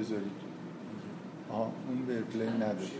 [0.00, 0.40] بذارید.
[1.50, 2.90] آها اون ورپلین نداره.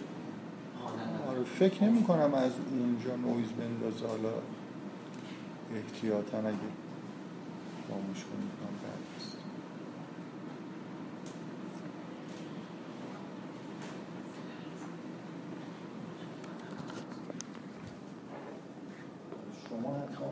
[1.28, 4.06] آره فکر نمی کنم از اونجا نویز بندازه.
[4.06, 4.32] حالا
[5.74, 6.58] احتیاطا اگه
[7.88, 8.50] خاموش کنیم
[19.68, 20.30] شما حتما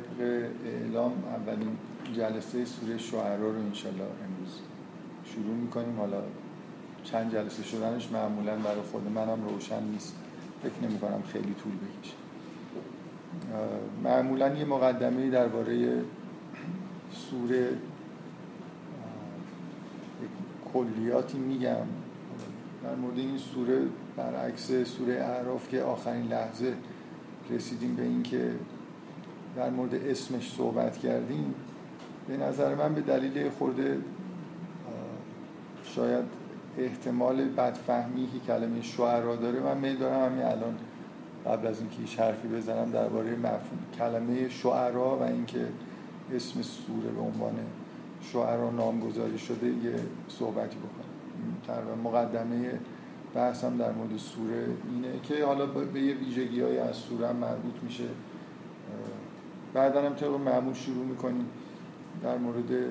[0.00, 1.76] طبق اعلام اولین
[2.16, 4.60] جلسه سوره شعرا رو انشالله امروز
[5.24, 5.96] شروع می‌کنیم.
[5.96, 6.22] حالا
[7.04, 10.14] چند جلسه شدنش معمولا برای خود منم روشن نیست.
[10.62, 12.14] فکر نمی کنم خیلی طول بکشه.
[14.04, 16.02] معمولا یه مقدمه درباره
[17.12, 17.68] سوره
[20.72, 21.86] کلیاتی میگم.
[22.84, 23.82] در مورد این سوره
[24.16, 26.74] برعکس سوره اعراف که آخرین لحظه
[27.50, 28.50] رسیدیم به اینکه
[29.56, 31.54] در مورد اسمش صحبت کردیم.
[32.28, 33.98] به نظر من به دلیل خورده
[35.84, 36.24] شاید
[36.78, 40.76] احتمال بدفهمی که کلمه شعرا داره من میل دارم همین الان
[41.46, 45.66] قبل از اینکه هیچ حرفی بزنم درباره مفهوم کلمه شعرا و اینکه
[46.34, 47.54] اسم سوره به عنوان
[48.20, 49.94] شعرا نامگذاری شده یه
[50.28, 51.06] صحبتی بکنم.
[51.66, 52.78] تقریبا مقدمه
[53.34, 58.04] بحثم در مورد سوره اینه که حالا به یه ویژگی های از سوره مربوط میشه.
[59.76, 61.46] بعدا هم طبق معمول شروع می‌کنیم
[62.22, 62.88] در مورد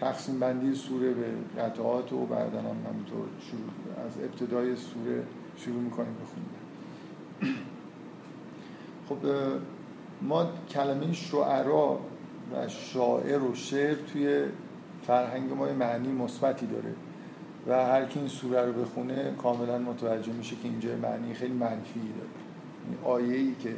[0.00, 1.26] تقسیم بندی سوره به
[1.62, 5.22] قطعات و بعدا هم همینطور شروع از ابتدای سوره
[5.56, 6.50] شروع می‌کنیم بخونیم
[9.08, 9.16] خب
[10.22, 11.98] ما کلمه شعرا
[12.54, 14.44] و شاعر و شعر توی
[15.06, 16.94] فرهنگ ما معنی مثبتی داره
[17.68, 22.00] و هر کی این سوره رو بخونه کاملا متوجه میشه که اینجا معنی خیلی منفی
[22.00, 22.30] داره.
[22.88, 23.74] این آیه ای که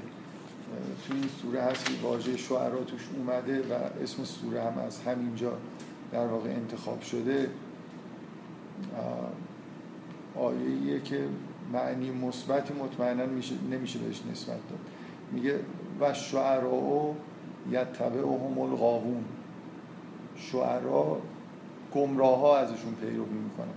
[1.07, 5.53] توی این سوره هست واژه شعرا توش اومده و اسم سوره هم از همینجا
[6.13, 7.51] در واقع انتخاب شده.
[10.37, 11.25] آیه که
[11.73, 13.25] معنی مثبتی مطمئنا
[13.71, 14.79] نمیشه بهش نسبت داد.
[15.33, 15.61] میگه
[16.01, 17.15] و شعرا
[17.71, 19.25] یتبعهم الغاوون.
[20.37, 21.21] شعرا
[21.95, 23.69] گمراه ها ازشون پیروی می‌کنن.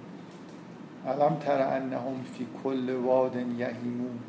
[1.07, 4.19] علم تر انهم فی کل واد یهیمون.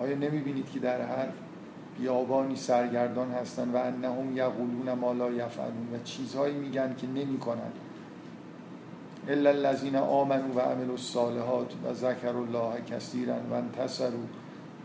[0.00, 1.28] آیا نمی‌بینید که در هر
[1.98, 7.72] بیابانی سرگردان هستن و انهم یقولون ما لا یفعلون و چیزهایی میگن که نمی‌کنن
[9.28, 14.26] الا الذين آمنوا و عملوا الصالحات و ذکر الله کثیرا و انتصروا.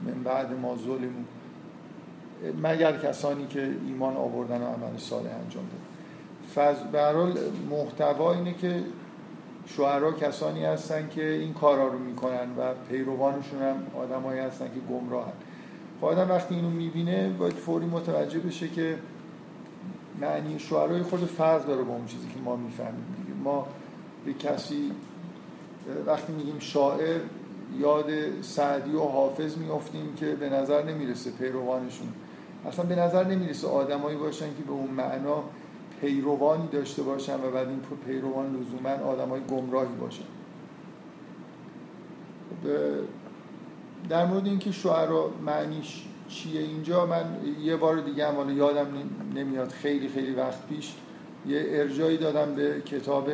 [0.06, 1.24] من بعد ما ظلموا.
[2.62, 5.88] مگر کسانی که ایمان آوردن و عمل صالح انجام دادن.
[6.56, 7.38] فز برحال
[7.70, 8.84] محتوا اینه که
[9.66, 15.34] شوهرها کسانی هستن که این کارا رو می‌کنن و پیروانشون هم آدمایی هستن که گمراهن.
[16.02, 18.98] آدم وقتی اینو می‌بینه باید فوری متوجه بشه که
[20.22, 23.40] معنی شعرهای خود فرق داره با اون چیزی که ما می‌فهمیم دیگه.
[23.44, 23.68] ما
[24.26, 24.92] به کسی
[26.06, 27.20] وقتی میگیم شاعر
[27.80, 32.08] یاد سعدی و حافظ میافتیم که به نظر نمی‌رسه پیروانشون.
[32.68, 35.44] اصلا به نظر نمی‌رسه آدمایی باشن که به اون معنا
[36.02, 40.24] پیروانی داشته باشن و بعد این پیروان لزوما آدمای گمراهی باشن.
[44.10, 47.26] در مورد اینکه شعرا معنیش چیه اینجا من
[47.62, 48.88] یه بار دیگه هم یادم
[49.36, 50.94] نمیاد خیلی خیلی وقت پیش
[51.48, 53.30] یه ارجایی دادم به کتاب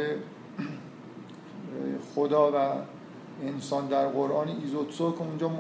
[2.16, 2.56] خدا و
[3.44, 5.52] انسان در قرآن ایزوتسو که اونجا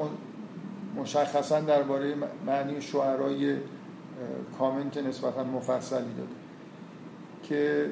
[0.95, 2.15] مشخصا درباره
[2.45, 3.57] معنی شعرای
[4.59, 6.29] کامنت نسبتا مفصلی داده
[7.43, 7.89] که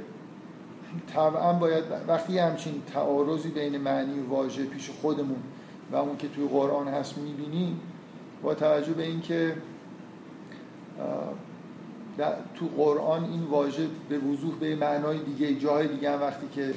[1.14, 5.44] طبعا باید وقتی همچین تعارضی بین معنی واژه پیش خودمون
[5.92, 7.80] و اون که توی قرآن هست می‌بینیم
[8.44, 9.56] با توجه به اینکه
[12.56, 16.74] تو قرآن این واژه به وضوح به معنای دیگه جای دیگه هم وقتی که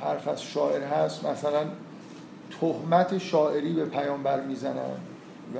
[0.00, 1.60] حرف از شاعر هست مثلا
[2.60, 4.96] تهمت شاعری به پیامبر می‌زنن
[5.56, 5.58] و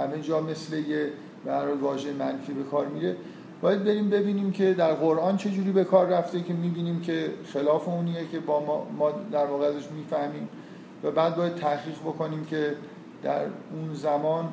[0.00, 1.12] همه جا مثل یه
[1.44, 3.16] به واژه منفی به کار میره.
[3.60, 7.88] باید بریم ببینیم که در قرآن چه جوری به کار رفته که می‌بینیم که خلاف
[7.88, 10.48] اونیه که با ما, ما در واقع ازش می‌فهمیم.
[11.04, 12.76] و بعد باید تحقیق بکنیم که
[13.22, 14.48] در اون زمان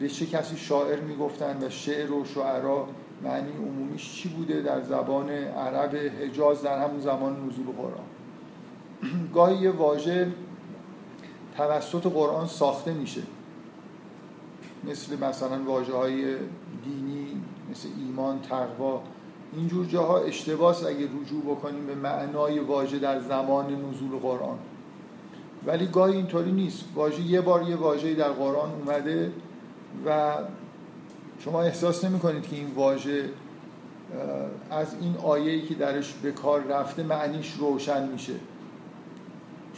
[0.00, 2.88] به چه کسی شاعر می‌گفتن و شعر و شعرا
[3.22, 8.06] معنی عمومیش چی بوده در زبان عرب حجاز در همون زمان نزول قرآن.
[9.34, 10.32] گاهی یه واژه
[11.56, 13.22] توسط قرآن ساخته میشه.
[14.84, 16.36] مثل مثلا واژه های
[16.84, 19.02] دینی مثل ایمان تقوا.
[19.56, 24.58] اینجور جاها اشتباس اگه رجوع بکنیم به معنای واژه در زمان نزول قرآن.
[25.66, 26.84] ولی گاهی اینطوری نیست.
[26.94, 29.32] واژه یه بار یه واژه در قرآن اومده
[30.06, 30.34] و
[31.38, 33.28] شما احساس نمی کنید که این واژه
[34.70, 38.32] از این آیه‌ای که درش به کار رفته معنیش روشن میشه.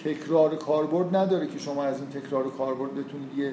[0.04, 3.52] تکرار کاربرد نداره که شما از این تکرار کاربرد بتونید یه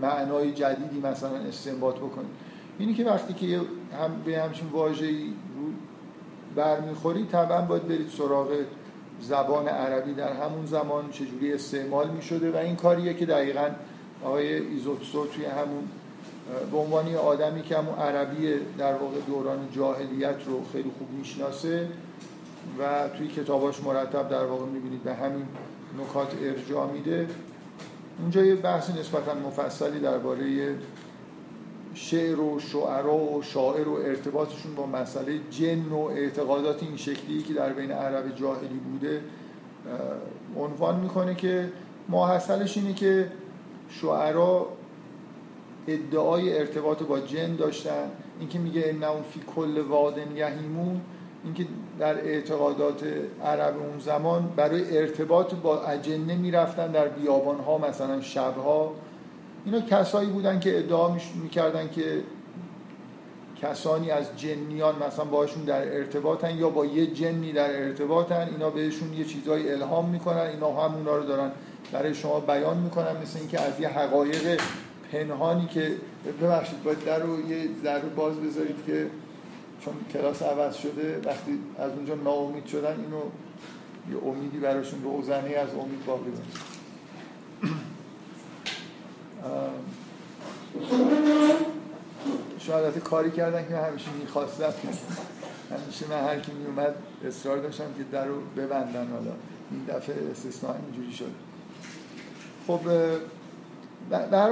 [0.00, 2.30] معنای جدیدی مثلا استنباط بکنید.
[2.78, 3.60] اینی که وقتی که
[4.00, 5.32] هم به همچین واژه‌ای
[6.56, 8.48] برمیخورید طبعا باید برید سراغ
[9.22, 13.68] زبان عربی در همون زمان چجوری استعمال می شده و این کاریه که دقیقا
[14.24, 15.88] آقای ایزوتسو توی همون
[16.70, 21.88] به عنوان آدمی که همون عربی در واقع دوران جاهلیت رو خیلی خوب می‌شناسه
[22.78, 25.46] و توی کتاباش مرتب در واقع می‌بینید به همین
[25.98, 27.26] نکات ارجاع میده.
[28.20, 30.74] اونجا یه بحث نسبتا مفصلی درباره
[31.94, 37.54] شعر و شعرا و شاعر و ارتباطشون با مسئله جن و اعتقادات این شکلی که
[37.54, 39.20] در بین عرب جاهلی بوده
[40.56, 41.72] عنوان می‌کنه که
[42.08, 43.32] ماحصلش اینه که
[43.88, 44.66] شعرا
[45.88, 48.10] ادعای ارتباط با جن داشتن.
[48.40, 51.00] اینکه میگه انهم فی کل وادن یهیمون
[51.44, 51.66] اینکه
[51.98, 53.04] در اعتقادات
[53.44, 58.92] عرب اون زمان برای ارتباط با اجنه می‌رفتن در بیابان ها مثلا شبها.
[59.64, 62.22] اینا کسایی بودن که ادعا می‌کردن که
[63.62, 69.12] کسانی از جنیان مثلا باشون در ارتباطن یا با یه جنی در ارتباطن اینا بهشون
[69.12, 71.50] یه چیزای الهام می‌کنن اینا هم اونا رو دارن
[71.92, 74.60] برای شما بیان می‌کنن مثل اینکه از یه حقایق
[75.12, 75.96] پنهانی که
[76.42, 79.06] ببخشید باید در رو یه ذره باز بذارید که
[79.84, 83.22] چون کلاس عوض شده وقتی از اونجا ناامید شدن اینو
[84.10, 86.30] یه امیدی براشون روزنه از امید باقی
[92.58, 94.72] شاید کاری کردن که همیشه می‌خواستم
[95.70, 96.94] همیشه من هر کی میومد
[97.26, 99.32] اصرار داشتم که در رو ببندن حالا
[99.70, 101.30] این دفعه استثناء اینجوری شد.
[102.66, 102.80] خب
[104.10, 104.50] در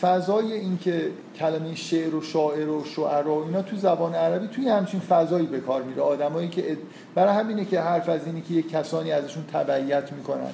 [0.00, 4.68] فضای این که کلمه شعر و شاعر و شعرا و اینا تو زبان عربی توی
[4.68, 6.02] همچین فضایی به کار میره.
[6.02, 6.78] آدمایی که
[7.14, 10.50] برای همینه که حرف از اینه که یک کسانی ازشون تبعیت می‌کنن.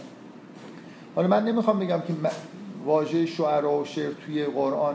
[1.14, 2.12] حالا من نمی‌خوام بگم که
[2.84, 4.94] واژه شعرا و شعر توی قرآن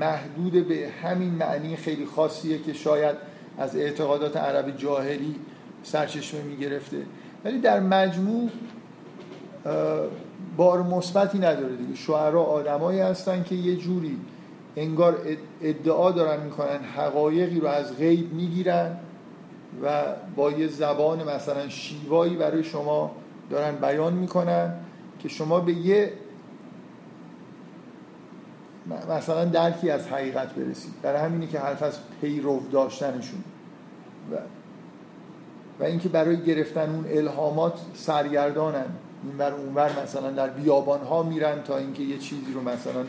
[0.00, 3.16] محدود به همین معنی خیلی خاصیه که شاید
[3.58, 5.36] از اعتقادات عرب جاهلی
[5.82, 6.96] سرچشمه می‌گرفته.
[7.44, 8.50] ولی در مجموع
[10.56, 11.94] بار مثبتی نداره دیگه.
[11.94, 14.16] شعرا آدمایی هستن که یه جوری
[14.76, 15.18] انگار
[15.62, 18.96] ادعا دارن می‌کنن حقایقی رو از غیب می‌گیرن
[19.82, 20.02] و
[20.36, 23.10] با یه زبان مثلا شیوایی برای شما
[23.50, 24.74] دارن بیان می‌کنن
[25.18, 26.12] که شما به یه
[29.10, 30.92] مثلا درکی از حقیقت برسید.
[31.02, 33.44] برای همینی که حرف از پیرو داشتنشون.
[34.32, 34.36] و
[35.80, 38.86] و اینکه برای گرفتن اون الهامات سرگردانن.
[39.24, 43.04] این بر اونور مثلا در بیابان ها میرن تا اینکه یه چیزی رو مثلا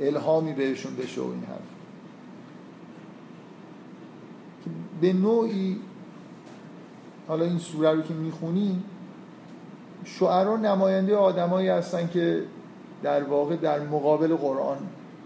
[0.00, 1.58] الهامی بهشون بشه و این حرف.
[5.00, 5.80] به نوعی
[7.28, 8.84] حالا این سوره رو که می‌خونیم
[10.04, 12.42] شعرا نماینده آدمایی هستن که
[13.02, 14.78] در واقع در مقابل قرآن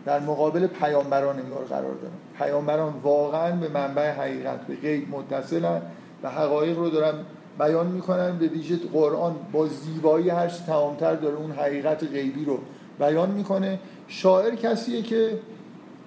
[0.07, 5.83] در مقابل پیامبران انگار قرار دارن پیامبران واقعا به منبع حقیقت به غیب متصلن
[6.23, 7.15] و حقایق رو دارن
[7.59, 8.39] بیان می‌کنن.
[8.39, 12.59] به ویژه قرآن با زیبایی هرچی تمامتر داره اون حقیقت غیبی رو
[12.99, 13.79] بیان می‌کنه.
[14.09, 15.39] شاعر کسیه که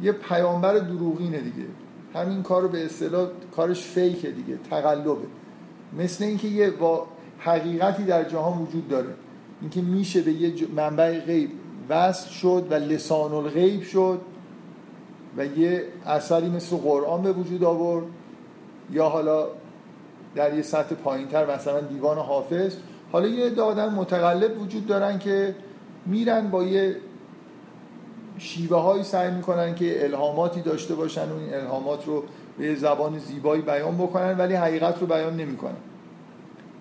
[0.01, 1.68] یه پیامبر دروغینه دیگه.
[2.13, 5.27] همین کار رو به اصطلاح کارش فیکه دیگه تقلبه.
[6.00, 6.74] مثل اینکه یه
[7.39, 9.13] حقیقتی در جهان وجود داره.
[9.62, 11.50] اینکه میشه به یه منبع غیب
[11.89, 14.22] وصل شد و لسان الغیب شد
[15.38, 18.06] و یه اثری مثل قرآن به وجود آورد.
[18.91, 19.48] یا حالا
[20.36, 22.75] در یه سطح پایینتر مثلا دیوان حافظ.
[23.12, 25.56] حالا یه دادن متقلب وجود دارن که
[26.06, 26.96] میرن با یه
[28.38, 32.24] شیوه هایی سعی می‌کنن که الهاماتی داشته باشن و این الهامات رو
[32.58, 35.77] به زبان زیبایی بیان بکنن ولی حقیقت رو بیان نمی‌کنن.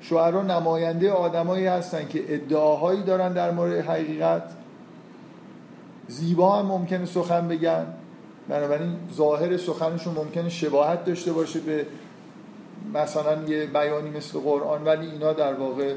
[0.01, 4.43] شعرا نماینده آدمایی هستن که ادعاهایی دارن در مورد حقیقت.
[6.09, 7.87] زیبا هم ممکنه سخن بگن.
[8.49, 11.87] بنابراین ظاهر سخنشون ممکنه شباهت داشته باشه به
[12.95, 15.95] مثلا یه بیانی مثل قرآن ولی اینا در واقع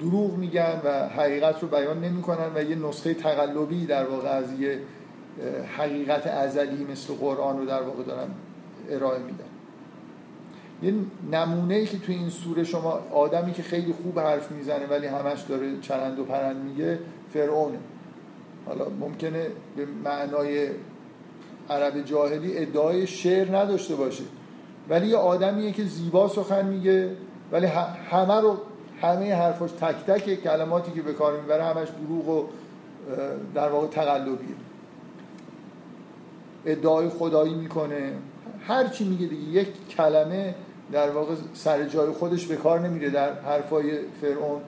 [0.00, 4.80] دروغ میگن و حقیقت رو بیان نمی‌کنن و یه نسخه تقلبی در واقع از یه
[5.76, 8.28] حقیقت ازلی مثل قرآن رو در واقع دارن
[8.90, 9.44] ارائه میدن.
[10.82, 10.94] یه
[11.32, 15.40] نمونه ای که توی این سوره شما آدمی که خیلی خوب حرف می‌زنه ولی همش
[15.40, 16.98] داره چرند و پرند میگه
[17.32, 17.78] فرعونه
[18.66, 20.68] حالا ممکنه به معنای
[21.70, 24.24] عرب جاهلی ادعای شعر نداشته باشه.
[24.88, 27.10] ولی یه آدمیه که زیبا سخن میگه
[27.52, 27.66] ولی
[28.10, 28.56] همه رو
[29.02, 32.44] همه حرفاش تک تک کلماتی که به کار می‌بره همش دروغ و
[33.54, 34.56] در واقع تقلبیه.
[36.66, 38.12] ادعای خدایی می‌کنه.
[38.66, 40.54] هر چی میگه دیگه یک کلمه
[40.92, 44.60] در واقع سر جای خودش به کار نمیره در حرفای فرعون.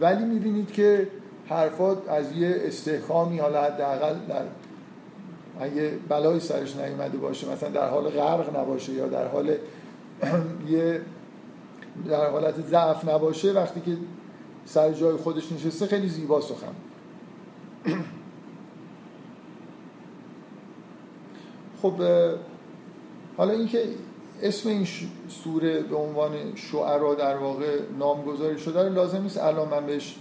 [0.00, 1.08] ولی می‌بینید که
[1.46, 4.44] حرفات از یه استحکامی حالا حداقل در
[5.60, 9.56] اگه بلایی سرش نیومده باشه مثلا در حال غرق نباشه یا در حال
[10.70, 11.00] یه
[12.08, 13.96] در حالت ضعف نباشه وقتی که
[14.64, 16.74] سر جای خودش نشسته خیلی زیبا سخن.
[21.82, 21.92] خب
[23.36, 23.78] حالا اینکه
[24.42, 24.86] اسم این
[25.28, 29.38] سوره به عنوان شعرا در واقع نامگذاری شده لازم نیست.
[29.38, 30.16] الان من بهش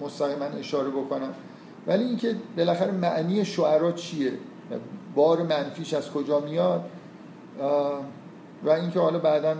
[0.00, 1.34] مستقیما اشاره بکنم.
[1.86, 4.32] ولی اینکه بالاخره معنی شعرا چیه؟
[5.14, 6.84] بار منفیش از کجا میاد؟
[8.64, 9.56] و اینکه حالا بعدا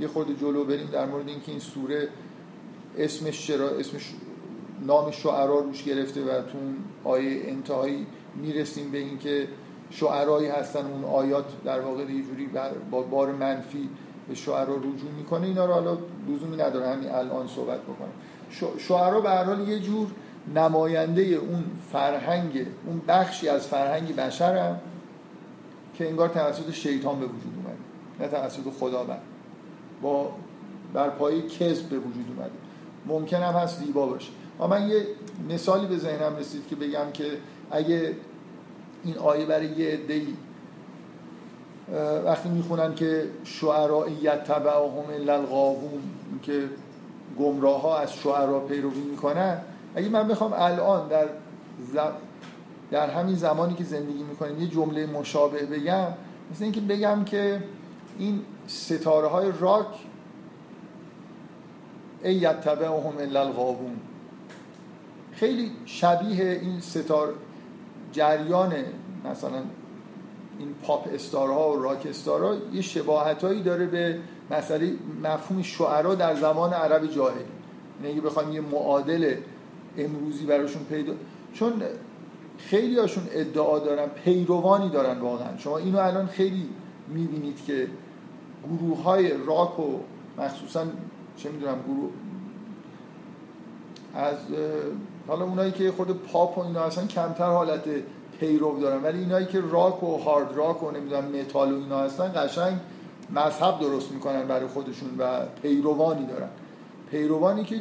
[0.00, 2.08] یه خورده جلو بریم در مورد اینکه این سوره
[2.98, 4.14] اسمش چرا اسمش
[4.86, 6.58] نام شعرا روش گرفته و تو
[7.04, 8.06] آیه انتهایی
[8.36, 9.48] می‌رسیم به اینکه
[9.90, 12.50] شعرایی هستن اون آیات در واقع یه جوری
[12.90, 13.88] با بار منفی
[14.28, 15.46] به شعرا رجوع می‌کنه.
[15.46, 18.14] اینا رو حالا لزومی نداره همین الان صحبت بکنیم.
[18.78, 20.08] شعرا به هر حال یه جور
[20.54, 24.74] نماینده اون فرهنگ اون بخشی از فرهنگ بشر
[25.94, 27.78] که انگار توسط شیطان به وجود اومده
[28.20, 29.20] نه توسط خداوند.
[30.02, 30.32] با
[30.94, 32.50] بر پای کذب به وجود اومده.
[33.06, 34.30] ممکن هم هست زیبا باشه.
[34.60, 35.06] اما من یه
[35.48, 37.24] مثالی به ذهنم رسید که بگم که
[37.70, 38.16] اگه
[39.04, 40.26] این آیه برای یه عده‌ای
[42.24, 45.44] وقتی می‌خونن که شعرا یتبعهم الا
[46.42, 46.68] که
[47.38, 49.60] گمراه ها از شعرا پیروی می‌کنن.
[49.94, 51.28] اگه من بخوام الان در
[52.90, 56.06] در همین زمانی که زندگی می‌کنیم یه جمله مشابه بگم
[56.50, 57.62] مثل اینکه بگم که
[58.18, 59.86] این ستاره های راک
[62.24, 63.96] ای یتبعهم الا الغاوون
[65.32, 67.32] خیلی شبیه این ستاره
[68.12, 68.74] جریان
[69.30, 69.62] مثلا
[70.58, 74.18] این پاپ استارها و راک استارها یه شباهتایی داره به
[74.50, 74.92] مسئله
[75.24, 77.44] مفهوم شعرا در زمان عرب جاهلی.
[78.02, 79.34] یعنی اگه بخوایم یه معادل
[79.98, 81.12] امروزی براشون پیدا
[81.52, 81.72] چون
[82.58, 85.56] خیلی هاشون ادعا دارن پیروانی دارن واقعا.
[85.58, 86.68] شما اینو الان خیلی
[87.08, 87.88] می‌بینید که
[88.64, 89.98] گروه های راک و
[90.38, 90.86] مخصوصا
[91.36, 92.10] چه می‌دونم گروه
[94.14, 94.36] از
[95.28, 97.82] حالا اونایی که خود پاپ و اینا هستن کمتر حالت
[98.40, 99.02] پیرو دارن.
[99.02, 102.78] ولی اینایی که راک و هارد راک و نمی‌دونم متال و اینا هستن قشنگ
[103.34, 106.48] مذهب درست می‌کنن برای خودشون و پیروانی دارن.
[107.10, 107.80] پیروانی که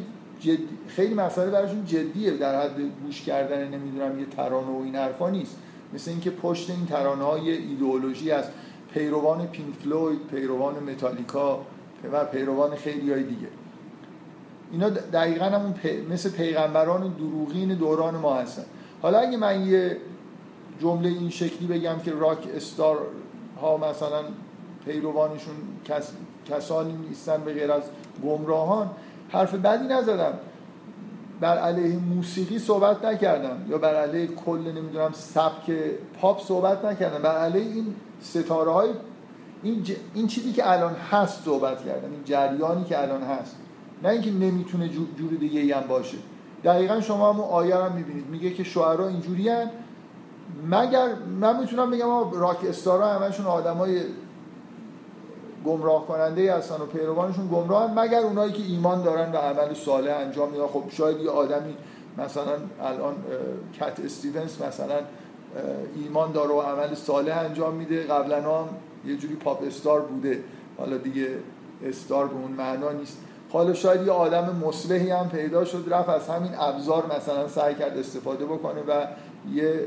[0.87, 5.57] خیلی مسئله براشون جدیه در حد گوش کردن نمی‌دونم یه ترانه و این حرفا نیست.
[5.93, 8.45] مثل اینکه پشت این ترانه های ایدئولوژی از
[8.93, 11.65] پیروان پینک فلوید پیروان متالیکا
[12.11, 13.47] و پیروان خیلی های دیگه.
[14.71, 15.73] اینا دقیقا همون
[16.11, 18.65] مثل پیغمبران دروغین دوران ما هستن.
[19.01, 19.97] حالا اگه من یه
[20.81, 22.97] جمله این شکلی بگم که راک استار
[23.61, 24.23] ها مثلا
[24.89, 25.55] پیروانشون
[25.85, 26.11] کس...
[26.49, 27.83] کسانی نیستن به غیر از
[28.23, 28.89] گمراهان.
[29.29, 30.33] حرف بدی نزدم.
[31.41, 33.57] بر علیه موسیقی صحبت نکردم.
[33.69, 35.71] یا بر علیه کل نمی‌دونم سبک
[36.21, 37.21] پاپ صحبت نکردم.
[37.21, 38.89] بر علیه این ستاره های
[39.63, 42.11] این, این چیزی که الان هست صحبت کردم.
[42.11, 43.55] این جریانی که الان هست.
[44.03, 46.17] نه اینکه نمی‌تونه جور دیگه هم باشه.
[46.63, 48.27] دقیقا شما همون آیه هم می‌بینید.
[48.27, 49.49] میگه که شعرها اینجوری
[50.69, 51.07] مگر
[51.41, 54.01] من می‌تونم بگم راک استارا همشون آدمای
[55.65, 60.49] گمراه کننده هستن و پیروانشون گمراه مگر اونایی که ایمان دارن و عمل صالح انجام
[60.49, 60.67] میدن.
[60.67, 61.75] خب شاید یه آدمی
[62.17, 63.15] مثلا الان
[63.79, 64.99] کت استیونز مثلا
[65.95, 68.03] ایمان داره و عمل صالح انجام میده.
[68.03, 68.65] قبلا هم
[69.05, 70.43] یه جوری پاپ استار بوده.
[70.77, 71.27] حالا دیگه
[71.85, 73.17] استار به اون معنا نیست.
[73.51, 77.97] حالا شاید یه آدم مصلحی هم پیدا شد رفت از همین ابزار مثلا سعی کرد
[77.97, 79.05] استفاده بکنه و
[79.53, 79.85] یه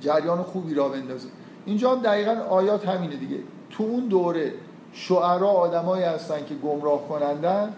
[0.00, 1.28] جریان خوبی را بندازه.
[1.66, 3.36] اینجا هم دقیقا آیات همینه دیگه.
[3.70, 4.52] تو اون دوره
[4.92, 7.72] شعرا آدمایی هستن که گمراه کنندن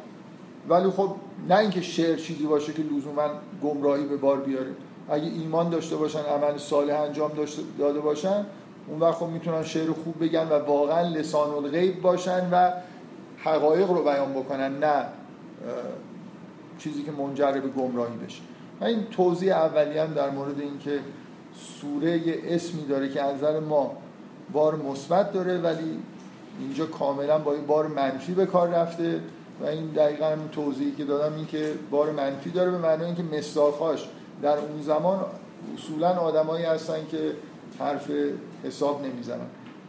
[0.69, 1.11] ولی خب
[1.49, 3.29] نه اینکه شعر چیزی باشه که لزوما
[3.63, 4.71] گمراهی به بار بیاره.
[5.09, 7.31] اگه ایمان داشته باشن عمل صالح انجام
[7.79, 8.47] داده باشن
[8.89, 12.71] اون وقت خب می‌تونن شعر خوب بگن و واقعا لسان الغیب باشن و
[13.39, 15.05] حقایق رو بیان بکنن نه
[16.79, 18.43] چیزی که منجر به گمراهی بشه.
[18.81, 21.01] و این توضیح اولی در مورد اینکه
[21.81, 23.97] سوره یه اسمی داره که از نظر ما
[24.53, 25.99] بار مثبت داره ولی
[26.61, 29.21] اینجا کاملا با این بار منفی به کار رفته
[29.61, 33.23] و این دقیقا همین توضیحی که دادم این که بار منفی داره به معنی اینکه
[33.23, 34.09] مصداقهاش
[34.43, 35.25] در اون زمان
[35.77, 37.33] اصولا آدمایی هستن که
[37.79, 38.11] حرف
[38.65, 39.47] حساب نمی‌زنن.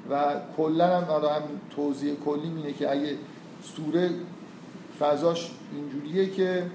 [0.10, 3.17] و کلا هم حالا همین توضیح کلی اینه که اگه
[3.63, 4.10] سوره
[5.00, 6.65] فضاش اینجوریه که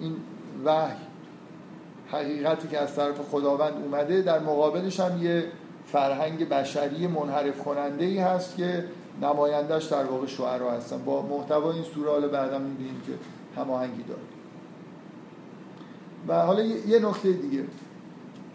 [0.00, 0.16] این
[0.64, 0.96] وحی
[2.12, 5.44] حقیقتی که از طرف خداوند اومده در مقابلش هم یه
[5.86, 8.84] فرهنگ بشری منحرف کننده ای هست که
[9.22, 11.04] نمایندهش در واقع شعرا هستن.
[11.04, 13.12] با محتوا این سوره حالا بعدا می‌بینیم که
[13.60, 14.20] هماهنگی داره.
[16.28, 17.64] و حالا یه نکته دیگه.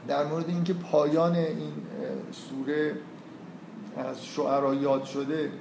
[0.07, 1.73] در مورد اینکه پایان این
[2.31, 2.95] سوره
[3.97, 5.51] از شعرا یاد شده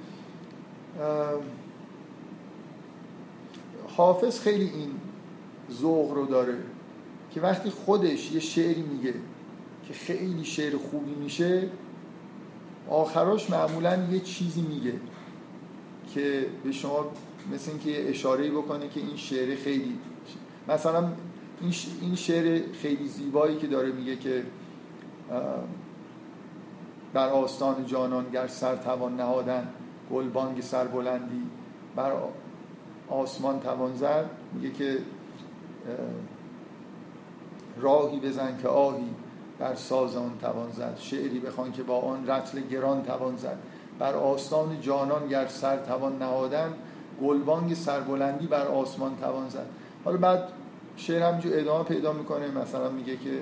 [3.97, 4.91] حافظ خیلی این
[5.71, 6.57] ذوق رو داره.
[7.37, 9.13] که وقتی خودش یه شعری میگه
[9.87, 11.69] که خیلی شعر خوبی میشه
[12.89, 14.93] آخراش معمولا یه چیزی میگه
[16.13, 17.05] که به شما
[17.53, 19.99] مثل اینکه اشاره بکنه که این شعر خیلی
[20.67, 21.11] مثلا
[22.01, 24.43] این شعر خیلی زیبایی که داره میگه که
[27.13, 29.67] بر آستان جانان گر سر توان نهادن
[30.11, 31.43] گلبانگ سربلندی
[31.95, 32.11] بر
[33.09, 34.97] آسمان توان زد میگه که
[37.81, 39.09] راهی بزن که آهی
[39.59, 40.97] بر ساز آن توان زد.
[40.99, 43.57] شعری بخوان که با آن رتل گران توان زد.
[43.99, 46.73] بر آستان جانان گر سر توان نهادن
[47.23, 49.67] گلبانگ سربلندی بر آسمان توان زد.
[50.05, 50.43] حالا بعد
[50.95, 52.47] شعر همینجور ادامه پیدا می‌کنه.
[52.47, 53.41] مثلا میگه که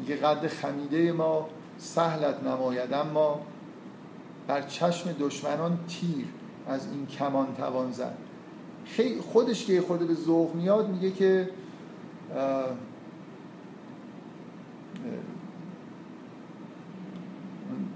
[0.00, 3.40] میگه قد خمیده ما سهلت نماید اما
[4.46, 6.26] بر چشم دشمنان تیر
[6.68, 8.14] از این کمان توان زد.
[9.32, 11.48] خودش که خورده به ذوق میاد میگه که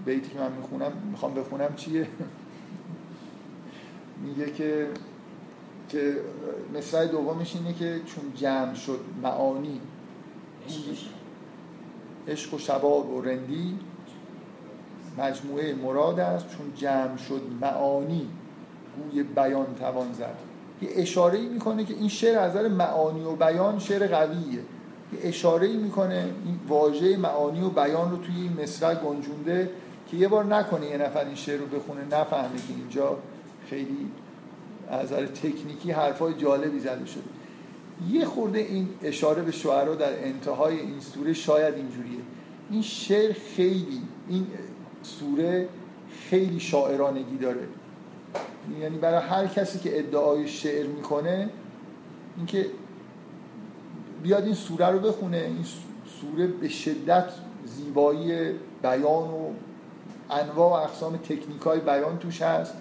[0.04, 2.08] بیتی که من می‌خونم می‌خوام بخونم چیه؟
[4.24, 4.88] میگه که
[5.88, 6.16] که
[6.74, 9.80] مثل دومش اینه که چون جمع شد معانی
[12.28, 13.10] عشق و شباب.
[13.10, 13.78] و رندی
[15.18, 18.28] مجموعه مراد است چون جمع شد معانی
[18.96, 20.38] گوی بیان توان زد.
[20.82, 24.52] یه اشاره می‌کنه که این شعر از نظر معانی و بیان شعر قویه.
[24.52, 24.60] یه
[25.22, 29.70] اشاره ای می‌کنه این واژه معانی و بیان رو توی این مصرع گنجونده
[30.10, 33.18] که یه بار نکنه یه نفر این شعر رو بخونه نفهمه که اینجا
[33.70, 34.10] خیلی
[34.88, 37.22] از نظر تکنیکی حرفای جالبی زده شده.
[38.10, 42.20] یه خورده این اشاره به شعرها در انتهای این سوره شاید اینجوریه.
[42.70, 44.46] این شعر خیلی این
[45.02, 45.68] سوره
[46.30, 47.68] خیلی شاعرانگی داره.
[48.80, 51.50] یعنی برای هر کسی که ادعای شعر می‌کنه
[52.36, 52.66] اینکه
[54.26, 55.36] بیاد این سوره رو بخونه.
[55.36, 55.64] این
[56.20, 57.28] سوره به شدت
[57.64, 59.50] زیبایی بیان و
[60.30, 62.74] انواع و اقسام تکنیک های بیان توش هست.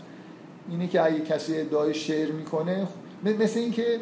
[0.70, 2.88] اینه که اگه کسی ادعای شعر می‌کنه
[3.24, 4.00] مثل اینکه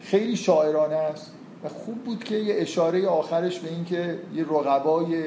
[0.00, 1.32] خیلی شاعرانه است.
[1.64, 5.24] و خوب بود که یه اشاره آخرش به اینکه یه رقبای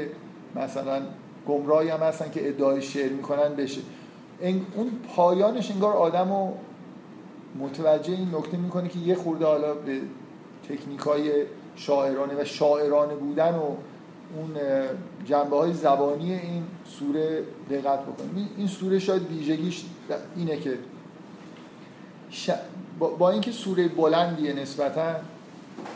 [0.56, 1.02] مثلا
[1.48, 3.82] گمراهی هم هستن که ادعای شعر می‌کنن بشه.
[4.76, 6.54] اون پایانش انگار آدم رو
[7.60, 10.02] متوجه این نکته می‌کنه که یه خورده حالا به
[10.70, 13.76] تکنیک های شاعرانه و شاعرانه بودن و
[14.36, 14.58] اون
[15.26, 18.50] جنبه های زبانی این سوره دقت بکنیم.
[18.58, 19.86] این سوره شاید ویژگیش
[20.36, 20.78] اینه که
[23.00, 25.16] با اینکه سوره بلندیه نسبتا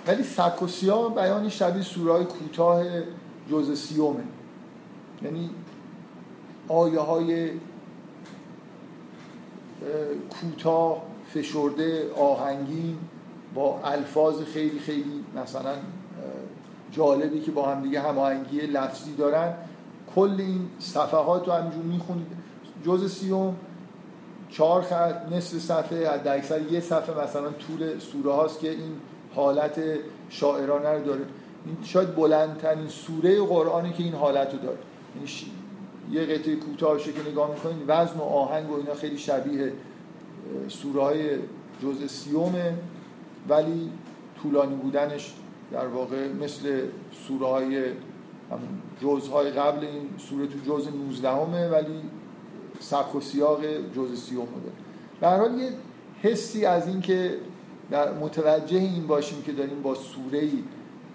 [0.07, 0.59] ولی سک
[1.15, 2.83] بیانی شبیه سوره کوتاه
[3.51, 4.23] جز سیومه.
[5.23, 5.49] یعنی
[6.67, 7.51] آیه های
[10.29, 12.97] کوتاه فشرده آهنگین
[13.55, 15.73] با الفاظ خیلی خیلی مثلا
[16.91, 19.53] جالبی که با هم دیگه هماهنگی لفظی دارن.
[20.15, 22.27] کل این صفحات رو همینجور می‌خونید.
[22.85, 23.55] جز سیوم
[24.49, 28.91] چهار خط نصف صفحه از اکثر یه صفحه مثلا طول سوره هاست که این
[29.35, 29.81] حالت
[30.29, 31.21] شاعرانه رو داره.
[31.65, 34.77] این شاید بلندترین سوره قرآنی که این حالت رو داره.
[35.15, 35.29] یعنی
[36.11, 39.73] یه قطعه کوتاهشه که نگاه می‌کنید وزن و آهنگ و اینا خیلی شبیه
[40.67, 41.29] سوره های
[41.83, 42.73] جز سیومه.
[43.49, 43.91] ولی
[44.41, 45.33] طولانی بودنش
[45.71, 46.81] در واقع مثل
[47.27, 47.83] سوره های
[49.01, 52.01] جزهای قبل این سوره تو جز 19 همه ولی
[52.79, 54.35] سبک و سیاق جز سی
[55.21, 55.69] داره حال یه
[56.21, 57.37] حسی از این که
[57.91, 60.63] در متوجه این باشیم که داریم با سوره ای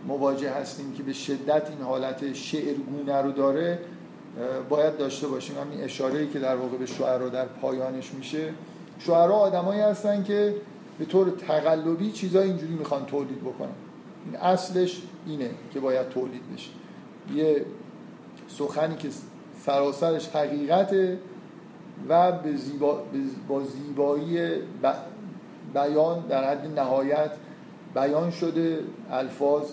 [0.07, 3.79] مواجه هستیم که به شدت این حالت شعرگونه رو داره
[4.69, 5.57] باید داشته باشیم.
[5.59, 8.53] همین اشاره که در واقع به شعرها در پایانش میشه.
[8.99, 10.55] شعرها آدمایی هستن که
[10.99, 13.69] به طور تقلبی چیزای اینجوری می‌خوان تولید بکنن.
[14.25, 16.71] این اصلش اینه که باید تولید بشه.
[17.35, 17.67] یه
[18.49, 19.09] سخنی که
[19.65, 21.19] سراسرش حقیقته
[22.09, 23.03] و به زیبا
[23.49, 24.39] با زیبایی
[25.75, 27.31] بیان در حد نهایت
[27.95, 29.73] بیان شده الفاظ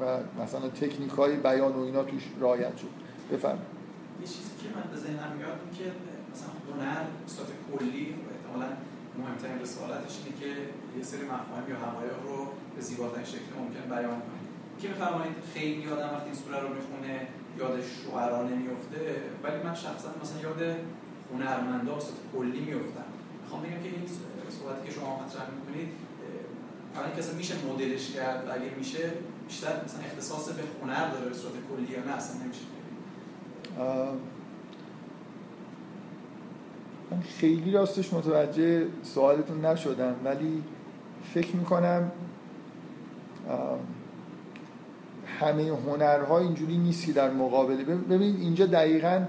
[0.00, 2.88] و مثلا تکنیک های بیان و اینا توش رعایت شد.
[3.32, 3.58] بفرم
[4.20, 5.84] یه چیزی که من به ذهنم میاد که
[6.32, 7.48] مثلا هنر صورت
[7.78, 8.14] کلی
[8.46, 8.72] احتمالاً
[9.18, 10.50] مهمترین رسالتش اینه که
[10.98, 12.38] یه سری مفاهیم یا حقایق رو
[12.74, 14.40] به زیباترین شکل ممکن بیان کنه
[14.80, 17.14] که میفرمایید خیلی آدم وقتی این سوره رو می‌خونه
[17.58, 19.02] یاد شعرا نمیفته
[19.42, 20.60] ولی من شخصا مثلا یاد
[21.32, 23.08] هنرمندا به کلی میفتم
[23.42, 24.06] می‌خوام بگم که این
[24.58, 25.88] صحبتی که شما مطرح می‌کنید
[26.94, 29.12] حالا کسی میشه مدلش کرد و اگه میشه
[29.48, 32.64] بیشتر مثلا اختصاص به هنر داره به صورت کلی یا نه؟ اصلا نمیشه.
[37.10, 40.62] من خیلی راستش متوجه سوالتون نشدم ولی
[41.34, 42.12] فکر می‌کنم
[45.40, 49.24] همه هنرها اینجوری نیست که در مقابله ببینید اینجا دقیقا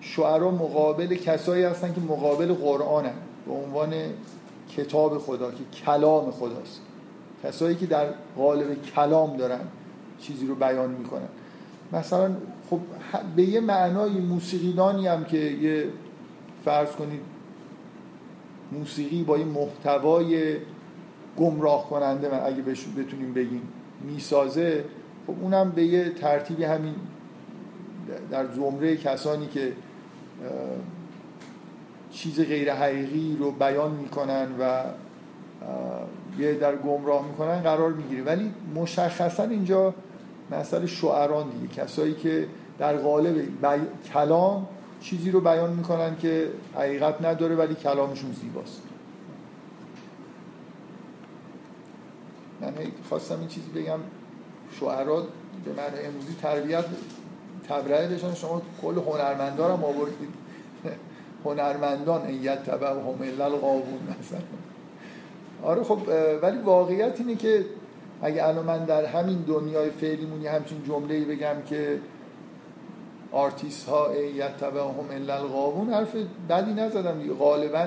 [0.00, 3.14] شعرها مقابل کسایی هستن که مقابل قرآن هم.
[3.46, 3.94] به عنوان
[4.76, 6.80] کتاب خدا که کلام خداست.
[7.44, 8.06] کسایی که در
[8.36, 9.60] قالب کلام دارن
[10.20, 11.28] چیزی رو بیان می‌کنن.
[11.92, 12.30] مثلا
[12.70, 12.80] خب
[13.36, 15.86] به یه معنای موسیقیدانی هم که یه
[16.64, 17.20] فرض کنید
[18.72, 20.56] موسیقی با این محتوای
[21.36, 22.62] گمراه کننده من اگه
[22.96, 23.62] بتونیم بگیم
[24.00, 24.84] می‌سازه
[25.26, 26.94] خب اونم به یه ترتیبی همین
[28.30, 29.72] در زمره کسانی که
[32.10, 34.84] چیز غیر حقیقی رو بیان می‌کنن و
[36.38, 38.22] یه در گمراه می‌کنن قرار می‌گیره.
[38.22, 39.94] ولی مشخصا اینجا
[40.50, 41.74] مسئله شعران دیگه.
[41.74, 42.46] کسایی که
[42.78, 43.34] در قالب
[44.12, 44.66] کلام
[45.00, 48.82] چیزی رو بیان می‌کنن که حقیقت نداره ولی کلامشون زیباست.
[52.60, 52.72] من
[53.08, 53.98] خواستم این چیزی بگم.
[54.80, 55.20] شعرا
[55.64, 56.84] به من امروزی تربیت
[57.68, 60.34] تبرئه داشتن شما کل هنرمندان هم آوردید.
[61.44, 64.40] هنرمندان ایت تبع هم القاوون مثلا.
[65.62, 65.98] آره خب
[66.42, 67.64] ولی واقعیت اینه که
[68.22, 72.00] اگه الان من در همین دنیای فعلیمونی همچین جمله بگم که
[73.32, 74.08] آرتیست ها
[74.60, 76.16] تبع هم الا القاوون حرف
[76.48, 77.34] بدی نزدم دیگه.
[77.34, 77.86] غالبا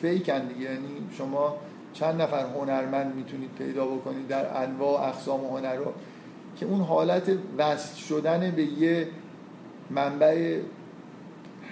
[0.00, 0.60] فیکن دیگه.
[0.60, 1.56] یعنی شما
[1.92, 5.92] چند نفر هنرمند می‌تونید پیدا بکنید در انواع اقسام هنر رو
[6.56, 9.08] که اون حالت وصل شدن به یه
[9.90, 10.60] منبع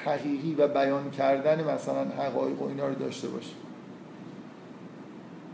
[0.05, 3.53] حقیقی و بیان کردن مثلا حقایق و اینا رو داشته باشه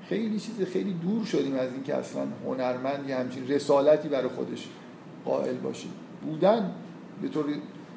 [0.09, 4.69] خیلی چیز خیلی دور شدیم از اینکه اصلا هنرمند یه همچین رسالتی برای خودش
[5.25, 5.89] قائل باشه
[6.23, 6.75] بودن
[7.23, 7.45] به طور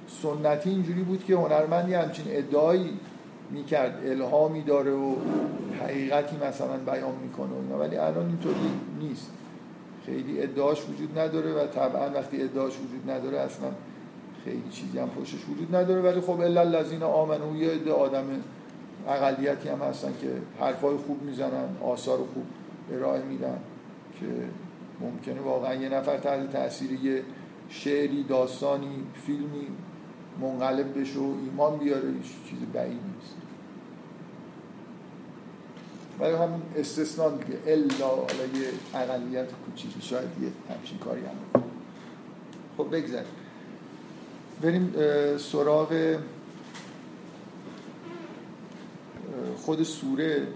[0.07, 2.99] سنتی اینجوری بود که هنرمند یه همچین ادعایی
[3.51, 5.15] می‌کرد الهامی داره و
[5.83, 7.79] حقیقتی مثلا بیان می‌کنه و اینا.
[7.79, 8.55] ولی الان اینطوری
[8.99, 9.31] نیست.
[10.05, 13.69] خیلی ادعاش وجود نداره و طبعا وقتی ادعاش وجود نداره اصلا
[14.45, 16.01] خیلی چیزی هم پشتش وجود نداره.
[16.01, 18.23] ولی خب الا الذین آمنو یه عده آدم
[19.07, 20.27] اقلیتی هم هستن که
[20.59, 22.45] حرفای خوب می‌زنن آثار خوب
[22.93, 23.57] ارائه میدن
[24.19, 24.25] که
[25.01, 27.23] ممکنه واقعا یه نفر تحت تاثیر یه
[27.69, 29.67] شعری داستانی فیلمی
[30.41, 32.13] منقلب بشه و ایمان بیاره
[32.49, 33.35] چیز بعید نیست.
[36.19, 41.61] ولی همون استثنان دیگه الا حالا یه اقلیت کوچیکی شاید یه همچین کاری هم
[42.77, 43.27] خب بگذاریم.
[44.61, 44.93] بریم
[45.37, 46.17] سراغ
[49.57, 50.47] خود سوره.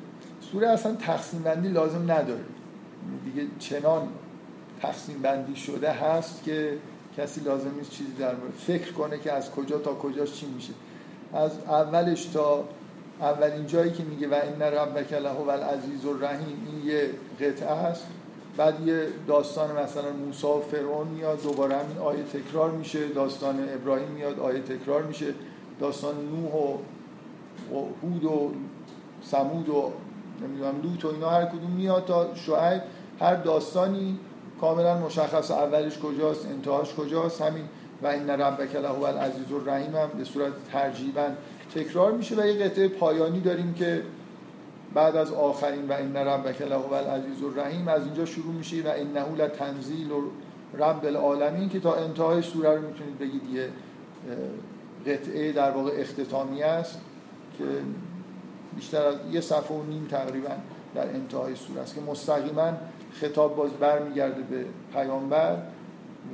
[0.51, 2.45] سوره اصلا تقسیم بندی لازم نداره.
[3.25, 4.07] دیگه چنان
[4.81, 6.77] تقسیم بندی شده هست که
[7.17, 8.33] کسی لازم نیست چیزی در
[8.67, 10.73] فکر کنه که از کجا تا کجاش چی میشه.
[11.33, 12.63] از اولش تا
[13.21, 15.15] اولین جایی که میگه و این ربک
[15.47, 18.07] و العزیز الرحیم این یه قطعه است.
[18.57, 23.07] بعد یه داستان مثلا موسی و فرعون میاد دوباره همین آیه تکرار میشه.
[23.07, 25.33] داستان ابراهیم میاد آیه تکرار میشه.
[25.79, 26.77] داستان نوح و
[28.03, 28.51] هود و
[29.21, 29.91] سمود و
[30.43, 32.81] نمی‌دونم لوط و اینا هر کدوم میاد تا شعیب.
[33.19, 34.19] هر داستانی
[34.63, 37.63] کاملا مشخص اولش کجاست انتهاش کجاست همین
[38.03, 41.27] و این ربک له و العزیز الرحیم هم به صورت ترجیبا
[41.75, 44.01] تکرار میشه و یه قطعه پایانی داریم که
[44.93, 48.87] بعد از آخرین و این ربک له و العزیز الرحیم از اینجا شروع میشه و
[48.95, 50.21] انه لتنزیل و
[50.77, 53.69] رب العالمین که تا انتهای سوره رو می‌تونید بگید یه
[55.07, 57.01] قطعه در واقع اختتامی است
[57.57, 57.63] که
[58.75, 60.55] بیشتر از یه صفحه و نیم تقریبا
[60.95, 62.73] در انتهای سوره است که مستقیما
[63.13, 65.57] خطاب باز برمیگرده به پیامبر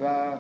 [0.02, 0.38] و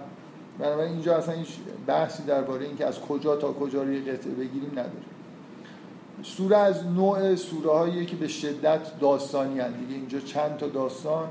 [0.59, 1.49] بنابراین اینجا اصلا هیچ
[1.87, 4.91] بحثی درباره اینکه از کجا تا کجا روی قطعه بگیریم نداره.
[6.23, 11.27] سوره از نوع سوره هایی که به شدت داستانی هست دیگه اینجا چند تا داستان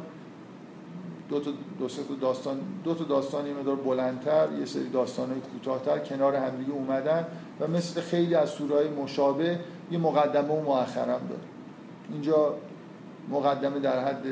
[1.29, 5.41] دو تا دو تا داستان دو تا داستان یه مقدار بلندتر یه سری داستان های
[5.41, 7.27] کوتاهتر کنار همدیگه اومدن
[7.61, 9.59] و مثل خیلی از سوره های مشابه
[9.91, 11.43] یه مقدمه و مؤخرم داره.
[12.13, 12.55] اینجا
[13.31, 14.25] مقدمه در حد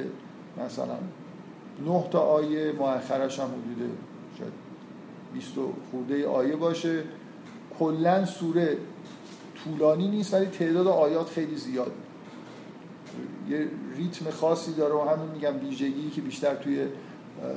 [0.64, 0.96] مثلا
[1.86, 3.90] نه تا آیه مؤخرش هم حدود
[4.38, 4.52] شاید
[5.34, 5.52] 20
[5.90, 7.02] خورده آیه باشه.
[7.78, 8.76] کلا سوره
[9.64, 11.92] طولانی نیست ولی تعداد آیات خیلی زیاد.
[13.48, 16.86] یه ریتم خاصی داره و همین میگم ویژگی که بیشتر توی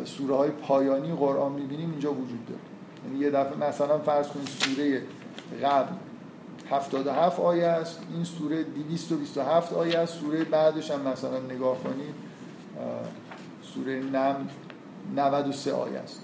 [0.05, 2.61] سوره های پایانی قرآن می‌بینیم اینجا وجود داره.
[3.05, 5.01] یعنی یه دفعه مثلا فرض کنید سوره
[5.63, 5.93] قبل
[6.69, 12.28] 77 آیه است این سوره 227 آیه است سوره بعدش هم مثلا نگاه کنید
[13.61, 14.35] سوره نم
[15.15, 16.21] 93 آیه است.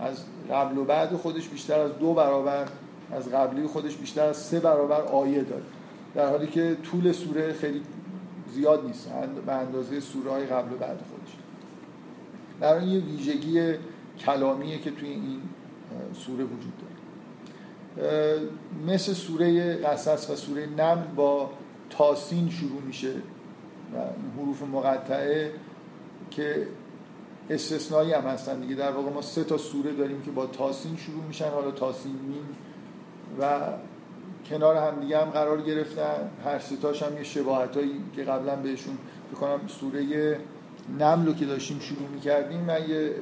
[0.00, 2.68] از قبل و بعد خودش بیشتر از دو برابر
[3.12, 5.62] از قبلی خودش بیشتر از سه برابر آیه داره.
[6.14, 7.82] در حالی که طول سوره خیلی
[8.52, 9.10] زیاد نیست
[9.46, 11.36] به اندازه سوره های قبل و بعد خودش.
[12.60, 13.74] در یه ویژگی
[14.18, 15.40] کلامیه که توی این
[16.14, 16.94] سوره وجود داره.
[18.86, 21.50] مثل سوره قصص و سوره نم با
[21.90, 23.12] تاسین شروع میشه
[23.94, 23.98] و
[24.40, 25.52] حروف مقطعه
[26.30, 26.66] که
[27.50, 28.74] استثنایی هم هستن دیگه.
[28.74, 32.56] در واقع ما سه تا سوره داریم که با تاسین شروع میشن حالا تاسین میم
[33.40, 33.60] و
[34.50, 36.30] کنار هم دیگه هم قرار گرفتن.
[36.44, 38.98] هر ستاش هم یه شباهت هایی که قبلا بهشون
[39.32, 40.38] بکنم سوره
[40.98, 43.14] نملو که داشتیم شروع می‌کردیم من یه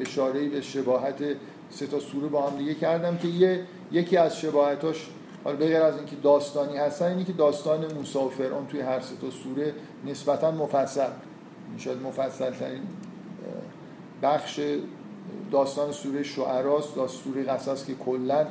[0.00, 1.24] اشاره به شباهت
[1.70, 5.08] سه تا سوره با هم دیگه کردم که یه یکی از شباهتاش
[5.44, 9.00] حالا به غیر از اینکه داستانی هستن اینی که داستان موسی و فرعون توی هر
[9.00, 9.74] سه تا سوره
[10.06, 11.10] نسبتا مفصل.
[11.78, 12.82] شاید مفصل ترین
[14.22, 14.60] بخش
[15.50, 18.46] داستان سوره شعراست داستان سوره قصص که کلا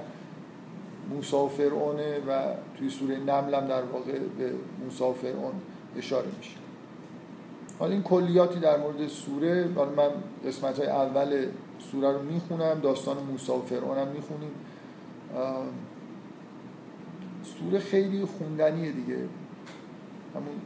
[1.10, 4.52] موسی و فرعونه و توی سوره نمل هم در واقع به
[4.84, 5.08] موسی و
[5.98, 6.56] اشاره میشه.
[7.80, 10.10] حالا این کلیاتی در مورد سوره حالا من
[10.46, 11.46] قسمت های اول
[11.92, 14.52] سوره رو می‌خونم داستان موسی و فرعون هم می‌خونیم.
[17.44, 19.18] سوره خیلی خوندنیه دیگه.
[20.36, 20.62] همون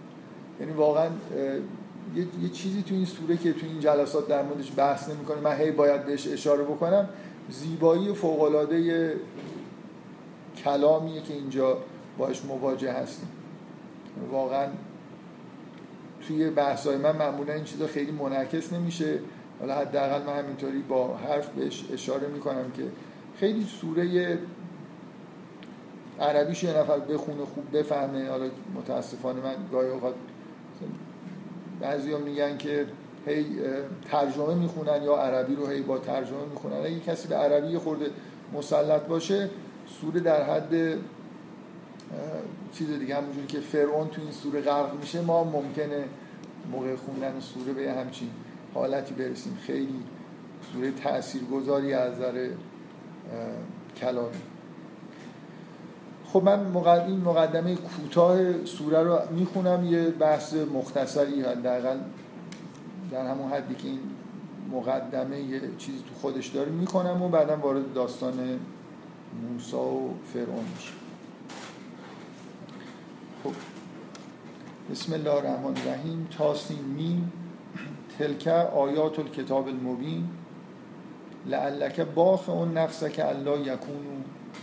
[0.60, 1.10] یعنی واقعا
[2.16, 5.58] یه،, یه چیزی تو این سوره که تو این جلسات در موردش بحث نمی‌کنه من
[5.58, 7.10] هی باید بهش اشاره بکنم
[7.50, 9.14] زیبایی فوقالعاده
[10.64, 11.78] کلامیه که اینجا
[12.18, 13.30] باش مواجه هستیم.
[14.32, 14.68] واقعا
[16.28, 19.20] توی بحثای من معمولا این چیزا خیلی منعکس نمیشه.
[19.60, 22.84] حالا حداقل من همینطوری با حرف بهش اشاره می‌کنم که
[23.40, 24.40] خیلی سوره
[26.20, 28.30] عربیش یه نفر بخونه خوب بفهمه.
[28.30, 30.14] حالا متاسفانه من گاهی اوقات
[31.82, 32.86] بعضی ها میگن که
[33.28, 33.46] هی
[34.12, 36.76] ترجمه می‌خونن یا عربی رو هی با ترجمه می‌خونن.
[36.76, 38.06] اگه کسی به عربی خورده
[38.54, 39.50] مسلط باشه
[40.02, 40.98] سوره در حد
[42.74, 46.04] چیز دیگه همونجوری که فرعون تو این سوره غرق میشه ما ممکنه
[46.72, 48.30] موقع خوندن سوره به همچین
[48.74, 49.58] حالتی برسیم.
[49.62, 50.04] خیلی
[50.74, 52.50] سوره تاثیرگذاری از نظر
[53.98, 54.38] کلامی.
[56.36, 61.98] خب من این مقدمه کوتاه سوره رو می‌خونم یه بحث مختصری حداقل
[63.12, 64.00] در همون حدی که این
[64.72, 68.60] مقدمه یه چیزی تو خودش داره می‌کنم و بعدا وارد داستان
[69.42, 70.92] موسا و فرعون میشه
[73.44, 73.54] خب.
[74.92, 76.28] بسم الله الرحمن الرحیم.
[76.38, 77.32] تاسین میم
[78.20, 80.28] تلک آیات الکتاب المبین
[81.46, 84.16] لعلک باخ اون نفسه که الله یکونو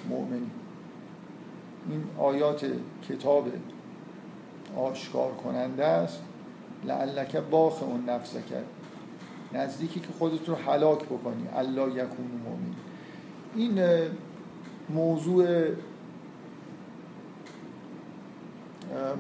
[0.09, 0.51] مؤمنی
[1.89, 2.67] این آیات
[3.09, 3.49] کتاب
[4.77, 6.23] آشکار کننده است.
[6.85, 8.67] لعلک باخ اون نفسه کرد
[9.53, 11.49] نزدیکی که خودت رو حلاک بکنی.
[11.55, 12.75] الله یکون مؤمن.
[13.55, 13.81] این
[14.91, 15.67] موضوع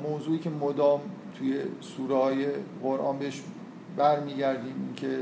[0.03, 1.01] موضوعی که مدام
[1.38, 2.46] توی سوره های
[2.83, 3.42] قرآن بهش
[3.96, 5.18] برمیگردیم که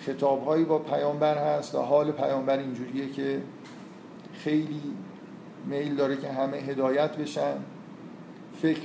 [0.00, 3.42] خطابهایی با پیامبر هست و حال پیامبر اینجوریه که
[4.32, 4.82] خیلی
[5.66, 7.54] میل داره که همه هدایت بشن.
[8.62, 8.80] فکر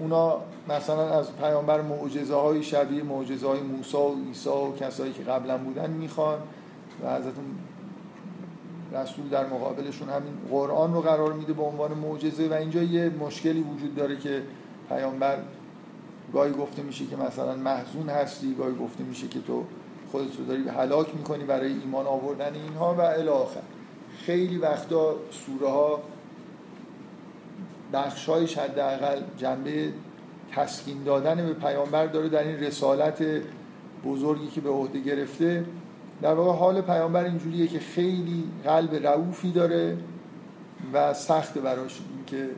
[0.00, 0.36] اونا
[0.68, 5.58] مثلا از پیامبر معجزه های شبیه معجزه های موسی و عیسی و کسایی که قبلا
[5.58, 6.38] بودن می‌خوان
[7.04, 7.34] و حضرت
[8.92, 12.48] رسول در مقابلشون همین قرآن رو قرار میده به عنوان معجزه.
[12.48, 14.42] و اینجا یه مشکلی وجود داره که
[14.88, 15.38] پیامبر
[16.32, 19.64] گاهی گفته میشه که مثلا محزون هستی گاهی گفته میشه که تو
[20.12, 23.60] خودت رو داری هلاک می‌کنی برای ایمان آوردن اینها و الی آخر.
[24.18, 26.00] خیلی وقتا سوره ها
[27.92, 29.92] بخشایش حداقل جنبه
[30.52, 33.24] تسکین دادن به پیامبر داره در این رسالت
[34.04, 35.64] بزرگی که به عهده گرفته.
[36.22, 39.96] در واقع حال پیامبر اینجوریه که خیلی قلب رعوفی داره
[40.92, 42.48] و سخت براش این که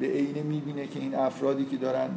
[0.00, 2.08] به عینه می‌بینه که این افرادی که دارن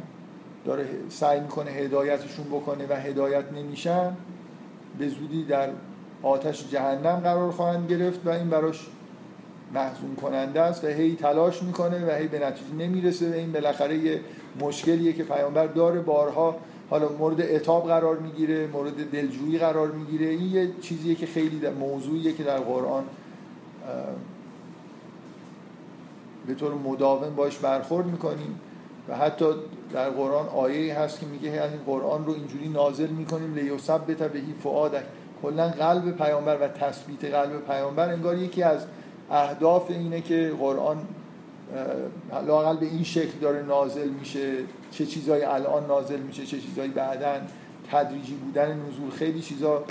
[0.64, 4.16] داره سعی می‌کنه هدایتشون بکنه و هدایت نمیشن
[4.98, 5.68] به زودی در
[6.22, 8.86] آتش جهنم قرار خواهند گرفت و این براش
[9.74, 13.98] محزون کننده است و هی تلاش می‌کنه و هی به نتیجه نمی‌رسه و این بالاخره
[13.98, 14.20] یه
[14.60, 16.00] مشکلیه که پیامبر داره.
[16.00, 16.56] بارها
[16.90, 20.26] حالا مورد اتاب قرار می‌گیره مورد دلجویی قرار می‌گیره.
[20.26, 23.04] این یه چیزیه که خیلی در موضوعیه که در قرآن
[26.46, 28.60] به طور مداوم باش برخورد می‌کنیم
[29.08, 29.44] و حتی
[29.92, 34.00] در قرآن آیه هست که میگه این قرآن رو اینجوری نازل می‌کنیم لیوسب
[34.32, 35.04] بهی فعادک
[35.42, 38.86] کلا قلب پیامبر و تثبیت قلب پیامبر انگار یکی از
[39.30, 40.96] اهداف اینه که قرآن
[42.46, 44.56] لاقل به این شکل داره نازل میشه
[44.90, 47.34] چه چیزایی الان نازل میشه چه چیزایی بعدا.
[47.90, 49.84] تدریجی بودن نزول خیلی چیزا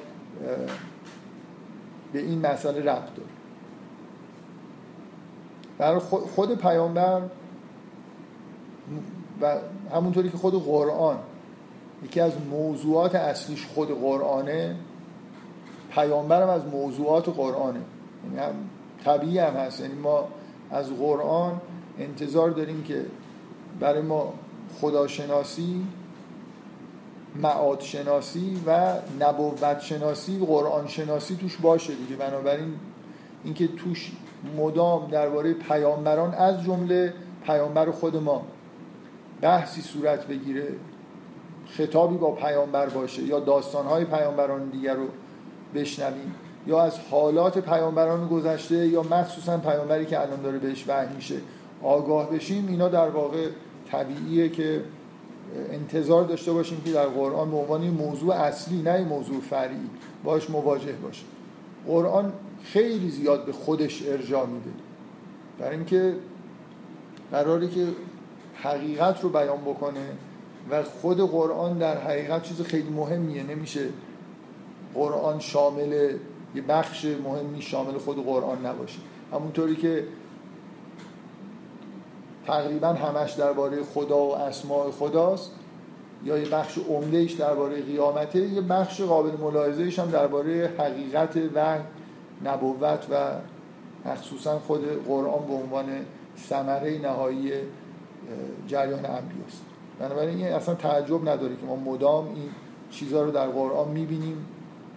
[2.13, 3.29] به این مسئله ربط داره.
[5.77, 5.99] برای
[6.35, 7.21] خود پیامبر
[9.41, 9.55] و
[9.91, 11.17] همونطوری که خود قرآن
[12.03, 14.75] یکی از موضوعات اصلیش خود قرآنه
[15.91, 17.79] پیامبرم از موضوعات قرآنه.
[18.35, 18.53] یعنی
[19.05, 19.81] طبیعی هم هست.
[19.81, 20.27] یعنی ما
[20.71, 21.61] از قرآن
[21.99, 23.05] انتظار داریم که
[23.79, 24.33] برای ما
[24.81, 25.87] خداشناسی
[27.35, 32.15] معاد شناسی و نبوت شناسی قرآن شناسی توش باشه دیگه.
[32.15, 32.73] بنابراین
[33.43, 34.11] اینکه توش
[34.57, 37.13] مدام درباره پیامبران از جمله
[37.45, 38.45] پیامبر خود ما
[39.41, 40.67] بحثی صورت بگیره
[41.67, 45.07] خطابی با پیامبر باشه یا داستانهای پیامبران دیگر رو
[45.75, 46.35] بشنویم.
[46.67, 51.35] یا از حالات پیامبران گذشته یا مخصوصا پیامبری که الان داره بهش وحی میشه
[51.83, 53.47] آگاه بشیم اینا در واقع
[53.91, 54.81] طبیعیه که
[55.71, 59.89] انتظار داشته باشیم که در قرآن به عنوان موضوع اصلی نه موضوع فرعی
[60.23, 61.23] باش مواجه باشه.
[61.87, 64.69] قرآن خیلی زیاد به خودش ارجاع میده.
[65.59, 66.15] برای اینکه
[67.31, 67.87] قراره که
[68.55, 70.05] حقیقت رو بیان بکنه
[70.69, 73.43] و خود قرآن در حقیقت چیز خیلی مهمیه.
[73.43, 73.85] نمیشه
[74.93, 76.13] قرآن شامل
[76.55, 78.99] یه بخش مهمی شامل خود قرآن نباشه.
[79.31, 80.07] همونطوری که
[82.47, 85.51] تقریبا همش درباره خدا و اسماع خداست
[86.25, 91.77] یا یه بخش عمدهش درباره قیامته یه بخش قابل ملاحظهش هم درباره حقیقت و
[92.45, 93.31] نبوت و
[94.05, 95.85] مخصوصا خود قرآن به عنوان
[96.37, 97.51] ثمره نهایی
[98.67, 99.65] جریان انبیاست.
[99.99, 102.49] بنابراین این اصلا تعجب نداره که ما مدام این
[102.91, 104.45] چیزها رو در قرآن می‌بینیم.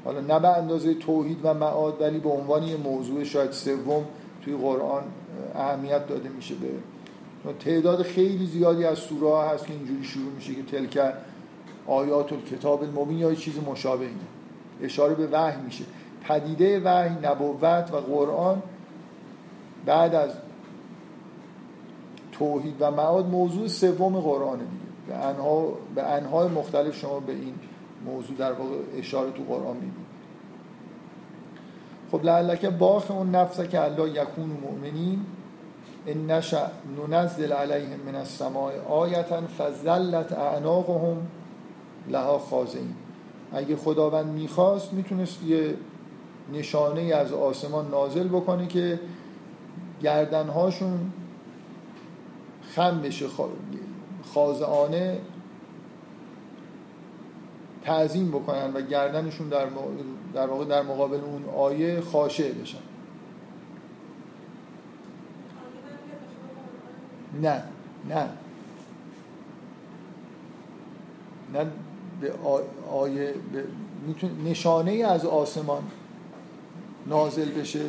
[0.06, 4.04] حالا نه به اندازه توحید و معاد ولی به عنوان یه موضوع شاید سوم
[4.44, 5.02] توی قرآن
[5.54, 6.68] اهمیت داده میشه به
[7.52, 11.14] تعداد خیلی زیادی از سوره ها هست که اینجوری شروع میشه که تلک
[11.86, 14.06] آیات کتاب المبین یا چیز مشابه
[14.82, 15.84] اشاره به وحی میشه.
[16.28, 18.62] پدیده وحی نبوت و قرآن
[19.86, 20.30] بعد از
[22.32, 24.70] توحید و معاد موضوع سوم قرآن دیگه.
[25.08, 27.54] به انها به انهای مختلف شما به این
[28.04, 30.06] موضوع در واقع اشاره تو قرآن می‌بینید
[32.12, 35.20] خب لعلک باخ اون نفسه که الله یکون مؤمنین
[36.06, 36.66] ان نشأ
[37.08, 41.26] ننزل علیهم من السماء آیتا فزلت اعناقهم
[42.08, 42.94] لها خازین
[43.52, 45.74] اگه خداوند می‌خواست می‌تونست یه
[46.52, 49.00] نشانه از آسمان نازل بکنه که
[50.02, 51.12] گردنهاشون
[52.74, 53.26] خم بشه
[54.34, 55.18] خازعانه
[57.86, 59.66] تعظیم بکنن و گردنشون در,
[60.34, 62.78] در واقع در مقابل اون آیه خاشع بشن.
[67.42, 67.62] نه
[68.08, 68.28] نه.
[71.54, 71.66] نه
[72.20, 72.32] به
[72.90, 73.64] آیه به
[74.44, 75.82] نشانه از آسمان
[77.06, 77.84] نازل بشه.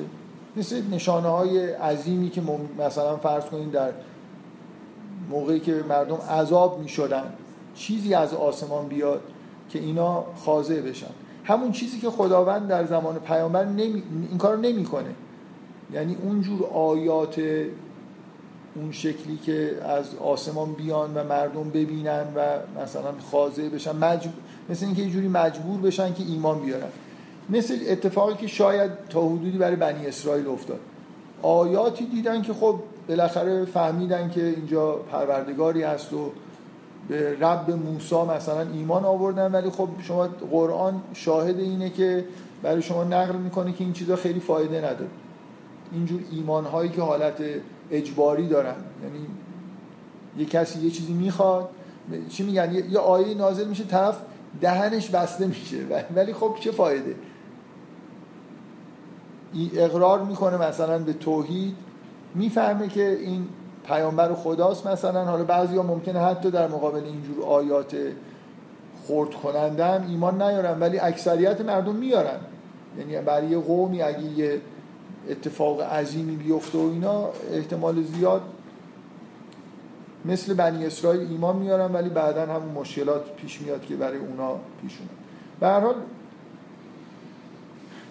[0.55, 2.41] مثل نشانه های عظیمی که
[2.79, 3.91] مثلا فرض کنید در
[5.29, 7.33] موقعی که مردم عذاب می شدن
[7.75, 9.21] چیزی از آسمان بیاد.
[9.69, 11.11] که اینا خاضع بشن.
[11.43, 14.03] همون چیزی که خداوند در زمان پیامبر نمی...
[14.29, 15.09] این کار نمی‌کنه.
[15.93, 17.41] یعنی اونجور آیات
[18.75, 22.41] اون شکلی که از آسمان بیان و مردم ببینن و
[22.83, 24.33] مثلا خاضع بشن مجبور
[24.69, 26.89] مثل اینکه یه جوری مجبور بشن که ایمان بیارن.
[27.49, 30.79] مثل اتفاقی که شاید تا حدودی برای بنی اسرائیل افتاد.
[31.41, 36.31] آیاتی دیدن که خب بالاخره فهمیدن که اینجا پروردگاری هست و
[37.07, 42.25] به رب موسی مثلا ایمان آوردن ولی خب شما قرآن شاهد اینه که
[42.63, 45.09] برای شما نقل می‌کنه که این چیزا خیلی فایده نداره.
[45.91, 47.43] اینجور ایمان هایی که حالت
[47.91, 48.75] اجباری دارن.
[49.03, 49.27] یعنی
[50.37, 51.69] یه کسی یه چیزی می‌خواد
[52.29, 54.17] چی میگن؟ یه آیه نازل میشه طرف
[54.61, 55.77] دهنش بسته میشه.
[56.15, 57.15] ولی خب چه فایده؟
[59.75, 61.75] اقرار می‌کنه مثلا به توحید.
[62.35, 63.47] می‌فهمه که این
[63.87, 65.25] پیامبر خداست مثلا.
[65.25, 67.95] حالا بعضی ها ممکنه حتی در مقابل اینجور آیات
[69.07, 72.39] خورد کننده ایمان نیارن ولی اکثریت مردم میارن.
[72.97, 74.61] یعنی برای یه قومی اگه یه
[75.29, 78.41] اتفاق عظیمی بیفته و اینا احتمال زیاد
[80.25, 84.97] مثل بنی اسرائیل ایمان میارن ولی بعدا همون مشکلات پیش میاد که برای اونا پیش
[84.97, 85.09] اومد.
[85.59, 85.95] به هر حال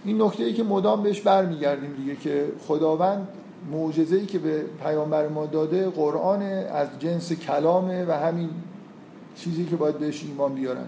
[0.05, 3.29] این نکته ای که مدام بهش برمیگردیم دیگه که خداوند
[3.73, 8.51] معجزه ای که به پیامبر ما داده قرآن از جنس کلامه و همین
[9.37, 10.87] چیزی که باید بهش ایمان بیارن.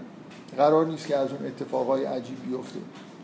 [0.57, 2.79] قرار نیست که از اون اتفاقای عجیب بیفته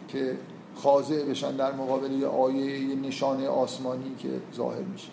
[0.08, 0.38] که
[0.76, 5.10] خاضع بشن در مقابل یه آیه یه نشانه آسمانی که ظاهر میشه.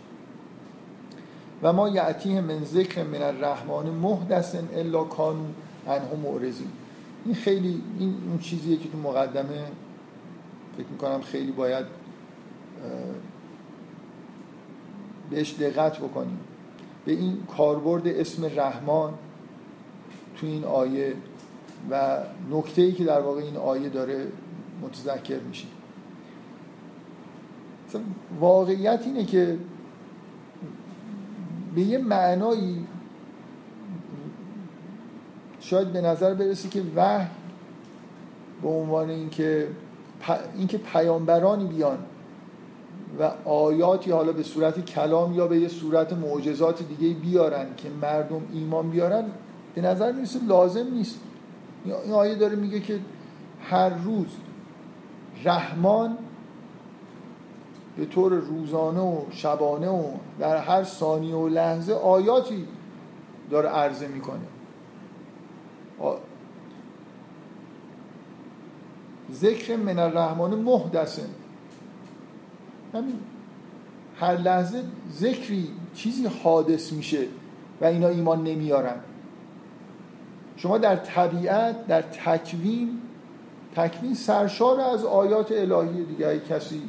[1.62, 5.44] و ما یعتیه من ذکر من الرحمن محدث الا کانو
[5.86, 6.70] انه معرضین.
[7.24, 9.62] این خیلی این اون چیزیه که تو مقدمه
[10.76, 11.86] فکر می‌کنم خیلی باید
[15.30, 16.38] بهش دقت بکنیم.
[17.04, 19.14] به این کاربرد اسم رحمان
[20.36, 21.14] تو این آیه
[21.90, 22.18] و
[22.50, 24.26] نکته ای که در واقع این آیه داره
[24.82, 25.66] متذکر میشه.
[28.40, 29.58] واقعیت اینه که
[31.74, 32.86] به یه معنایی
[35.60, 37.26] شاید به نظر برسه که وحی
[38.62, 39.68] به عنوان اینکه
[40.56, 41.98] اینکه پیامبرانی بیان
[43.18, 48.42] و آیاتی حالا به صورت کلام یا به یه صورت معجزات دیگه بیارن که مردم
[48.52, 49.24] ایمان بیارن
[49.74, 51.20] به نظر می‌رسه لازم نیست.
[51.84, 53.00] این آیه داره میگه که
[53.62, 54.26] هر روز
[55.44, 56.18] رحمان
[57.96, 60.04] به طور روزانه و شبانه و
[60.38, 62.66] در هر ثانیه و لحظه آیاتی
[63.50, 64.46] داره عرضه می‌کنه.
[69.32, 71.22] ذکر من الرحمن محدثه
[72.94, 73.18] همین.
[74.20, 74.82] هر لحظه
[75.12, 77.26] ذکری چیزی حادث میشه
[77.80, 78.96] و اینا ایمان نمیارن.
[80.56, 82.98] شما در طبیعت در تکوین
[83.76, 86.40] تکوین سرشار از آیات الهی دیگه.
[86.40, 86.82] کسی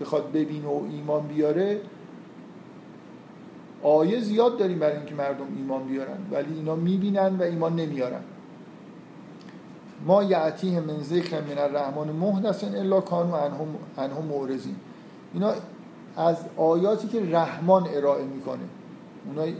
[0.00, 1.80] بخواد ببینه و ایمان بیاره
[3.82, 6.18] آیه زیاد داریم برای اینکه مردم ایمان بیارن.
[6.30, 8.22] ولی اینا می‌بینن و ایمان نمیارن.
[10.06, 13.34] ما یعتیه من ذکر من الرحمن محدث الا کانو
[13.98, 14.76] انهم مورزین
[15.34, 15.52] اینا
[16.16, 18.64] از آیاتی که رحمان ارائه می‌کنه.
[19.26, 19.52] اونا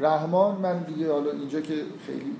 [0.00, 1.74] رحمان من دیگه حالا اینجا که
[2.06, 2.36] خیلی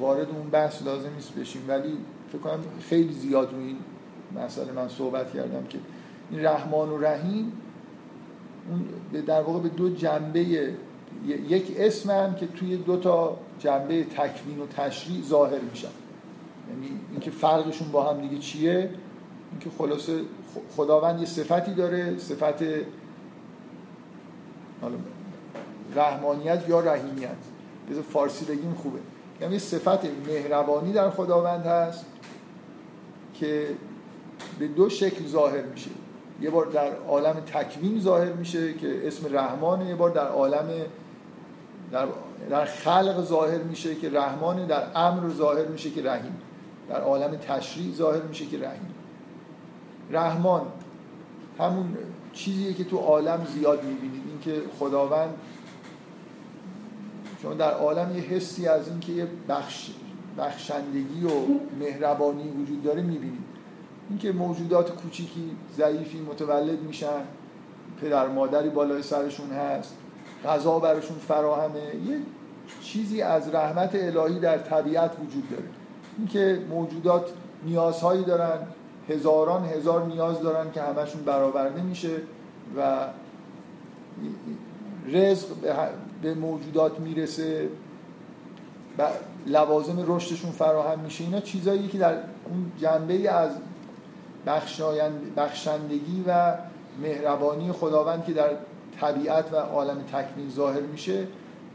[0.00, 1.96] وارد اون بحث لازم نیست بشیم ولی
[2.28, 3.76] فکر کنم خیلی زیاد رو این
[4.44, 5.78] مسئله من صحبت کردم که
[6.30, 7.52] این رحمان و رحیم
[8.70, 8.84] اون
[9.22, 10.40] در واقع به دو جنبه
[11.48, 15.88] یک اسم که توی دو تا جنبه تکوین و تشریع ظاهر میشن.
[16.70, 18.90] یعنی اینکه فرقشون با هم دیگه چیه؟
[19.50, 20.20] اینکه خلاصه
[20.76, 22.62] خداوند یه صفتی داره صفت
[25.96, 27.36] رحمانیت یا رحیمیت.
[27.90, 28.98] بذار فارسی بگیم خوبه.
[29.40, 32.04] یعنی صفت مهربانی در خداوند هست
[33.34, 33.68] که
[34.58, 35.90] به دو شکل ظاهر میشه.
[36.40, 40.68] یه بار در عالم تکوین ظاهر میشه که اسم رحمانه یه بار در عالم
[41.92, 42.06] در,
[42.50, 46.36] در خلق ظاهر میشه که رحمانه در امر ظاهر میشه که رحیم.
[46.88, 48.93] در عالم تشریع ظاهر میشه که رحیم.
[50.10, 50.62] رحمان
[51.58, 51.96] همون
[52.32, 55.34] چیزیه که تو عالم زیاد می‌بینید اینکه خداوند
[57.42, 59.90] شما در عالم یه حسی از اینکه یه بخش
[60.38, 61.30] بخشندگی و
[61.80, 63.44] مهربانی وجود داره می‌بینید
[64.08, 67.20] اینکه موجودات کوچیکی ضعیفی متولد میشن
[68.00, 69.96] پدر مادری بالای سرشون هست
[70.44, 72.18] غذا براشون فراهمه یه
[72.82, 75.64] چیزی از رحمت الهی در طبیعت وجود داره.
[76.18, 77.30] اینکه موجودات
[77.64, 78.58] نیازهایی دارن
[79.08, 82.16] هزاران هزار نیاز دارن که همشون برآورده میشه
[82.76, 83.06] و
[85.06, 85.46] رزق
[86.22, 87.68] به موجودات می‌رسه.
[89.46, 91.24] لوازم رشدشون فراهم میشه.
[91.24, 92.12] اینا چیزایی که در
[92.44, 93.50] اون جنبه از
[95.36, 96.54] بخشندگی و
[97.02, 98.50] مهربانی خداوند که در
[99.00, 101.26] طبیعت و عالم تکوین ظاهر میشه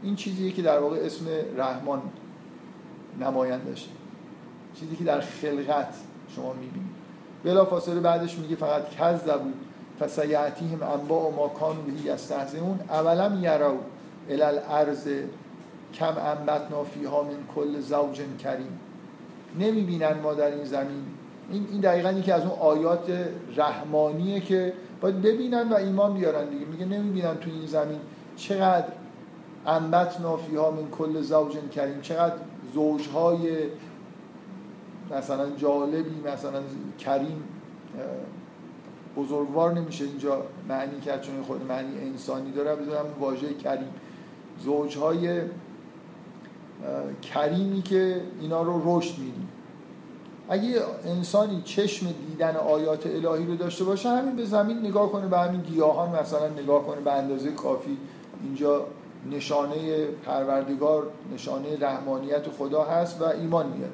[0.02, 1.24] این چیزیه که در واقع اسم
[1.56, 2.02] رحمان
[3.20, 3.90] نمایندشه
[4.74, 5.94] چیزی که در خلقت
[6.28, 6.89] شما می‌بینید.
[7.44, 9.50] بلا فاصله بعدش میگه فقط کذبو
[10.00, 12.80] فسیعتیهم انباء و ما کانو بهی یستهزئون.
[12.88, 13.76] اولم یرو
[14.30, 15.08] الال ارز
[15.94, 18.78] کم انبتنا فیها من کل زوج کریم.
[19.58, 21.04] نمی‌بینن ما در این زمین.
[21.50, 26.66] این این دقیقا یکی از اون آیات رحمانیه که باید ببینن و ایمان بیارن دیگه.
[26.66, 28.00] میگه نمی‌بینن تو این زمین
[28.36, 28.88] چقدر
[29.66, 32.00] انبت نافیها من کل زوج کریم.
[32.00, 32.34] چقدر
[32.74, 33.56] زوجهای
[35.10, 36.60] مثلا جالبی مثلا
[36.98, 37.42] کریم
[39.16, 42.76] بزرگوار نمیشه اینجا معنی کرد چون خود معنی انسانی داره.
[42.76, 43.88] بذارم واژه کریم.
[44.64, 45.42] زوجهای
[47.22, 49.48] کریمی که اینا رو رشد میدیم.
[50.48, 55.38] اگه انسانی چشم دیدن آیات الهی رو داشته باشه همین به زمین نگاه کنه به
[55.38, 57.98] همین گیاهان مثلا نگاه کنه به اندازه کافی.
[58.42, 58.86] اینجا
[59.30, 63.92] نشانه پروردگار نشانه رحمانیت خدا هست و ایمان میاره.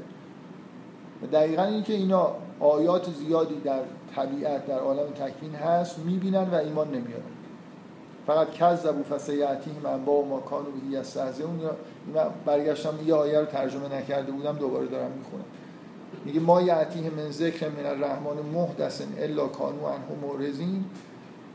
[1.33, 3.81] دقیقا اینکه اینا آیات زیادی در
[4.17, 7.23] طبیعت در عالم تکوین هست می‌بینن و ایمان نمیارن.
[8.27, 11.61] فقط کذبوا فسیعتیهم انباء ما کانوا به یستهزئون.
[12.47, 15.45] برگشتم یه آیه رو ترجمه نکرده بودم دوباره دارم می‌خونم.
[16.25, 20.85] میگه ما یعتیه من ذکر من الرحمن محدث الا کانوا عنه مورزین.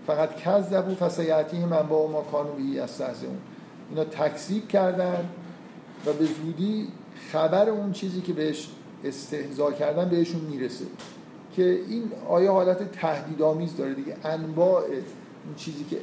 [0.08, 3.38] فقط کذبوا فسیعتیهم انباء و ما کانوا به یستهزئون.
[3.90, 5.30] اینا تکذیب کردن
[6.06, 6.88] و به زودی
[7.32, 8.70] خبر اون چیزی که بهش
[9.04, 10.86] استهزا کردن بهشون می‌رسه.
[11.56, 14.16] که این آیه حالت تهدیدآمیز داره دیگه.
[14.24, 15.98] انواع این چیزی که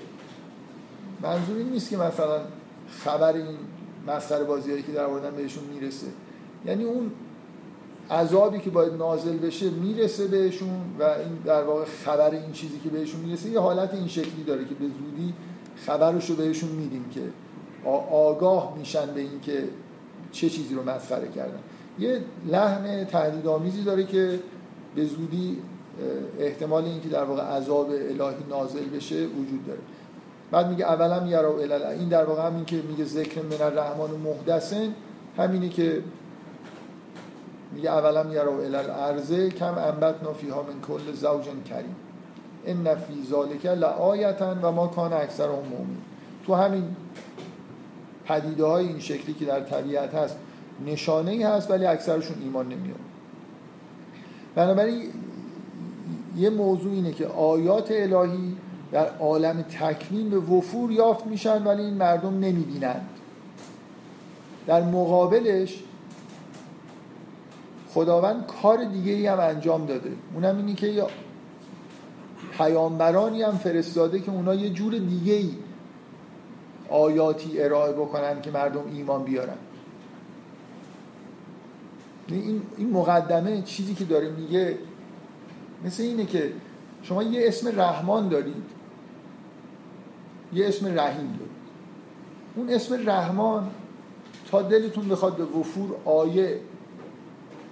[1.23, 2.41] منظور نیست که مثلا
[2.91, 3.57] خبر این
[4.07, 6.07] مسخره بازیایی که در آوردن بهشون می‌رسه.
[6.67, 7.11] یعنی اون
[8.11, 12.89] عذابی که باید نازل بشه می‌رسه بهشون و این در واقع خبر این چیزی که
[12.89, 15.35] بهشون می‌رسه یه حالت این شکلی داره که به زودی
[15.87, 17.21] خبرش رو بهشون میدیم که
[18.11, 19.65] آگاه میشن به این که
[20.33, 21.61] چه چیزی رو مسخره کردن.
[21.99, 24.39] یه لحن تهدیدآمیزی داره که
[24.95, 25.59] به زودی
[26.39, 29.81] احتمال اینکه در واقع عذاب الهی نازل بشه وجود داره.
[30.51, 34.95] بعد میگه اولم یرا این در واقع همین که میگه ذکر من الرحمن محدثن
[35.37, 36.03] همینه که
[37.73, 41.97] میگه اولم یرا الارض کم انبتنا فیها من کل زوج کریم.
[42.67, 45.97] ان فی ذالک لآیتا و ما کان اکثر مؤمن
[46.47, 46.97] تو همین
[48.25, 50.39] پدیده های این شکلی که در طبیعت هست
[50.87, 52.99] نشانه ای هست ولی اکثرشون ایمان نمیاد.
[54.55, 55.03] بنابراین
[56.37, 58.57] یه موضوع اینه که آیات الهی
[58.93, 63.09] در عالم تکوین به وفور یافت میشن ولی این مردم نمی‌بینند.
[64.67, 65.83] در مقابلش
[67.95, 70.13] خداوند کار دیگه ای هم انجام داده.
[70.35, 71.05] اونم اینی که یه
[72.59, 75.51] پیامبرانی هم فرستاده که اونا یه جور دیگه ای
[76.91, 79.57] آیاتی ارائه بکنن که مردم ایمان بیارن.
[82.35, 84.79] این این مقدمه چیزی که داره میگه
[85.85, 86.53] مثل اینه که
[87.03, 88.65] شما یه اسم رحمان دارید.
[90.53, 91.59] یه اسم رحیم دارید.
[92.57, 93.71] اون اسم رحمان
[94.51, 96.61] تا دلتون بخواد به وفور آیه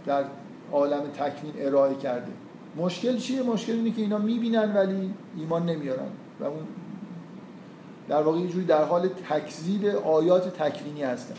[0.07, 0.25] در
[0.73, 2.33] عالم تکوین ارائه کرده.
[2.77, 6.09] مشکل چیه؟ مشکل اینه که اینا می‌بینن ولی ایمان نمیارن.
[6.41, 6.67] و اون
[8.09, 11.35] در واقع یه جوری در حال تکذیب آیات تکوینی هستن.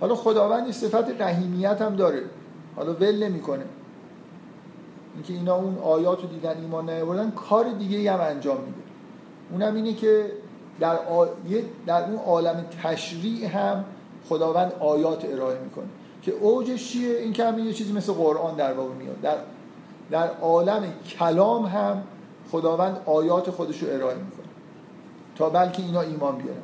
[0.00, 2.22] حالا خداوند صفت رحیمیت هم داره.
[2.76, 3.64] حالا ول نمی‌کنه.
[5.14, 8.78] اینکه اینا اون آیات رو دیدن ایمان نیاوردن کار دیگه هم انجام میده.
[9.52, 10.32] اونم اینه که
[10.80, 10.98] در,
[11.86, 13.84] در اون عالم تشریع هم
[14.28, 15.86] خداوند آیات ارائه می‌کنه.
[16.22, 19.20] که اوجش چیه؟ این که همین یه چیزی مثل قرآن در واقع میاد.
[19.20, 19.36] در
[20.10, 22.02] در عالم کلام هم
[22.52, 24.46] خداوند آیات خودش رو ارائه می‌کنه.
[25.36, 26.62] تا بلکه اینا ایمان بیارن.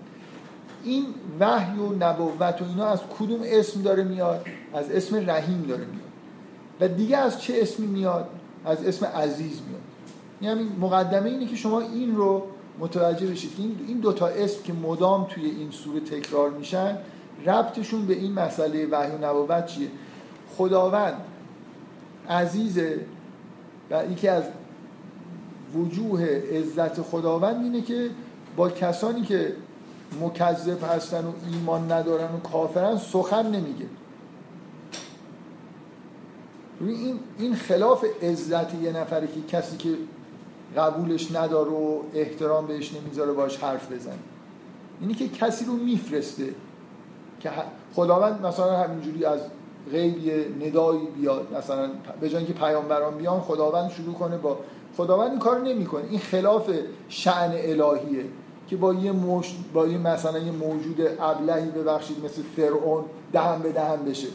[0.84, 1.06] این
[1.40, 6.02] وحی و نبوت و اینا از کدوم اسم داره میاد؟ از اسم رحیم داره میاد.
[6.80, 8.28] و دیگه از چه اسمی میاد؟
[8.64, 9.82] از اسم عزیز میاد.
[10.40, 12.42] یعنی مقدمه اینه که شما این رو
[12.78, 13.50] متوجه بشید.
[13.58, 16.98] این این دوتا اسم که مدام توی این سوره تکرار میشن
[17.46, 19.88] ربطشون به این مسئله وحی و نبوت چیه؟
[20.56, 21.14] خداوند
[22.28, 23.00] عزیزه
[23.90, 24.44] و یکی از
[25.74, 28.10] وجوه عزت خداوند اینه که
[28.56, 29.52] با کسانی که
[30.20, 33.86] مکذب هستن و ایمان ندارن و کافرن سخن نمیگه.
[36.80, 39.94] این این خلاف عزت یه نفره که کسی که
[40.76, 44.18] قبولش نداره و احترام بهش نمی‌ذاره باش حرف بزن.
[45.00, 46.54] اینی که کسی رو میفرسته
[47.40, 47.50] که
[47.94, 49.40] خداوند مثلا همینجوری از
[49.90, 51.90] غیب یه ندایی بیاد مثلا
[52.20, 54.58] به جای اینکه پیامبران بیان خداوند شروع کنه با
[54.96, 56.04] خداوند این کار نمی‌کنه.
[56.10, 56.70] این خلاف
[57.08, 58.24] شعن الهیه.
[58.72, 59.56] که با یه مش...
[59.74, 64.28] با یه مثلا یه موجود ابلهی ببخشید مثل فرعون دهن به دهن بشه.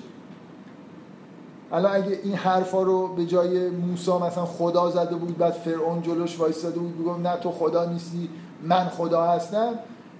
[1.72, 6.40] الان اگه این حرفا رو به جای موسی مثلا خدا زده بود بعد فرعون جلوش
[6.40, 8.30] وایستاده بود میگم نه تو خدا نیستی
[8.64, 9.74] من خدا هستم.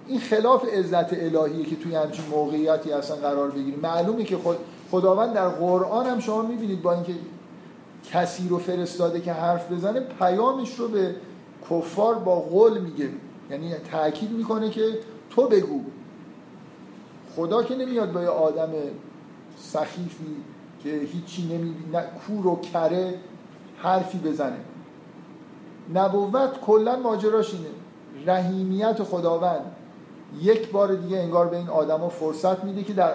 [0.06, 3.80] این خلاف عزت الهیه که توی همچین موقعیتی اصلا قرار بگیریم.
[3.82, 4.56] معلومه که خود
[4.90, 7.12] خداوند در قرآن هم شما می‌بینید با اینکه
[8.12, 11.14] کسی رو فرستاده که حرف بزنه پیامش رو به
[11.70, 13.08] کفار با قول میگه.
[13.50, 14.98] یعنی تاکید می‌کنه که
[15.30, 15.80] تو بگو.
[17.36, 18.68] خدا که نمیاد با یه آدم
[19.56, 20.36] سخیفی
[20.82, 21.74] که هیچی نمی
[22.26, 23.14] کور و کره
[23.76, 24.58] حرفی بزنه.
[25.94, 27.68] نبوت کلا ماجراش اینه.
[28.26, 29.72] رحیمیت خداوند.
[30.40, 33.12] یک بار دیگه انگار به این آدما فرصت میده که در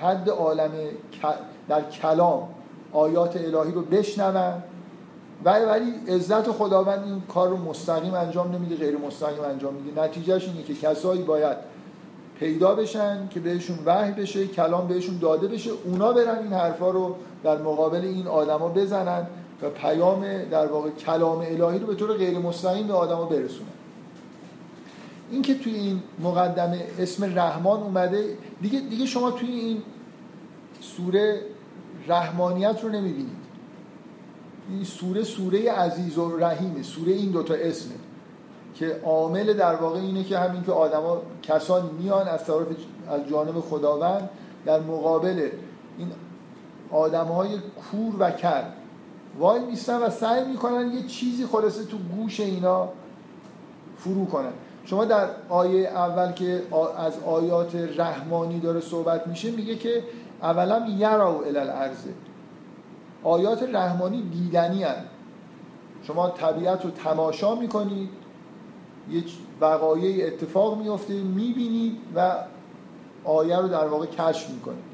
[0.00, 0.70] حد عالم
[1.68, 2.48] در کلام
[2.92, 4.62] آیات الهی رو بشنون.
[5.44, 10.02] ولی عزت خداوند این کار رو مستقیم انجام نمیده غیر مستقیم انجام میده.
[10.02, 11.56] نتیجهش اینه که کسایی باید
[12.38, 17.16] پیدا بشن که بهشون وحی بشه کلام بهشون داده بشه اونا برن این حرفا رو
[17.44, 19.26] در مقابل این آدما بزنن
[19.62, 23.68] و پیام در واقع کلام الهی رو به طور غیر مستقیم به آدما برسونن.
[25.30, 29.82] این که توی این مقدمه اسم رحمان اومده دیگه دیگه شما توی این
[30.80, 31.40] سوره
[32.08, 33.45] رحمانیت رو نمی‌بینید.
[34.68, 37.94] این سوره سوره عزیز و رحیمه سوره این دوتا اسمه
[38.74, 42.66] که عامل در واقع اینه که همین که آدما کسانی میان از طرف
[43.08, 44.30] از جانب خداوند
[44.64, 45.48] در مقابل
[45.98, 46.08] این
[46.90, 47.48] آدم های
[47.90, 48.64] کور و کر.
[49.38, 52.88] وای میستن و سعی می‌کنن یه چیزی خلاصه تو گوش اینا
[53.98, 54.52] فرو کنن.
[54.84, 56.62] شما در آیه اول که
[56.98, 60.02] از آیات رحمانی داره صحبت میشه میگه که
[60.42, 62.10] اولا یراو الالعرضه
[63.26, 65.04] آیات رحمانی دیدنی هن.
[66.02, 68.08] شما طبیعت رو تماشا می‌کنید
[69.10, 69.22] یه
[69.60, 72.34] وقایع اتفاق میفته می‌بینید و
[73.24, 74.84] آیه رو در واقع کشف می‌کنید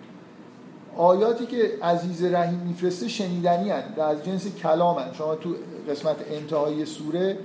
[0.97, 5.12] آیاتی که عزیز رحیم میفرسته شنیدنی هن و از جنس کلام هن.
[5.12, 5.55] شما تو
[5.89, 7.39] قسمت انتهای سوره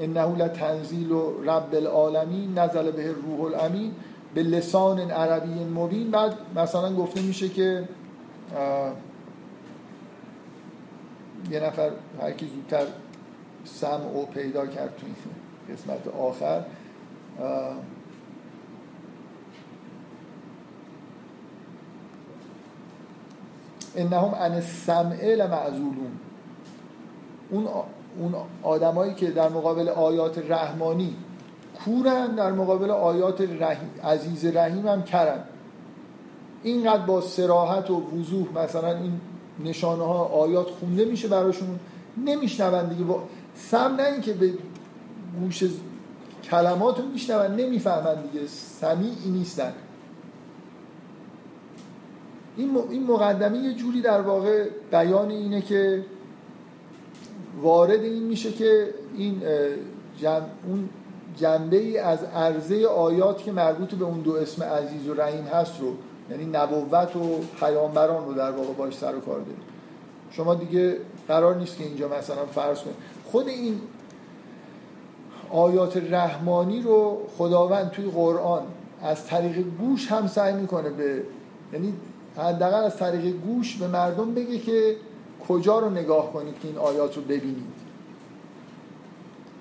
[0.00, 3.92] انه لتنزیل و رب العالمین نزل به روح الامین
[4.34, 7.88] به لسان عربی مبین بعد مثلا گفته میشه که
[11.50, 11.90] یه نفر
[12.22, 12.86] هر کی زودتر
[13.64, 15.06] سم او پیدا کرد تو
[15.72, 16.64] قسمت آخر.
[23.96, 26.12] انهم ان السمع لمعزولون.
[27.50, 27.68] اون
[28.18, 31.16] اون آدمایی که در مقابل آیات رحمانی
[31.84, 35.44] کورن در مقابل آیات رحیم عزیز رحیم هم کرن.
[36.62, 39.20] اینقدر با سراحت و وضوح مثلا این
[39.64, 41.78] نشانه ها آیات خونده میشه براشون
[42.26, 43.04] نمیشنون دیگه.
[43.56, 44.52] سم نه اینکه به
[45.40, 45.64] گوش
[46.50, 48.46] کلمات رو میشنون نمی‌فهمن دیگه.
[48.46, 49.72] سمیعی نیستن.
[52.56, 56.04] این این مقدمه یه جوری در واقع بیان اینه که
[57.62, 59.42] وارد این میشه که این
[60.18, 60.42] جم...
[60.66, 60.88] اون
[61.36, 65.80] جنبه ای از عرضه آیات که مربوط به اون دو اسم عزیز و رحیم هست
[65.80, 65.94] رو
[66.30, 69.62] یعنی نبوت و پیامبران رو در واقع باش سر و کار داریم.
[70.30, 70.96] شما دیگه
[71.28, 72.96] قرار نیست که اینجا مثلا فرض کنید.
[73.24, 73.80] خود این
[75.50, 78.62] آیات رحمانی رو خداوند توی قرآن
[79.02, 81.22] از طریق گوش هم سعی می‌کنه به
[81.72, 81.92] یعنی
[82.36, 84.96] حداقل از طریق گوش به مردم بگه که
[85.48, 87.74] کجا رو نگاه کنید که این آیات رو ببینید.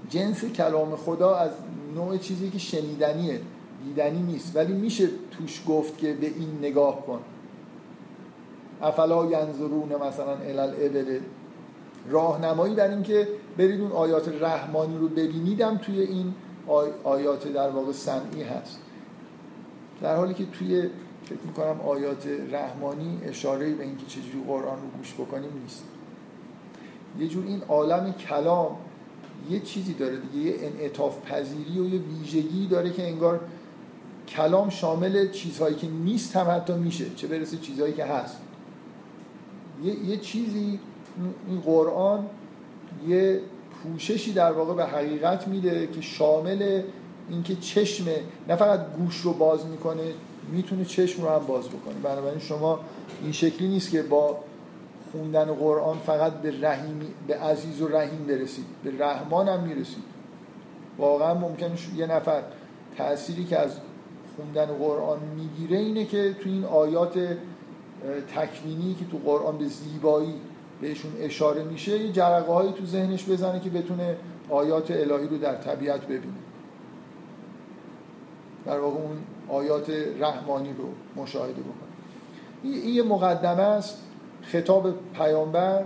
[0.10, 1.52] جنس کلام خدا از
[1.96, 3.42] نوع چیزی که شنیدنیه.
[3.86, 4.56] دیدنی نیست.
[4.56, 7.20] ولی میشه توش گفت که به این نگاه کن.
[8.82, 10.74] افلا ینظرون مثلا الال
[12.10, 13.28] راهنمایی بر اینکه
[13.58, 16.34] برید اون آیات رحمانی رو ببینیدم توی این
[17.04, 18.80] آیات در واقع سمعی هست.
[20.02, 20.90] در حالی که توی
[21.26, 25.84] فکر می‌کنم آیات رحمانی اشاره به اینکه چجوری قرآن رو گوش بکنیم نیست.
[27.20, 28.78] یه جور این عالم کلام
[29.50, 33.40] یه چیزی داره دیگه یه انعطاف پذیری و یه ویژگی داره که انگار
[34.28, 38.38] کلام شامل چیزهایی که نیست هم حتی میشه چه برسه چیزهایی که هست.
[39.84, 40.80] یه, یه چیزی
[41.48, 42.26] این قرآن
[43.08, 43.40] یه
[43.84, 46.82] پوششی در واقع به حقیقت میده که شامل
[47.30, 48.06] اینکه چشم
[48.48, 50.04] نه فقط گوش رو باز می‌کنه
[50.52, 51.94] می‌تونه چشم رو هم باز بکنه.
[52.04, 52.80] بنابراین شما
[53.22, 54.38] این شکلی نیست که با
[55.12, 58.66] خوندن قرآن فقط به رحیمی به عزیز و رحیم برسید.
[58.84, 60.04] به رحمان هم می‌رسید.
[60.98, 62.42] واقعا ممکنه یه نفر
[62.98, 63.72] تأثیری که از
[64.36, 67.38] خوندن قرآن می‌گیره اینه که تو این آیات
[68.36, 70.34] تکوینی که تو قرآن به زیبایی
[70.82, 74.16] بهشون اشاره میشه یه جرقه هایی تو ذهنش بزنه که بتونه
[74.50, 76.34] آیات الهی رو در طبیعت ببینه.
[78.66, 79.18] در واقع اون
[79.50, 81.74] آیات رحمانی رو مشاهده بکنه.
[82.64, 83.98] این یه مقدمه است
[84.42, 85.86] خطاب پیامبر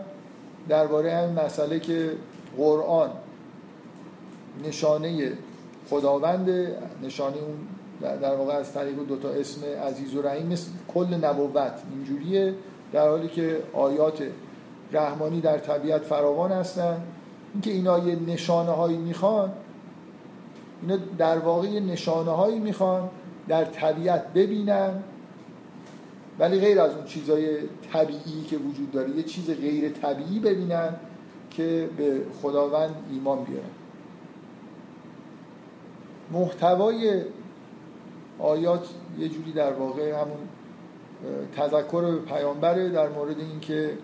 [0.69, 2.11] درباره این مسئله که
[2.57, 3.09] قرآن
[4.63, 5.31] نشانه
[5.89, 6.49] خداوند
[7.03, 7.57] نشانه اون
[8.01, 12.53] در واقع از طریق دو تا اسم عزیز و رحیم مثل کل نبوت اینجوریه.
[12.93, 14.23] در حالی که آیات
[14.91, 17.01] رحمانی در طبیعت فراوان هستن.
[17.53, 19.51] اینکه اینا یه نشانه هایی می‌خوان
[20.81, 23.09] اینا در واقع یه نشانه هایی می‌خوان
[23.47, 25.03] در طبیعت ببینن.
[26.39, 27.57] ولی غیر از اون چیزهای
[27.93, 30.95] طبیعی که وجود داره یه چیز غیر طبیعی ببینن
[31.49, 33.69] که به خداوند ایمان بیارن.
[36.31, 37.21] محتوای
[38.39, 38.87] آیات
[39.19, 40.37] یه جوری در واقع همون
[41.55, 43.97] تذکر پیامبره در مورد اینکه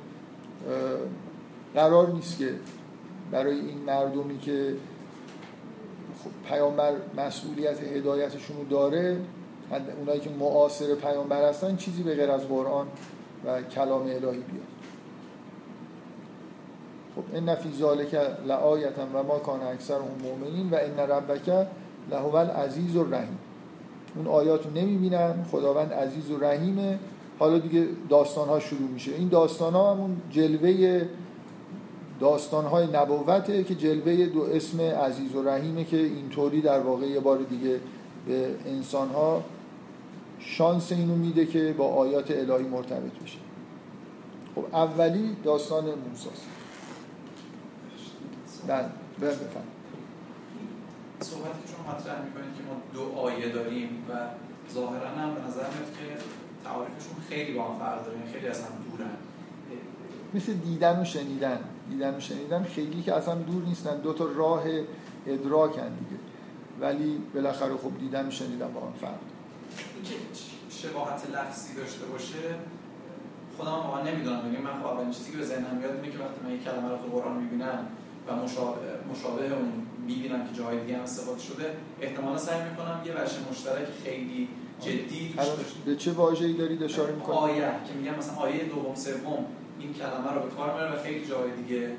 [1.75, 2.53] قرار نیست که
[3.31, 4.75] برای این مردمی که
[6.23, 9.17] خب پیامبر مسئولیت هدایتشون رو داره
[9.99, 12.87] اونایی که معاصر پیامبر هستن چیزی به غیر از قرآن
[13.45, 14.73] و کلام الهی بیاد.
[17.15, 18.13] خب این فی ذالک
[18.47, 21.67] لآیتا و ما کان اکثر هم مؤمنین و ان ربک
[22.11, 23.37] لهو العزیز الرحیم.
[24.15, 26.99] اون آیات رو نمی‌بینن خداوند عزیز و رحیمه.
[27.39, 29.11] حالا دیگه داستان ها شروع میشه.
[29.11, 31.05] این داستان ها همون جلوه
[32.19, 37.19] داستان های نبوته که جلوه دو اسم عزیز و رحیمه که اینطوری در واقع یه
[37.19, 37.79] بار دیگه
[38.27, 39.43] به انسان ها
[40.39, 43.37] شانس اینو میده که با آیات الهی مرتبط بشه.
[44.55, 46.47] خب اولی داستان موساست.
[48.67, 48.85] بله
[49.21, 49.63] بفهم
[51.23, 54.11] صحبت که شما مطرح می‌کنید که ما دو آیه داریم و
[54.73, 56.23] ظاهرا هم به نظر میاد که
[56.63, 59.11] تعاریفشون خیلی با هم فرق داره خیلی از هم دورن.
[60.33, 61.59] مثل دیدن و شنیدن.
[61.89, 63.97] دیدن و شنیدن خیلی که اصلا دور نیستن.
[63.97, 64.63] دو تا راه
[65.27, 66.21] ادراکن دیگه.
[66.81, 69.19] ولی بالاخره خب دیدن و شنیدن با هم فرق
[69.95, 70.15] اینکه
[70.69, 72.55] شباهت لفظی داشته باشه
[73.57, 74.41] خودم واقعا نمی‌دونم.
[74.45, 76.89] یعنی من خب اولین چیزی که به ذهنم میاد اینه که وقتی من یک کلمه
[76.89, 77.87] رو تو قرآن می‌بینم
[78.27, 81.65] و مشابه, مشابه اون می‌بینم که جای دیگه هم استفاده شده.
[82.01, 84.47] احتمالا سعی می‌کنم یه ورش مشترک خیلی
[84.81, 85.35] جدی
[85.85, 89.45] به چه واژه‌ای دارید اشاره می‌کنید آیه که میگم مثلا آیه دوم سوم
[89.79, 91.91] این کلمه رو به کار می‌بره و خیلی جای دیگه.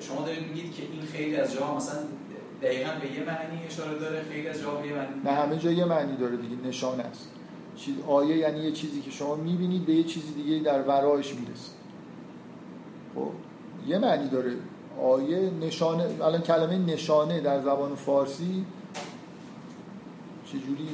[0.00, 1.98] شما دارید میگید که این خیلی از جاها مثلا
[2.62, 5.70] دقیقا به یه معنی اشاره داره خیلی از جاها به یه معنی نه همه جا
[5.70, 7.30] یه معنی داره دیگه نشانه است.
[7.76, 11.72] چیز آیه یعنی یه چیزی که شما می‌بینید به یه چیزی دیگه در ورایش می‌رسه.
[13.14, 13.30] خب
[13.86, 14.52] یه معنی داره
[15.00, 18.64] آیه نشانه الان کلمه نشانه در زبان فارسی
[20.46, 20.88] چجوری؟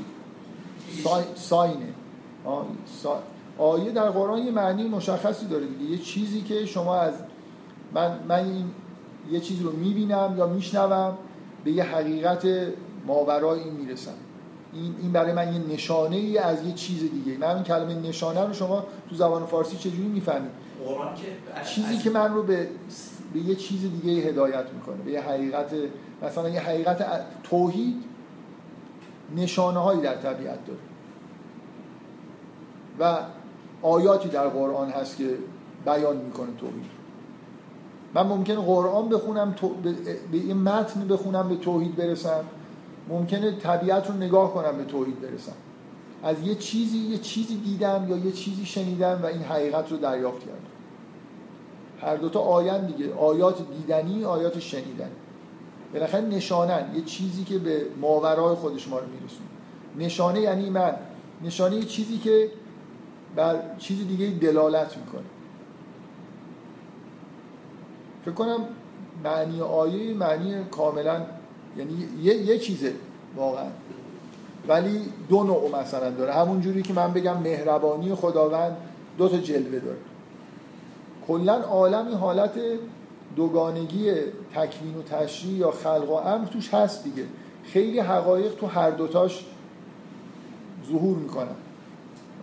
[1.04, 1.22] سای...
[1.34, 1.94] ساینه.
[3.58, 5.90] آیه در قرآن یه معنی مشخصی داره دیگه.
[5.90, 7.14] یه چیزی که شما از
[7.94, 8.64] من, من این
[9.30, 11.18] یه چیزی رو می‌بینم یا میشنوم
[11.64, 12.46] به یه حقیقت
[13.06, 14.14] ماورای این می‌رسم.
[14.72, 17.38] این, این برای من یه نشانه ای از یه چیز دیگه.
[17.38, 20.50] من این کلمه نشانه رو شما تو زبان فارسی چجوری می‌فهمید؟
[21.74, 22.68] چیزی که من رو به
[23.32, 25.70] به یه چیز دیگه هدایت می‌کنه به یه حقیقت
[26.22, 27.06] مثلا یه حقیقت
[27.42, 27.96] توحید
[29.36, 30.80] نشانه هایی در طبیعت داره.
[33.00, 33.18] و
[33.82, 35.38] آیاتی در قرآن هست که
[35.84, 36.98] بیان می‌کنه توحید.
[38.14, 39.54] من ممکن قرآن بخونم
[40.32, 42.44] به یه متن بخونم به توحید برسم.
[43.08, 45.52] ممکنه طبیعت رو نگاه کنم به توحید برسم.
[46.22, 50.40] از یه چیزی یه چیزی دیدم یا یه چیزی شنیدم و این حقیقت رو دریافت
[50.40, 50.77] کردم.
[52.02, 53.14] هر دوتا آین دیگه.
[53.14, 55.10] آیات دیدنی آیات شنیدنی.
[55.92, 56.94] بالاخره نشانن.
[56.94, 59.46] یه چیزی که به ماورای خودش ما رو میرسون
[59.98, 60.94] نشانه یعنی من.
[61.42, 62.50] نشانه یه چیزی که
[63.36, 65.22] بر چیزی دیگه دلالت می‌کنه.
[68.24, 68.60] فکر کنم
[69.24, 71.22] معنی آیه معنی کاملا
[71.76, 72.92] یعنی یه, یه چیزه
[73.36, 73.66] واقعا.
[74.68, 76.32] ولی دو نوع مثلا داره.
[76.32, 78.76] همون جوری که من بگم مهربانی خداوند
[79.18, 79.98] دو تا جلوه داره.
[81.28, 82.52] کلا عالم حالت
[83.36, 84.12] دوگانگی
[84.54, 87.24] تکوین و تشریع یا خلق و امر توش هست دیگه.
[87.64, 89.46] خیلی حقایق تو هر دوتاش
[90.88, 91.56] ظهور می‌کنن.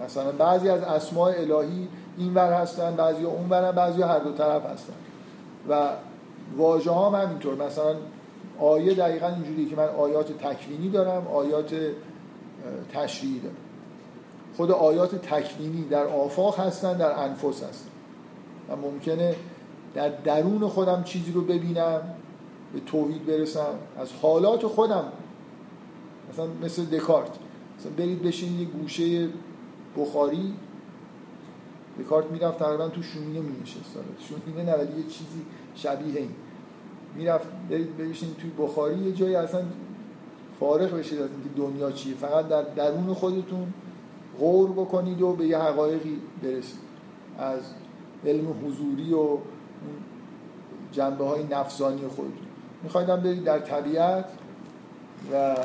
[0.06, 4.94] مثلا بعضی از اسماء الهی اینور هستن بعضی اونور بعضی هر دو طرف هستن.
[5.70, 5.90] و
[6.58, 7.56] واژه ها هم همینطور.
[7.56, 7.96] مثلا
[8.60, 11.76] آیه دقیقا اینجوری که من آیات تکوینی دارم آیات
[12.94, 13.56] تشریعی دارم.
[14.58, 17.95] خود آیات تکوینی در آفاق هستن در انفس هستن.
[18.70, 19.36] و ممکنه
[19.94, 22.02] در درون خودم چیزی رو ببینم
[22.74, 25.04] به توحید برسم از حالات خودم.
[26.32, 27.32] مثلا مثل دکارت.
[27.80, 29.30] مثلا برید بشین یه گوشه
[29.98, 30.54] بخاری.
[32.00, 35.46] دکارت می‌رفت تقریبا تو شومینه می نشست شومینه نه یه چیزی
[35.76, 36.30] شبیه این.
[37.16, 39.62] می‌رفت برید بشین توی بخاری یه جایی اصلا
[40.60, 42.16] فارغ بشید از اینکه دنیا چیه.
[42.16, 43.74] فقط در درون خودتون
[44.40, 46.80] غور بکنید و به یه حقایقی برسید.
[47.38, 47.60] از
[48.26, 49.38] علم حضوری و
[50.92, 52.48] جنبه های نفسانی خودتون
[52.84, 54.26] میخوایدم برید در طبیعت
[55.34, 55.56] و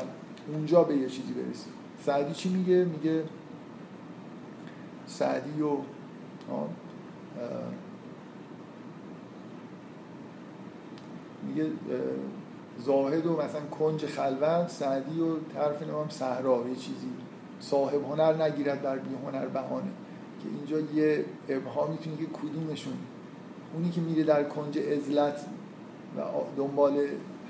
[0.47, 1.73] اونجا به یه چیزی برسید.
[2.05, 3.23] سعدی چی میگه؟ میگه
[5.07, 5.77] سعدی و
[11.47, 11.71] میگه
[12.79, 17.11] زاهد و مثلا کنج خلوت سعدی و طرف نمام صحرا یه چیزی.
[17.59, 19.91] صاحب هنر نگیرد بر بی هنر بهانه.
[20.43, 22.93] که اینجا یه ابهام می‌تونی که کدومشون
[23.73, 25.45] اونی که میره در کنج ازلت
[26.17, 26.21] و
[26.57, 26.99] دنبال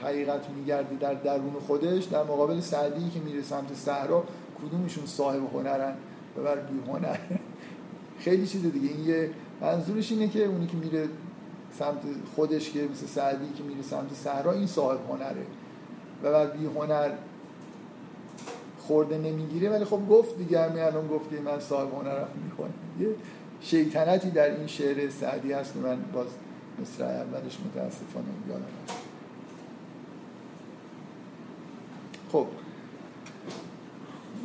[0.03, 4.23] حقیقت میگرده در درون خودش در مقابل سعدی که میره سمت صحرا
[4.61, 5.93] کدومشون صاحب هنرن
[6.37, 7.17] و بر بی هنر.
[8.19, 8.89] خیلی چیز دیگه.
[8.89, 9.29] این یه
[9.61, 11.09] منظورش اینه که اونی که میره
[11.79, 12.01] سمت
[12.35, 15.45] خودش که مثل سعدی که میره سمت صحرا این صاحب هنره
[16.23, 17.11] و بر بی هنر
[18.87, 22.73] خورده نمی‌گیره ولی خب گفت دیگه همین الان گفتی من صاحب هنرم می‌کنم.
[22.99, 23.07] یه
[23.61, 26.27] شیطنتی در این شعر سعدی هست من باز
[26.81, 28.63] مصر اولش متاسفانه یادم
[32.31, 32.45] خب.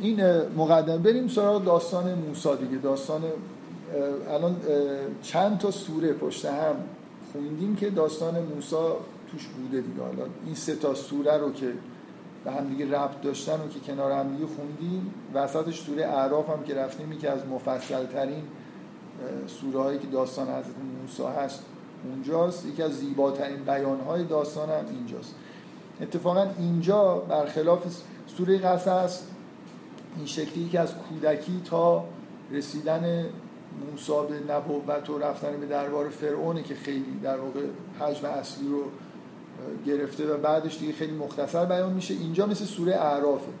[0.01, 2.77] این مقدمه بریم سراغ داستان موسی دیگه.
[2.77, 3.23] داستان
[4.29, 4.55] الان
[5.21, 6.75] چند تا سوره پشت هم
[7.31, 8.75] خوندیم که داستان موسی
[9.31, 10.01] توش بوده دیگه.
[10.01, 11.73] حالا این سه تا سوره رو که
[12.47, 15.13] به هم دیگه ربط داشتن و که کنار هم دیگه خوندیم.
[15.33, 18.43] وسطش سوره اعراف هم که رفتیم که از مفصل ترین
[19.47, 21.63] سوره هایی که داستان حضرت موسی هست
[22.03, 22.65] اونجاست.
[22.65, 25.35] یکی از زیباترین بیان های داستان هم اینجاست.
[26.01, 28.01] اتفاقا اینجا برخلاف
[28.37, 29.23] سوره قصص
[30.17, 32.05] این شکلی که از کودکی تا
[32.51, 33.25] رسیدن
[33.91, 37.59] موسی به نبوت و رفتن به دربار فرعونه که خیلی در واقع
[37.99, 38.83] حجم اصلی رو
[39.85, 42.13] گرفته و بعدش دیگه خیلی مختصر بیان میشه.
[42.13, 43.51] اینجا مثل سوره اعرافه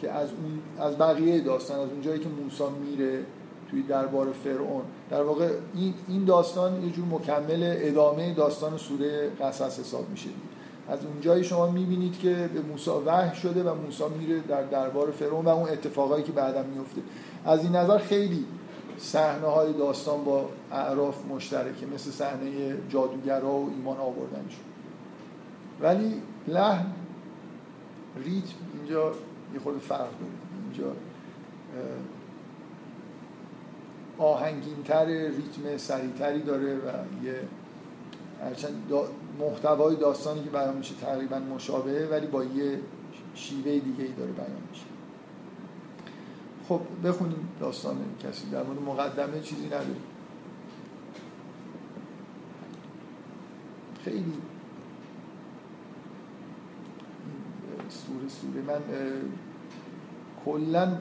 [0.00, 3.24] که از اون از بقیه داستان از اونجایی که موسی میره
[3.70, 4.82] توی دربار فرعون.
[5.10, 10.28] در واقع این این داستان یه جور مکمل ادامه داستان سوره قصص حساب میشه
[10.88, 15.44] از اونجایی شما می‌بینید که به موسی وحی شده و موسی میره در دربار فرعون
[15.44, 17.00] و اون اتفاقایی که بعدا میفته
[17.44, 18.44] از این نظر خیلی
[18.98, 24.67] صحنه های داستان با اعراف مشترکه مثل صحنه جادوگرا و ایمان آوردنشون
[25.80, 26.86] ولی لحن
[28.24, 29.12] ریتم اینجا
[29.54, 30.32] یه خود فرق داره
[30.64, 30.92] اینجا
[34.18, 36.88] آهنگینتر ریتم سریعتری داره و
[37.24, 37.40] یه
[38.44, 38.92] هرچند
[39.40, 42.80] محتوای داستانی که بیان میشه تقریبا مشابهه ولی با یه
[43.34, 44.84] شیوه دیگه ای داره بیان میشه.
[46.68, 48.50] خب بخونیم داستان کسی.
[48.50, 50.02] در مورد مقدمه چیزی نداریم.
[54.04, 54.32] خیلی
[57.88, 58.82] سوره سوره من
[60.44, 60.98] کلا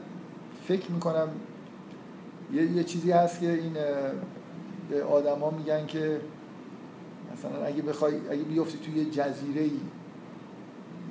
[0.67, 1.29] فکر می‌کنم
[2.53, 3.73] یه, یه چیزی هست که این
[4.89, 6.21] به آدما میگن که
[7.33, 9.71] مثلا اگه بخوای اگه بیفتی توی یه جزیره ای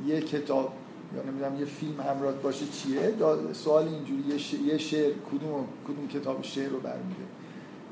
[0.06, 0.72] یه کتاب
[1.16, 3.14] یا نمی‌دونم یه فیلم همراه باشه چیه؟
[3.52, 4.22] سوال اینجوری
[4.66, 7.22] یه, شعر کدوم کدوم کتاب شعر رو برمیده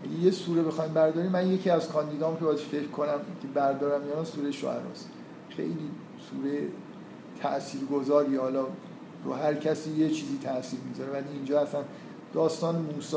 [0.04, 4.08] اگه یه سوره بخوایم برداریم من یکی از کاندیدام که باید فکر کنم که بردارم
[4.08, 5.10] یا سوره شعراست.
[5.48, 5.90] خیلی
[6.30, 6.68] سوره
[7.42, 8.66] تاثیرگذاری حالا
[9.24, 11.12] رو هر کسی یه چیزی تاثیر می‌ذاره.
[11.12, 11.80] ولی اینجا اصلا
[12.34, 13.16] داستان موسی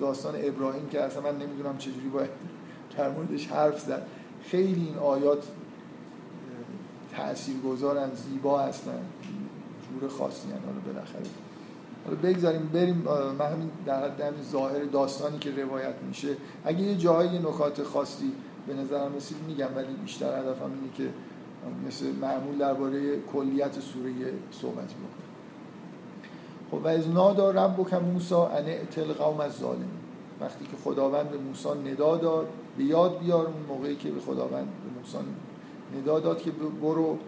[0.00, 2.30] داستان ابراهیم که اصلا من نمی‌دونم چجوری باید
[2.98, 4.06] در موردش حرف زد.
[4.42, 5.44] خیلی این آیات
[7.16, 9.00] تأثیر گذارن زیبا هستن.
[10.00, 11.26] جور خاصی هن حالا بالاخره.
[12.04, 12.96] حالا بگذاریم بریم
[13.38, 16.36] من همین در حد ظاهر داستانی که روایت میشه.
[16.64, 18.32] اگه یه جایی نکات خاصی
[18.66, 21.08] به نظرم رسید میگم ولی بیشتر هدفم اینه که
[21.86, 24.12] مثل معمول درباره کلیت سوره
[24.50, 25.22] صحبت بکنم
[26.70, 29.90] خب و از نادا رب موسا ان اعتل قوم از ظالم
[30.40, 32.48] وقتی که خداوند به موسی ندا داد
[32.78, 35.18] به یاد بیار اون موقعی که به خداوند به موسی
[35.98, 36.50] ندا داد که
[36.82, 37.18] برو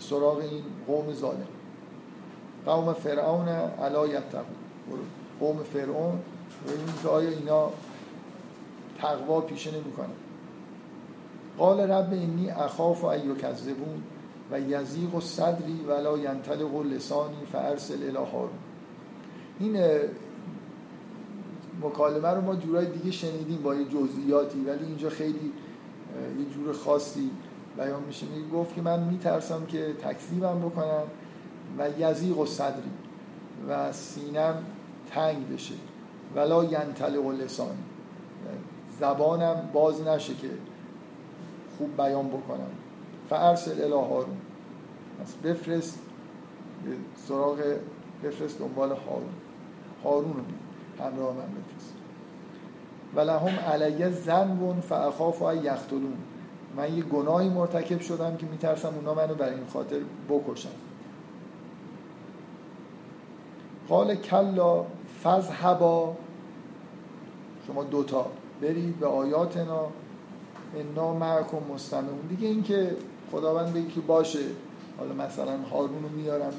[0.00, 1.46] سراغ این قوم ظالم.
[2.66, 4.56] قوم فرعون علا یتقون.
[5.40, 6.18] قوم فرعون؟
[6.66, 7.70] ببینید که آیا اینا
[8.98, 10.08] تقوا پیشه نمی‌کنه
[11.58, 14.02] قال رب اینی اخاف و ایو کذبون
[14.50, 18.48] و یزیق و صدری ولا ینطلق و لسانی فارسل الی
[19.58, 19.76] این
[21.82, 25.52] مکالمه رو ما جورای دیگه شنیدیم با یه جزئیاتی ولی اینجا خیلی
[26.38, 27.30] یه جور خاصی
[27.76, 28.26] بیان میشه.
[28.54, 31.02] گفت که من میترسم که تکذیبم بکنم
[31.78, 32.90] و یزیق و صدری
[33.68, 34.54] و سینم
[35.10, 35.74] تنگ بشه
[36.36, 37.78] ولا ینطلق و لسانی
[39.00, 40.48] زبانم باز نشه که
[41.78, 42.70] خوب بیان بکنم.
[43.30, 44.36] فارسل الی هارون.
[45.20, 45.98] پس بفرست
[47.28, 47.58] سراغ
[48.24, 49.34] بفرست دنبال هارون.
[50.04, 51.94] هارون رو همراه من بفرست.
[53.14, 56.16] و لهم علیه زنبون فاخاف و یختلون
[56.76, 60.68] من یه گناهی مرتکب شدم که میترسم اونا منو بر این خاطر بکشن.
[63.88, 64.84] قال کلا
[65.22, 66.16] فذهبا.
[67.66, 68.26] شما دوتا
[68.62, 69.88] برید به آیاتنا.
[70.76, 72.26] انا معکم مستمعون.
[72.28, 72.96] دیگه اینکه
[73.32, 74.44] خداوند بگی که باشه
[74.98, 76.52] حالا مثلا هارون رو میارم.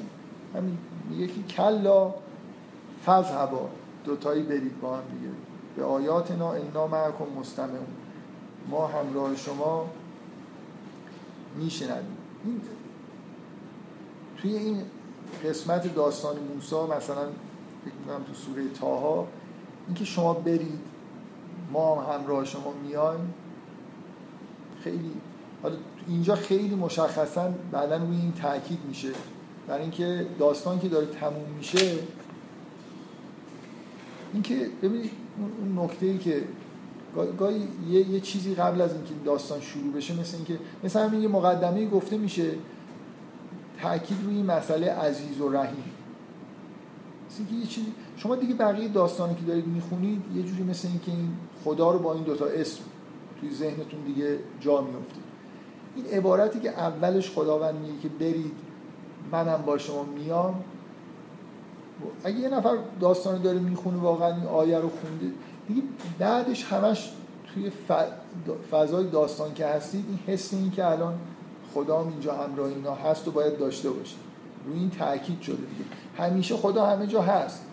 [0.54, 0.78] همین
[1.12, 2.14] یکی کلا
[3.06, 3.68] فذهبا
[4.04, 5.32] دوتایی برید با هم دیگه.
[5.76, 7.86] به آیاتنا انا معکم مستمعون.
[8.70, 9.86] ما همراه شما
[11.56, 12.16] میشنویم.
[14.36, 14.82] توی این
[15.44, 17.26] قسمت داستان موسی مثلا
[17.84, 19.26] فکر می‌کنم تو سوره تاها
[19.86, 20.80] اینکه شما برید
[21.72, 23.34] ما هم همراه شما میایم.
[24.84, 25.10] خیلی
[25.62, 25.76] حالا
[26.08, 29.08] اینجا خیلی مشخصا بعدا روی این تاکید میشه.
[29.68, 31.98] برای اینکه داستان که داره تموم میشه
[34.32, 36.44] اینکه ببینید اون نکته ای که
[37.38, 41.86] گاهی یه،, یه چیزی قبل از اینکه داستان شروع بشه مثل اینکه مثلا یه مقدمه
[41.86, 42.50] گفته میشه
[43.82, 45.84] تاکید روی این مسئله عزیز و رحیم.
[47.30, 51.28] مثل یه چیزی شما دیگه بقیه داستانی که دارید می‌خونید یه جوری مثل اینکه این
[51.64, 52.80] خدا رو با این دوتا اسم
[53.40, 55.20] توی ذهنتون دیگه جا میفته
[55.96, 58.52] این عبارتی که اولش خداوند میگه که برید
[59.32, 60.64] منم با شما میام.
[62.24, 65.34] اگه یه نفر داستان داره می‌خونه واقعا این آیه رو خونده.
[65.68, 65.82] دیگه
[66.18, 67.12] بعدش همش
[67.54, 67.72] توی
[68.70, 71.14] فضای داستان که هستید این حس این که الان
[71.74, 74.18] خدا اینجا همراه اینا هست و باید داشته باشید
[74.66, 75.84] روی این تاکید شده دیگه.
[76.18, 77.64] همیشه خدا همه جا هست.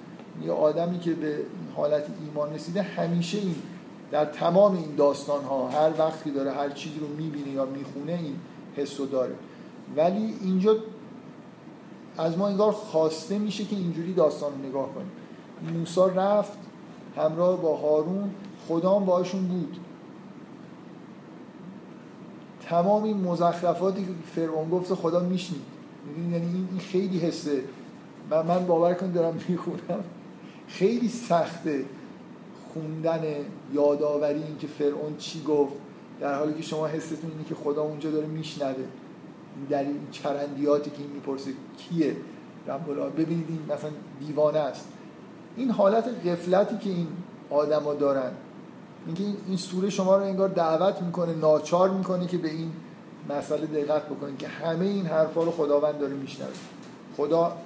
[0.46, 1.38] یه آدمی که به
[1.76, 3.56] حالت ایمان رسیده همیشه این
[4.12, 8.36] در تمام این داستان ها هر وقتی داره هر چیزی رو می‌بینه یا می‌خونه این
[8.76, 9.36] حس رو داره.
[9.96, 10.76] ولی اینجا
[12.18, 15.12] از ما انگار خواسته میشه که اینجوری داستان رو نگاه کنیم.
[15.80, 16.58] موسا رفت
[17.18, 18.32] همراه با هارون
[18.68, 19.78] خدا هم باشون بود.
[22.70, 25.62] تمام این مزخرفاتی که فرعون گفت خدا میشنید.
[26.32, 27.64] یعنی این خیلی حسه
[28.30, 30.04] و من باور کن دارم می‌خونم.
[30.68, 31.86] خیلی سخته
[32.74, 33.22] خوندن
[33.74, 35.74] یادآوری این که فرعون چی گفت
[36.20, 38.84] در حالی که شما حستون اینه که خدا اونجا داره میشنوه.
[39.70, 42.16] در این چرندیاتی که این می‌پرسه کیه؟
[42.68, 44.88] رب ببینید این مثلا دیوانه است.
[45.58, 47.08] این حالت غفلتی که این
[47.50, 48.32] آدما دارن.
[49.06, 52.72] اینکه این سوره شما رو انگار دعوت می‌کنه ناچار می‌کنه که به این
[53.30, 56.50] مسئله دقت بکنید که همه این حرفا رو خداوند داره میشنوه.
[57.18, 57.58] خدا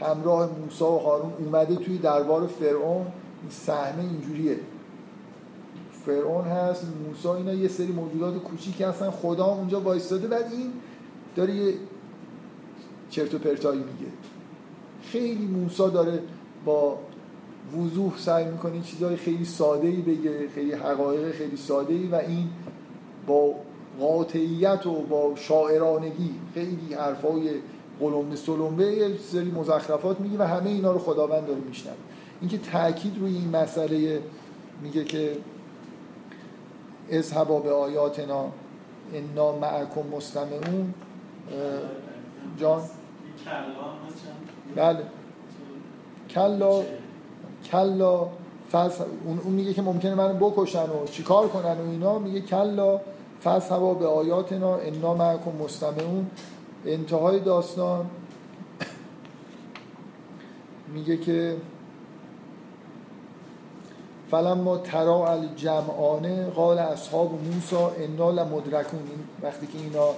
[0.00, 3.06] همراه موسی و هارون اومده توی دربار فرعون.
[3.42, 4.56] این صحنه اینجوریه.
[6.06, 10.72] فرعون هست موسی اینا یه سری موجودات کوچیک هستن خدا اونجا وایستاده بعد این
[11.36, 11.74] داره یه
[13.10, 14.12] چرت و پرتایی میگه.
[15.02, 16.22] خیلی موسی داره
[16.64, 16.98] با
[17.78, 22.48] وضوح سعی می‌کنه چیزهای خیلی ساده ای بگه خیلی حقایق خیلی ساده ای و این
[23.26, 23.54] با
[24.00, 27.50] قاطعیت و با شاعرانگی خیلی حرفای
[28.00, 31.96] قلمبه سلمبه یه سری مزخرفات میگه و همه اینا رو خداوند داره میشنوه.
[32.40, 34.20] اینکه تاکید روی این مسئله
[34.82, 35.36] میگه که
[37.12, 38.44] اذهبا به آیاتنا
[39.14, 40.94] انا معکم مستمعون.
[42.58, 42.82] جان؟
[44.76, 44.98] بله.
[46.30, 46.82] کلا
[47.70, 48.28] کلا
[49.26, 52.18] اون, اون میگه که ممکنه منو بکشن و چیکار کنن و اینا.
[52.18, 53.00] میگه کلا
[53.44, 56.30] هوا به آیاتنا انا معکم مستمعون.
[56.86, 58.06] انتهای داستان.
[60.94, 61.56] میگه که
[64.32, 69.00] فلما ترا الجمعانه قال اصحاب موسا انا لمدرکون.
[69.42, 70.08] وقتی که اینا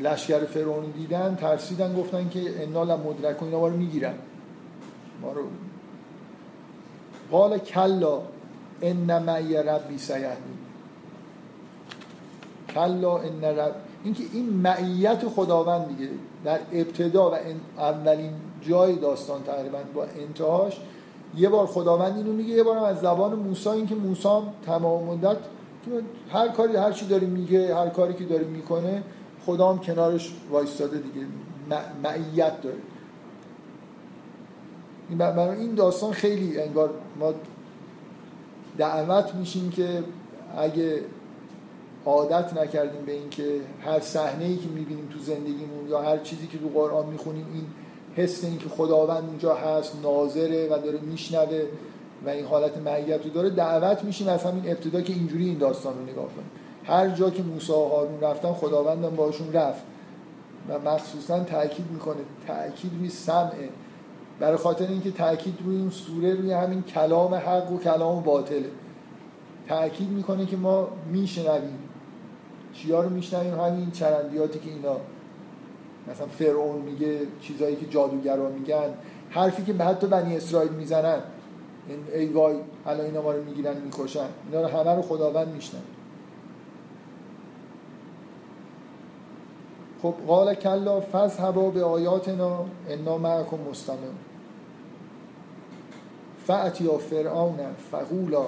[0.00, 3.48] لشکر فرعون دیدن ترسیدن گفتن که انا لمدرکون.
[3.48, 4.14] اینا ما می‌گیرن.
[5.22, 5.42] ما رو
[7.30, 8.20] قال کلا
[8.82, 10.58] ان معی ربی سیهدین
[12.74, 13.74] کلا ان رب.
[14.04, 16.10] اینکه این معیت خداوند دیگه
[16.44, 17.34] در ابتدا و
[17.78, 20.80] اولین جای داستان تقریبا با انتهاش
[21.36, 24.28] یه بار خداوند اینو میگه یه بار از زبان موسی این که موسی
[24.66, 25.36] تمام مدت
[26.32, 29.02] هر کاری هر چی داره میگه هر کاری که داره می‌کنه
[29.46, 31.26] خدا هم کنارش وایستاده دیگه
[32.02, 32.76] معیت داره.
[35.18, 37.32] برای این داستان خیلی انگار ما
[38.78, 40.04] دعوت میشیم که
[40.58, 41.00] اگه
[42.06, 46.58] عادت نکردیم به اینکه هر صحنه ای که می‌بینیم تو زندگیمون یا هر چیزی که
[46.58, 47.64] تو قرآن می‌خونیم این
[48.16, 51.62] حس این که خداوند اونجا هست ناظره و داره میشنوه
[52.26, 55.94] و این حالت معیت رو داره دعوت میشیم از همین ابتدا که اینجوری این داستان
[55.94, 56.50] رو نگاه کنیم.
[56.84, 59.82] هر جا که موسی و هارون رفتن خداوندم باشون رفت
[60.68, 62.20] و مخصوصا تاکید می‌کنه.
[62.46, 63.68] تاکید روی سمعه
[64.40, 68.70] برای خاطر اینکه تاکید روی این سوره روی همین کلام حق و کلام باطله.
[69.68, 71.78] تاکید می‌کنه که ما میشنویم.
[72.72, 74.96] چیا رو میشنویم؟ همین چرندیاتی که اینا
[76.08, 78.94] مثلا فرعون میگه چیزایی که جادوگرا میگن
[79.30, 81.18] حرفی که حتی بنی اسرائیل می‌زنن
[82.14, 84.26] ای وای الان اینا ما رو می‌گیرن می‌کشن.
[84.46, 85.80] اینا رو همه رو خداوند میشنن.
[90.02, 93.96] خب قال کلا فذهبا به آیاتنا انا معکم مستمع
[96.46, 97.58] فأتیا فرعون
[97.90, 98.46] فقولا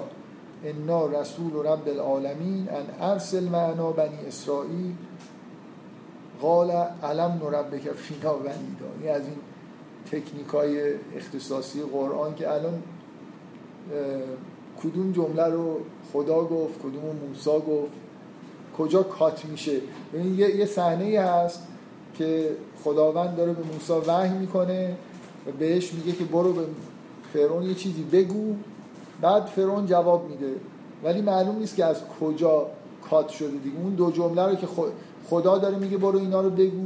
[0.65, 4.95] انا رسول رب العالمین ان ارسل معنا بنی اسرائیل
[6.41, 6.71] قال
[7.03, 9.37] علم نربک فینا ونیدا این از این
[10.11, 12.83] تکنیک های اختصاصی قرآن که الان
[14.83, 15.79] کدوم جمله رو
[16.13, 17.91] خدا گفت کدوم موسا گفت
[18.77, 19.73] کجا کات میشه؟
[20.13, 21.67] یه, یه صحنه هست
[22.17, 22.49] که
[22.83, 24.95] خداوند داره به موسی وحی می‌کنه
[25.47, 26.61] و بهش میگه که برو به
[27.33, 28.55] فرعون یه چیزی بگو.
[29.21, 30.51] بعد فرعون جواب میده.
[31.03, 32.67] ولی معلوم نیست که از کجا
[33.09, 33.77] کات شده دیگه.
[33.77, 34.67] اون دو جمله رو که
[35.29, 36.85] خدا داره میگه برو اینا رو بگو.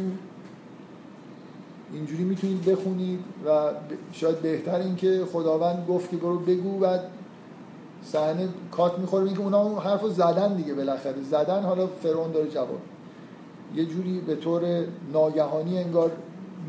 [1.94, 3.72] اینجوری می‌تونید بخونید و
[4.12, 6.98] شاید بهتر این که خداوند گفت که برو بگو و
[8.04, 9.24] صحنه کات می‌خوره.
[9.24, 11.24] میگه اونا اون حرفو زدن دیگه بالاخره.
[11.24, 12.80] زدن حالا فرعون داره جواب.
[13.76, 16.12] یه جوری به طور ناگهانی انگار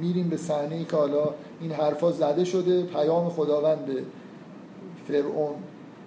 [0.01, 1.29] میریم به صحنه ای که حالا
[1.61, 2.83] این حرفا زده شده.
[2.83, 4.03] پیام خداوند به
[5.09, 5.55] فرعون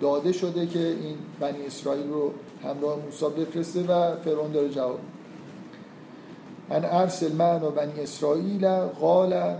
[0.01, 2.31] داده شده که این بنی اسرائیل رو
[2.63, 4.99] همراه موسی بفرسته و فرعون داره جواب
[6.71, 8.67] ان ارسل معنا بنی اسرائیل
[8.99, 9.55] قال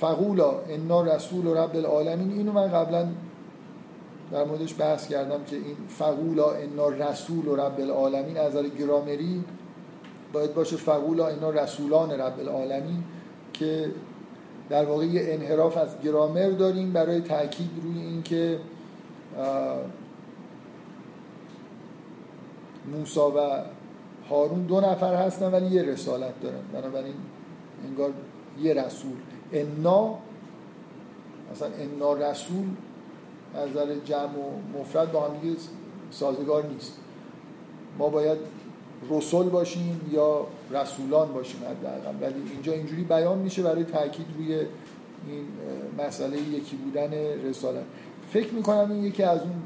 [0.00, 2.32] فقولا انا رسول رب العالمین.
[2.32, 3.08] اینو من قبلا
[4.32, 8.36] در موردش بحث کردم که این فقولا انا رسول رب العالمین.
[8.36, 9.44] از نظر گرامری
[10.32, 13.04] باید باشه فقولا اینا رسولان رب العالمین
[13.52, 13.90] که
[14.70, 18.58] در واقع یه انحراف از گرامر داریم برای تاکید روی اینکه
[22.92, 23.62] موسا و
[24.30, 26.60] هارون دو نفر هستن ولی یه رسالت دارن.
[26.72, 27.14] بنابراین
[27.88, 28.12] انگار
[28.60, 29.16] یه رسول.
[29.52, 30.14] انا
[31.52, 32.66] مثلا انا رسول
[33.54, 35.32] از نظر جمع و مفرد با هم
[36.10, 36.92] سازگار نیست.
[37.98, 38.38] ما باید
[39.10, 42.26] رسول باشیم یا رسولان باشیم حداقل.
[42.26, 45.46] ولی اینجا اینجوری بیان میشه برای تاکید روی این
[45.98, 47.12] مسئله یکی بودن
[47.44, 47.84] رسالت.
[48.30, 49.62] فکر می‌کنم این یکی از اون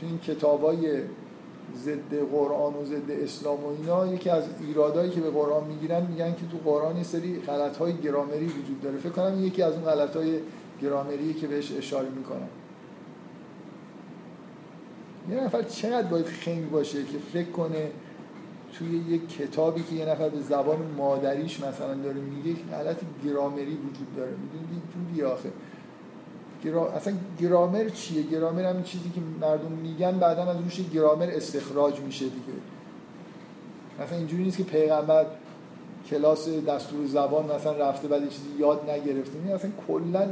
[0.00, 1.02] تو این کتابای
[1.76, 6.30] ضد قرآن و ضد اسلام و اینا یکی از ایرادایی که به قرآن می‌گیرن میگن
[6.30, 8.98] که تو قرآن یه سری غلطهای گرامری وجود داره.
[8.98, 10.38] فکر کنم یکی از اون غلطهای
[10.82, 12.48] گرامری که بهش اشاره می‌کنن
[15.30, 17.90] یه نفر چقدر باید خنگ باشه که فکر کنه
[18.72, 24.16] توی یک کتابی که یه نفر به زبان مادریش مثلا داره میگه غلط گرامری وجود
[24.16, 24.30] داره.
[24.30, 25.52] می‌دونید جوری آخه؟
[26.64, 26.92] گرا...
[26.92, 32.24] اصلا گرامر چیه؟ گرامر هم چیزی که مردم میگن بعدا از روش گرامر استخراج میشه
[32.24, 32.58] دیگه.
[34.00, 35.26] مثلا اینجوری نیست که پیغمبر
[36.10, 39.38] کلاس دستور زبان مثلا رفته بعد چیزی یاد نگرفته.
[39.44, 40.26] این اصلا کلا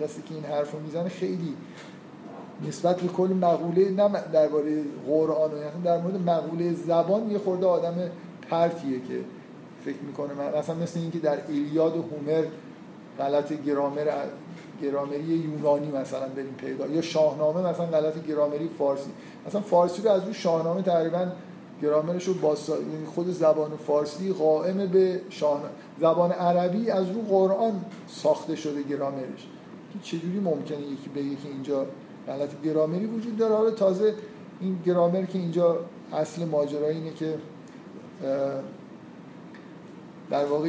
[0.00, 1.54] کسی که این حرف رو می‌زنه خیلی
[2.68, 7.66] نسبت به کل مقوله نه درباره قرآن و یعنی در مورد مقوله زبان یه خورده
[7.66, 7.94] آدم
[8.50, 9.20] پرتیه که
[9.84, 10.58] فکر می‌کنه.
[10.58, 12.44] مثلا مثل اینکه در ایلیاد و هومر
[13.18, 14.08] غلط گرامر
[14.82, 19.10] گرامری یونانی مثلا بریم پیدا یا شاهنامه مثلا غلط گرامری فارسی.
[19.46, 21.26] مثلا فارسی رو از روی شاهنامه تقریبا
[21.82, 25.70] گرامرش رو با یعنی خود زبان فارسی قائم به شاهنامه.
[26.00, 29.46] زبان عربی از رو قرآن ساخته شده گرامرش.
[29.92, 31.86] که چجوری ممکنه یکی بگه که اینجا
[32.26, 34.14] غلط گرامری وجود داره؟ حالا تازه
[34.60, 35.78] این گرامر که اینجا
[36.12, 37.34] اصل ماجرا اینه که
[40.30, 40.68] در واقع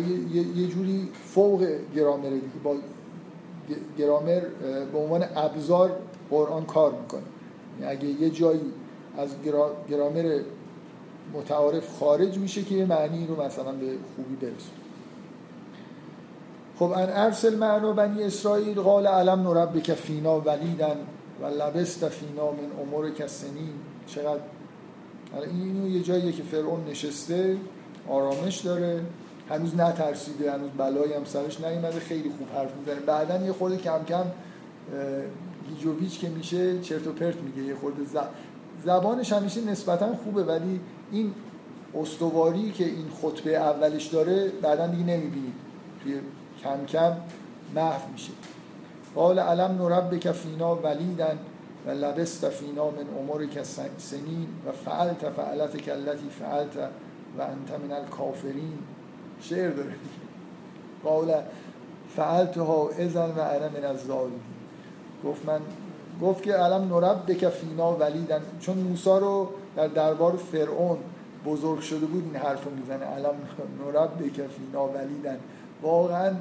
[0.55, 2.59] یه جوری فوق گرامره دیگه.
[2.63, 2.75] با
[3.97, 4.41] گرامر
[4.91, 5.91] به عنوان ابزار
[6.29, 7.21] قرآن کار می‌کنه.
[7.81, 8.73] یعنی اگه یه جایی
[9.17, 9.29] از
[9.89, 10.39] گرامر
[11.33, 14.71] متعارف خارج میشه که یه معنی رو مثلا به خوبی برسون
[16.79, 20.97] خب ان ارسل معنا بنی اسرائیل قال علم نربک فینا ولیدن
[21.41, 23.73] و لبست فینا من امور کسنین
[24.07, 24.41] چقدر؟
[25.51, 27.57] اینو یه جاییه که فرعون نشسته
[28.09, 29.01] آرامش داره.
[29.49, 32.99] هنوز نترسیده هنوز بلایی هم سرش نیومده خیلی خوب حرف می‌زنه.
[32.99, 34.25] بعدا یه خورده کم کم
[35.69, 38.01] گیجوویچ که میشه چرت و پرت میگه یه خورده
[38.85, 40.79] زبانش همیشه نسبتا خوبه ولی
[41.11, 41.33] این
[41.95, 45.53] استواری که این خطبه اولش داره بعدا دیگه نمی‌بینید
[46.03, 46.19] توی
[46.63, 47.17] کم کم
[47.75, 48.31] محو میشه.
[49.15, 51.39] قال علم نربک فینا ولیدن
[51.87, 53.63] و لبست فینا من امور که
[53.97, 56.77] سنین و فعلت فعلت کلتی فعلت
[57.37, 58.73] و انت من الکافرین.
[59.41, 59.93] شعر داره.
[61.03, 61.33] قال
[62.15, 64.07] فعلتها ازن و انا من از
[65.25, 65.59] گفت من
[66.21, 68.41] گفت که علم نربک فینا ولیدن.
[68.59, 70.97] چون موسی رو در دربار فرعون
[71.45, 73.05] بزرگ شده بود این حرف رو می‌زنه.
[73.05, 73.35] علم
[73.85, 75.37] نربک فینا ولیدن.
[75.81, 76.31] واقعا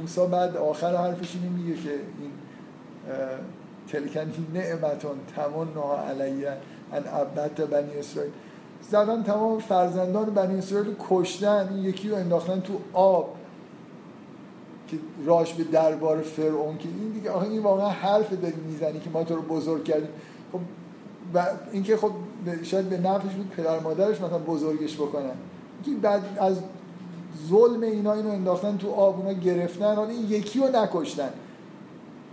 [0.00, 2.30] موسی بعد آخر حرفش اینو میگه که این
[3.88, 6.52] تلکنی نعمتون تمنا علیه
[6.92, 8.32] ان عبدت بنی اسرائیل.
[8.90, 13.36] زدن تمام فرزندان بنی اسرائیل کشتن این یکی رو انداختن تو آب
[14.88, 19.10] که راش به دربار فرعون که این دیگه آخه این واقعا حرف داری می‌زنی که
[19.10, 20.08] ما تو رو بزرگ کردیم.
[20.52, 20.58] خب
[21.34, 22.10] و اینکه خب
[22.62, 25.34] شاید به نفعش بود پدر مادرش مثلا بزرگش بکنن.
[25.84, 26.56] که بعد از
[27.48, 31.30] ظلم اینا اینو انداختن تو آب اونا گرفتن حالا این یکی رو نکشتن.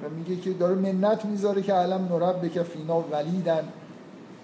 [0.03, 3.63] و میگه که داره منت می‌ذاره که علم نرب بکه فینا ولیدن.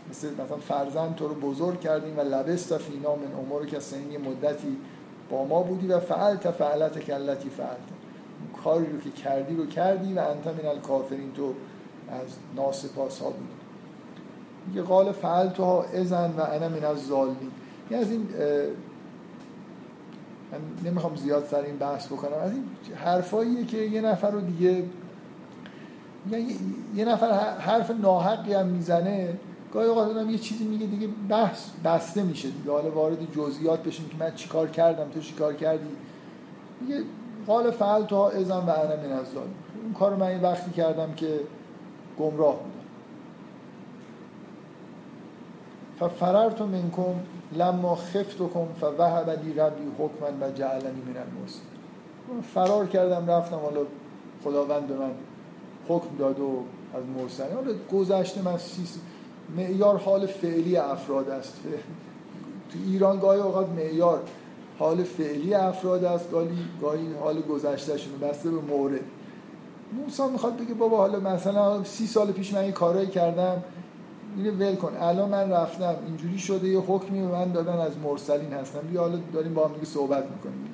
[0.10, 4.78] مثل مثلا فرزند تو رو بزرگ کردیم و لبست فینا من امور که سنین مدتی
[5.30, 7.78] با ما بودی و فعلت فعلت کلتی فعلت.
[8.64, 11.54] کاری رو که کردی رو کردی و انت من الکافرین تو
[12.10, 13.54] از ناسپاس ها بودی.
[14.68, 17.52] میگه قال فعلتها ازن و انا من از ظالمین
[17.92, 18.28] یعنی از این
[20.52, 22.38] من نمی‌خوام زیاد سر این بحث بکنم.
[22.44, 22.64] از این
[22.96, 24.84] حرفاییه که یه نفر رو دیگه
[26.32, 26.56] یعنی
[26.96, 29.38] یه نفر حرف ناحقی هم می‌زنه
[29.74, 32.72] گاهی اوقات یه چیزی میگه دیگه بحث بسته میشه دیگه.
[32.72, 35.90] حالا وارد جزئیات بشیم که من چیکار کردم تو چیکار کردی؟
[36.82, 37.04] میگه
[37.48, 41.40] قال فعل تو ازم و انا من از اون کارو من یه وقتی کردم که
[42.20, 42.74] گمراه بودم.
[46.00, 47.16] ففررت منکم
[47.54, 53.82] لما خفتکم فوهب لی ربی حکما و جعلنی من المرسلین فرار کردم رفتم حالا
[54.44, 55.12] خداوند به من
[55.88, 56.64] حکم داد و
[56.94, 58.98] از مرسلین حالا گذشته من سیس
[59.58, 61.54] معیار حال فعلی افراد است.
[62.72, 64.22] تو ایران گاهی اوقات معیار
[64.80, 69.02] حال فعلی افراد است گاهی گاهی حال گذشتهشون بسته به مورد.
[69.94, 73.64] موسی می‌خواد بگه بابا حالا مثلا سی سال پیش من یه کارایی کردم
[74.38, 78.54] اینو ول کن الان من رفتم اینجوری شده یه حکمی به من دادن از مرسلین
[78.54, 78.80] هستم.
[78.80, 80.68] بیا حالا داریم با هم دیگه صحبت می‌کنیم.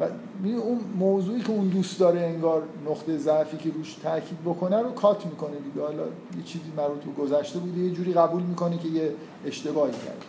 [0.00, 0.04] و
[0.44, 5.26] اون موضوعی که اون دوست داره انگار نقطه ضعفی که روش تاکید بکنه رو کات
[5.26, 5.86] می‌کنه دیگه.
[5.86, 6.02] حالا
[6.36, 9.14] یه چیزی مربوط به گذشته بوده یه جوری قبول می‌کنه که یه
[9.46, 10.24] اشتباهی کرد.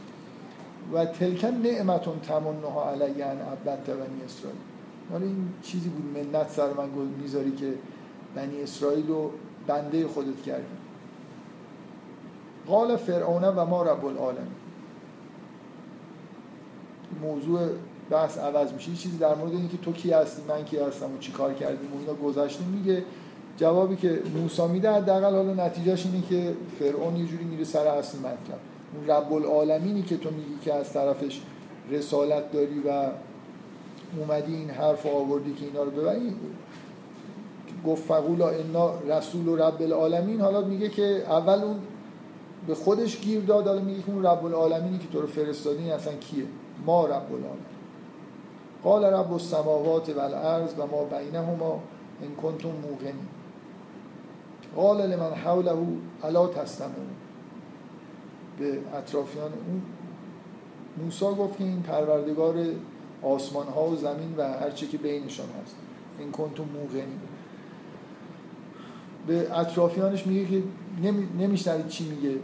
[0.93, 4.59] و تلکن نعمتون تمنها علیه ان عبدت بنی اسرائیل.
[5.11, 6.89] حالا این چیزی بود منت سر من
[7.21, 7.73] می‌ذاری که
[8.35, 9.31] بنی اسرائیل رو
[9.67, 10.63] بنده خودت کردی.
[12.67, 14.51] قال فرعون و ما رب العالمین.
[17.21, 17.69] موضوع
[18.13, 21.17] بحث عوض میشه یه چیزی در مورد اینکه تو کی هستی من کی هستم و
[21.19, 23.03] چی کار کردیم و اینا گذشته میگه.
[23.57, 28.17] جوابی که موسی میده حداقل حالا نتیجهش اینه که فرعون یه جوری میره سر اصل
[28.17, 28.59] مطلب.
[28.95, 31.41] اون رب العالمینی که تو میگی که از طرفش
[31.91, 33.09] رسالت داری و
[34.17, 36.35] اومدی این حرف آوردی که اینا رو ببری
[37.85, 40.41] گفت فقولا انا رسول و رب العالمین.
[40.41, 41.79] حالا میگه که اول اون
[42.67, 46.13] به خودش گیر داد حالا میگه که اون رب العالمینی که تو رو فرستادی اصلا
[46.13, 46.45] کیه؟
[46.85, 47.72] ما رب العالمین.
[48.83, 51.79] قال رب السماوات و الارض و ما بینهما
[52.21, 53.27] ان کنتم موقنین.
[54.75, 55.77] قال لمن حوله
[56.23, 57.15] الا تستمعون.
[58.59, 59.81] به اطرافیان اون
[60.97, 62.55] موسی گفت که این پروردگار
[63.21, 65.75] آسمان ها و زمین و هر چی که بینشان هست.
[66.19, 67.19] این کنتم موقنین.
[69.27, 70.63] به اطرافیانش میگه که
[71.39, 72.39] نمیشنوید چی میگه.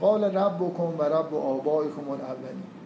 [0.00, 2.77] قال ربکم و رب آبائکم الاولین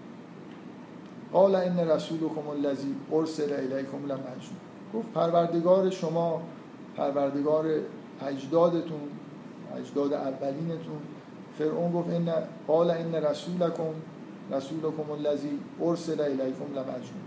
[1.32, 4.58] قال ان رسولکم الذی ارسل الیکم لمجنون
[4.94, 6.42] گفت پروردگار شما
[6.96, 7.66] پروردگار
[8.22, 9.00] اجدادتون
[9.76, 11.00] اجداد اولینتون.
[11.58, 12.28] فرعون گفت ان
[12.66, 13.94] قال ان رسولکم
[14.52, 17.22] رسولکم الذی ارسل الیکم لمجنون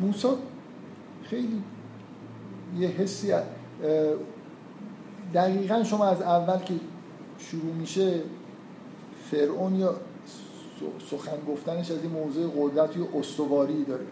[0.00, 0.28] موسی
[1.22, 1.62] خیلی
[2.78, 3.32] یه حسی
[5.34, 6.74] دقیقا شما از اول که
[7.38, 8.20] شروع میشه
[9.30, 9.94] فرعون یا
[11.10, 14.06] سخن گفتنش از این موضوع قدرت یا استواری داره.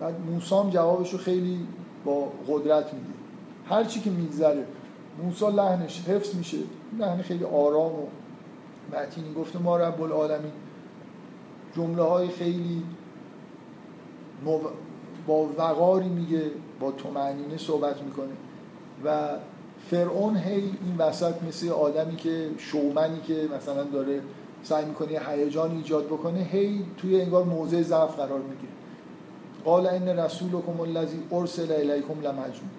[0.00, 1.66] بعد موسام جوابش رو خیلی
[2.04, 3.12] با قدرت میده.
[3.68, 4.66] هر چی که میگذره
[5.22, 6.58] موسی لحنش حفظ میشه.
[6.98, 8.06] لحن خیلی آرام و
[8.92, 10.52] متینی گفته ما رب العالمین.
[11.76, 12.82] جمله های خیلی
[15.26, 16.42] با وقاری میگه
[16.80, 18.32] با تومعنینه صحبت می‌کنه.
[19.04, 19.28] و
[19.90, 24.20] فرعون هی این وسط مثل آدمی که شومنی که مثلا داره
[24.62, 28.72] سعی می‌کنه هیجان ایجاد بکنه هی توی انگار موضع ضعف قرار می‌گیره.
[29.64, 32.70] قال ان رسولکم الذی ارسل الیکم لمجنون.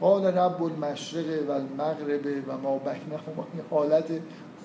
[0.00, 4.04] قال رب المشرق و المغرب و ما بینهما حالت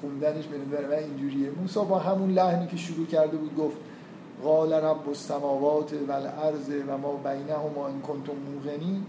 [0.01, 1.49] خوندنش به من اینجوریه.
[1.61, 3.77] موسی با همون لحنی که شروع کرده بود گفت
[4.43, 9.03] قال رب السماوات و الارض و ما بینهما ان کنتم موقنین.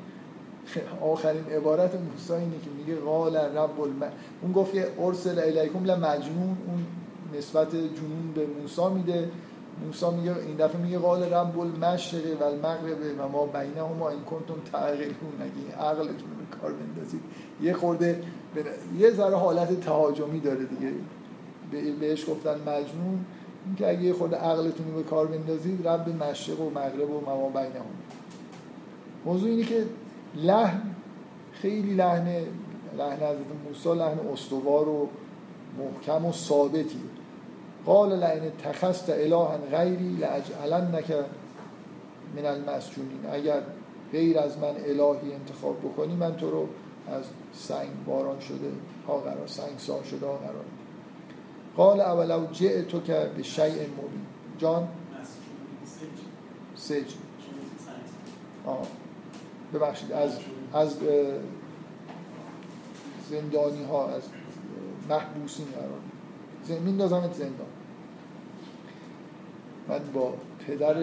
[1.02, 4.12] آخرین عبارت موسی اینه که میگه قال رب الم...
[4.42, 6.56] اون گفت ارسل الیکم لمجنون.
[6.66, 6.86] اون
[7.36, 9.30] نسبت جنون به موسی میده.
[9.86, 14.54] موسی میگه این دفعه میگه قال رب المشرق و المغرب و ما بینهما این کنتم
[14.72, 15.34] تعقلون.
[15.40, 17.20] اگه عقلتون رو کار بندازید
[17.62, 18.22] یه خورده
[18.98, 20.92] یه ذره حالت تهاجمی داره دیگه.
[22.00, 23.24] بهش گفتن مجنون.
[23.66, 27.48] اینکه اگه یه خورده عقلتون رو به کار بندازید رب مشرق و مغرب و ما
[27.48, 27.84] بینهما.
[29.24, 29.84] موضوع اینه که
[30.36, 30.82] لحن
[31.52, 32.26] خیلی لحن
[32.98, 33.36] لحن حضرت
[33.68, 35.08] موسی لحن استوار و
[35.78, 37.00] محکم و ثابتی
[37.88, 41.10] قال لئن تخست الها غیری لاجعلنک
[42.36, 43.26] من المسجونین.
[43.32, 43.62] اگر
[44.12, 46.68] غیر از من الهی انتخاب بکنی من تو رو
[47.08, 48.72] از سنگ باران شده
[49.06, 50.64] ها قرار سنگ سار شده ها قرار
[51.76, 52.46] قال اولو
[52.88, 54.26] تو که به شیء مبین.
[54.58, 54.88] جان؟
[56.76, 57.14] سج
[58.66, 58.86] آه.
[59.74, 60.38] ببخشید از
[60.72, 60.96] از
[63.30, 64.22] زندانی ها از
[65.08, 67.77] محبوسین قرار میندازمت زندان.
[69.88, 70.32] من با
[70.66, 70.94] پدر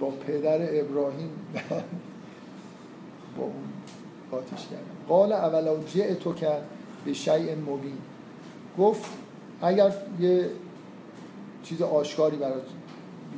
[0.00, 1.30] با پدر ابراهیم
[3.38, 3.64] با اون
[4.32, 5.06] آتش کردم.
[5.08, 5.76] قال اولا
[6.20, 6.68] تو کرد
[7.04, 7.98] به شیء مبین.
[8.78, 9.10] گفت
[9.62, 10.50] اگر یه
[11.62, 12.66] چیز آشکاری برات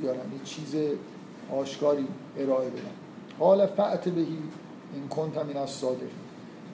[0.01, 0.75] بیارم یه چیز
[1.53, 2.07] آشکاری
[2.39, 2.83] ارائه بدم.
[3.39, 4.39] قال فعت بهی
[4.95, 5.99] این کنت من از صادق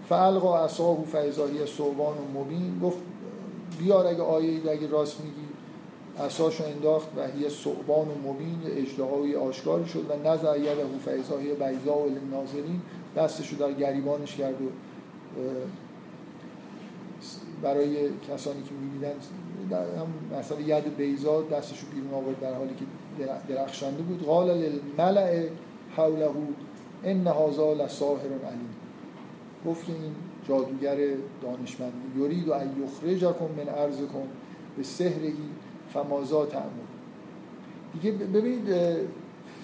[0.09, 2.81] فالقا عصاه فیضایی صوبان و مبین.
[2.83, 2.99] گفت
[3.79, 5.50] بیار اگه آیه اگه راست میگی
[6.19, 11.97] اساشو انداخت و هی صعبان و مبین اجدهای آشکاری شد و نظر یده فیضای بیضا
[11.97, 12.81] و ناظرین
[13.17, 14.67] دستشو در گریبانش کرد و
[17.63, 19.15] برای کسانی که میبیدن
[19.71, 24.23] هم مثلا ید بیزا دستشو بیرون آورد در حالی که درخشانده بود.
[24.23, 25.49] قال للملع
[25.97, 26.31] حوله
[27.05, 28.75] ان هذا لساحر علیم.
[29.67, 30.15] گفت که این
[30.49, 30.97] جادوگر
[31.43, 34.27] دانشمند یرید و ان یخرجکم من ارضکم
[34.77, 35.35] به سحرهی
[35.95, 36.65] فمازا تعمل.
[37.93, 38.75] دیگه ببینید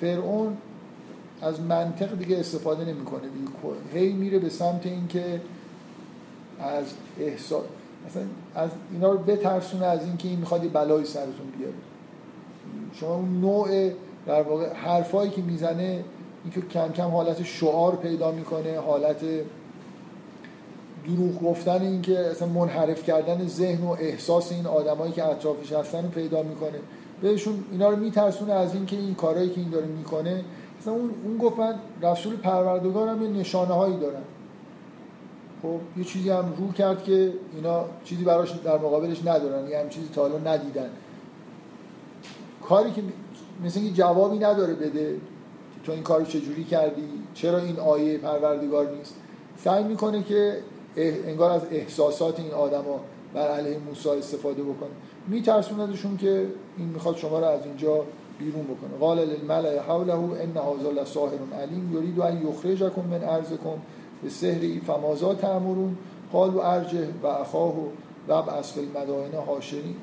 [0.00, 0.56] فرعون
[1.42, 3.20] از منطق دیگه استفاده نمی‌کنه.
[3.20, 3.50] دیگه
[3.92, 5.40] هی میره به سمت اینکه
[6.60, 6.84] از
[7.20, 7.64] احساس
[8.08, 8.22] مثلا
[8.54, 10.70] از اینا رو بترسونه از اینکه این می‌خواد یه
[11.04, 11.74] سرتون بیاره.
[12.92, 13.90] شما اون نوع
[14.26, 16.04] در واقع حرفایی که می‌زنه
[16.44, 19.24] اینکه کم کم حالت شعار پیدا می‌کنه حالت
[21.06, 26.02] دروغ گفتن این که اصلا منحرف کردن ذهن و احساس این آدمایی که اطرافش هستن
[26.02, 26.78] رو پیدا می‌کنه.
[27.22, 30.44] بهشون اینا رو میترسونه از اینکه این کارهایی که این داره می‌کنه.
[30.80, 34.22] مثلا اون اون گفت من رسول پروردگارم یه نشانه هایی دارم.
[35.62, 39.88] خب یه چیزی هم رو کرد که اینا چیزی براش در مقابلش ندارن یه هم
[39.88, 40.90] چیزی تا حالا ندیدن.
[42.68, 43.02] کاری که
[43.64, 45.16] مثل اینکه جوابی نداره بده
[45.84, 49.14] تو این کارو چجوری کردی چرا این آیه پروردگار نیست.
[49.64, 50.56] سعی می‌کنه که
[50.96, 53.00] انگار از احساسات این آدما
[53.34, 54.90] بر علیه موسی استفاده بکنه.
[55.28, 56.46] میترسوندشون که
[56.78, 58.04] این می‌خواد شما رو از اینجا
[58.38, 58.98] بیرون بکنه.
[59.00, 63.78] قال للملأ حوله ان هذا لساحر علیم یرید ان یخرجکم من ارضکم
[64.22, 65.96] به سحری فمازا تعمرون
[66.32, 67.74] قالوا ارجه و اخاه
[68.28, 69.96] و از فی المدائن حاشرین.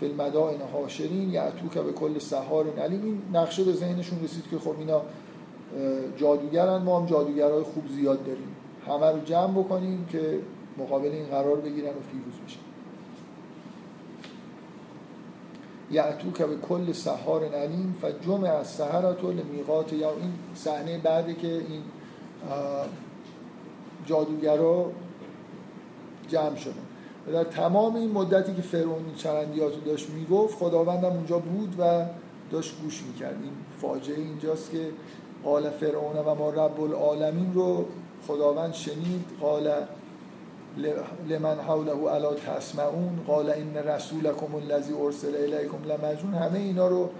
[0.00, 3.04] فی المدائن حاشرین یعتوک به کل سحار علیم.
[3.04, 5.02] این نقشه به ذهنشون رسید که خب اینا
[6.16, 6.82] جادوگرن.
[6.82, 8.55] ما هم جادوگرای خوب زیاد داریم.
[8.86, 10.38] همه رو جمع بکنیم که
[10.78, 12.60] مقابل این قرار بگیرن و پیروز بشن.
[15.90, 17.96] یعتو که به کل سحار علیم
[18.26, 21.82] جمع از سهرت و لمیقات یا این صحنه بعدی که این
[24.06, 24.92] جادوگرا
[26.28, 26.72] جمع شدن
[27.28, 31.74] و در تمام این مدتی که فرعون این چرندیات رو داشت می‌گفت خداوندم اونجا بود
[31.78, 32.04] و
[32.50, 33.36] داشت گوش می‌کرد.
[33.42, 34.90] این فاجعه اینجاست که
[35.44, 37.84] قال فرعون و ما رب العالمین رو
[38.26, 39.70] خداوند شنید قال
[41.28, 46.34] لمن حوله الا تسمعون قال این رسولکم الذی ارسل الیکم لمجنون.
[46.34, 47.10] همه اینا رو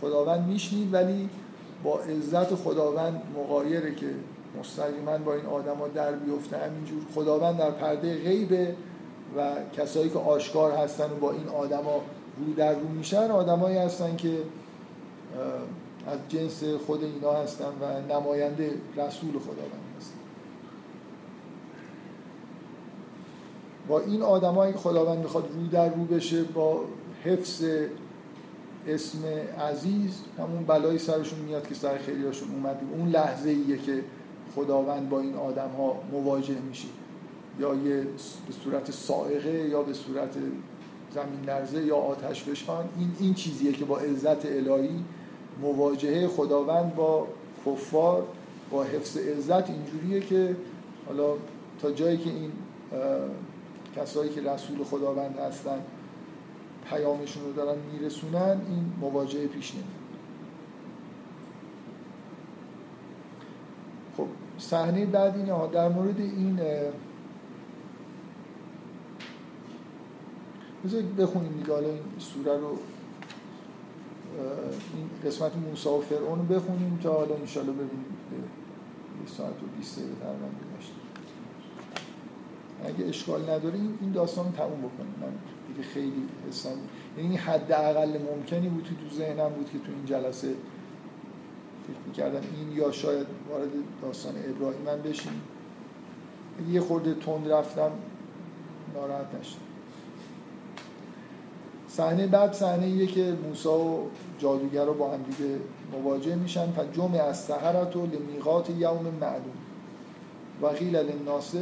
[0.00, 1.28] خداوند میشنید ولی
[1.84, 4.06] با عزت خداوند مقایره که
[4.60, 6.56] مستقیما با این آدما در بیفته.
[6.56, 8.74] همینجور خداوند در پرده غیبه
[9.36, 12.00] و کسایی که آشکار هستن و با این آدما
[12.38, 14.38] رو در رو میشن آدمایی هستن که
[16.06, 19.89] از جنس خود اینا هستن و نماینده رسول خداوند.
[23.90, 26.80] با این آدمایی که خداوند می‌خواد رو در رو بشه با
[27.24, 27.64] حفظ
[28.88, 29.18] اسم
[29.70, 34.04] عزیز همون بلایی سرشون میاد که سر خیلی هاشون اومد اون لحظه ایه که
[34.56, 36.88] خداوند با این آدم ها مواجه میشه.
[37.60, 38.02] یا یه
[38.46, 40.34] به صورت سائقه یا به صورت
[41.14, 42.84] زمین لرزه یا آتش فشان.
[42.98, 45.04] این این چیزیه که با عزت الهی
[45.62, 47.26] مواجهه خداوند با
[47.66, 48.26] کفار
[48.70, 50.56] با حفظ عزت اینجوریه که
[51.06, 51.32] حالا
[51.82, 52.52] تا جایی که این
[53.96, 55.78] کسایی که رسول خداوند هستن
[56.90, 59.86] پیامشون رو دارن میرسونن این مواجهه پیش نمیاد
[64.16, 64.26] خب
[64.58, 66.60] صحنه بعد اینه در مورد این
[70.84, 72.78] بذارید بخونیم دیگه حالا این سوره رو
[74.94, 78.04] این قسمت موسی و فرعون رو بخونیم تا حالا انشالله ببینیم
[79.24, 80.26] به ساعت و 20 دقیقه
[82.84, 85.14] اگه اشکال نداره این داستان رو تموم بکنیم.
[85.20, 85.32] من
[85.68, 86.78] دیگه خیلی حسام
[87.18, 90.48] یعنی حد اقل ممکنی بود تو ذهنم بود که تو این جلسه
[91.86, 93.68] فکر می‌کردم این یا شاید وارد
[94.02, 95.40] داستان ابراهیم من بشیم.
[96.70, 97.90] یه خورده تند رفتم
[98.94, 99.56] ناراحت نشد
[101.88, 103.98] صحنه بعد صحنه ایه که موسی و
[104.38, 105.56] جادوگر رو با هم دیگه
[105.92, 106.68] مواجه میشن.
[106.68, 109.56] و جمع از سهرت و لمیقات یوم معلوم.
[110.62, 111.54] و للناس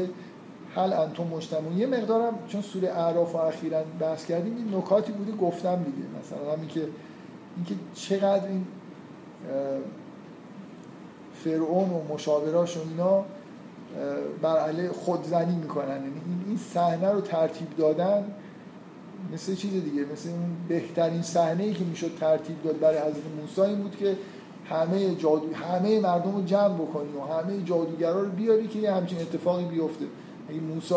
[0.74, 5.32] هل انتم مجتمعون؟ یه مقدارم چون سوره اعراف و اخیرا بحث کردیم این نکاتی بوده
[5.32, 6.08] گفتم دیگه.
[6.20, 6.88] مثلا همین که
[7.56, 8.66] اینکه چقدر این
[11.44, 13.24] فرعون و مشاوراش و اینا
[14.42, 15.88] بر علیه خودزنی می‌کنن.
[15.88, 18.24] یعنی این صحنه رو ترتیب دادن
[19.32, 23.60] مثل چیز دیگه مثل این بهترین صحنه ای که می‌شد ترتیب داد برای حضرت موسی
[23.60, 24.16] این بود که
[24.70, 29.18] همه جادو همه مردم رو جمع بکنی و همه جادوگرا رو بیاری که یه همچین
[29.20, 30.04] اتفاقی بیفته.
[30.48, 30.94] اگه موسی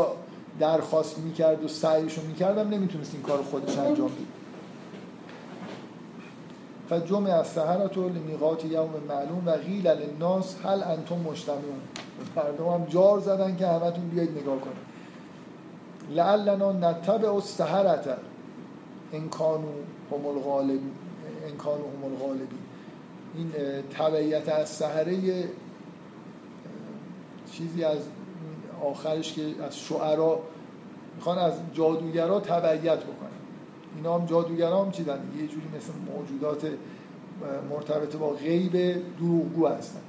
[0.59, 4.17] درخواست می‌کرد و سعیش رو می‌کردم نمی‌تونست این کار خودش انجام بده.
[6.89, 11.81] فجمع از سهرت و لمیقات یوم معلوم و غیل للناس هل انتم مجتمعون.
[12.35, 14.91] مردم هم جار زدن که همتون بیاید نگاه کنید.
[16.09, 18.17] لعلنا نتبع السهرت
[19.13, 19.69] ان کانوا
[20.11, 20.79] هم الغالب
[21.47, 22.47] ان کانوا هم
[23.35, 23.51] این
[23.97, 25.43] تبعیت از سهره
[27.51, 27.97] چیزی از
[28.83, 30.39] آخرش که از شعرا
[31.15, 33.29] می‌خوان از جادوگرا تبعیت بکنن.
[33.95, 36.71] اینا هم جادوگرا هم چیدن یه جوری مثل موجودات
[37.69, 39.99] مرتبط با غیب دروغگو هستن.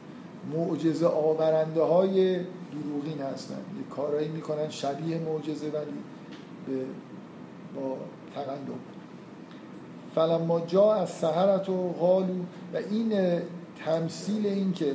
[0.53, 2.39] معجزه آورنده های
[2.73, 3.55] دروغین هستن.
[3.55, 5.99] یه کارایی می‌کنن شبیه معجزه ولی
[6.67, 6.85] به
[7.77, 7.97] با
[8.35, 8.59] تقلب
[10.15, 12.35] فلما جا از سهرت و غالو
[12.75, 13.41] و این
[13.85, 14.95] تمثیل این که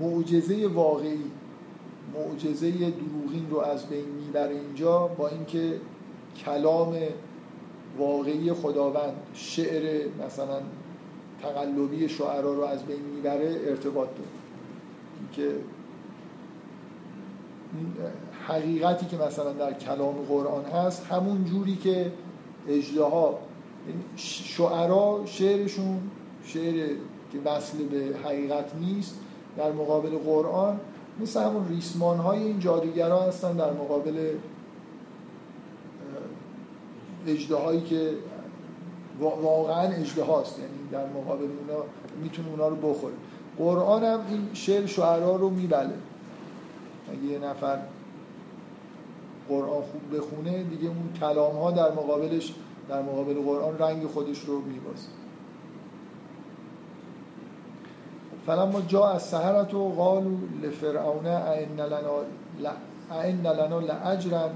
[0.00, 1.24] معجزه واقعی
[2.14, 5.80] معجزه دروغین رو از بین می‌بره اینجا با اینکه
[6.44, 6.96] کلام
[7.98, 10.60] واقعی خداوند شعر مثلا
[11.42, 14.28] تقلبی شعرا رو از بین می‌بره ارتباط داره.
[15.32, 15.56] که
[18.48, 22.12] حقیقتی که مثلا در کلام قرآن هست همون جوری که
[22.68, 23.38] اجدها
[24.16, 26.00] شعرا شعرشون
[26.44, 26.88] شعر
[27.32, 29.20] که وصل به حقیقت نیست
[29.56, 30.80] در مقابل قرآن
[31.20, 34.34] مثل همون ریسمان های این جادوگرا هستن در مقابل
[37.26, 38.10] اجده که
[39.20, 41.84] واقعا اجده هاست یعنی در مقابل اونا
[42.22, 43.14] می‌تونه اونا رو بخوره.
[43.58, 45.94] قرآن هم این شعر شعرا رو میبله.
[47.12, 47.78] اگه یه نفر
[49.48, 52.54] قرآن خوب بخونه دیگه اون کلام ها در مقابلش
[52.88, 55.08] در مقابل قرآن رنگ خودش رو میبازه.
[58.46, 61.80] فلما جا از سهرت و قالو لفرعون این
[63.46, 64.50] لنا لعجرن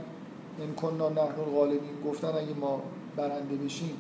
[0.59, 2.03] این کننا نحن الغالبین.
[2.07, 2.83] گفتن اگه ما
[3.17, 3.97] برنده بشیم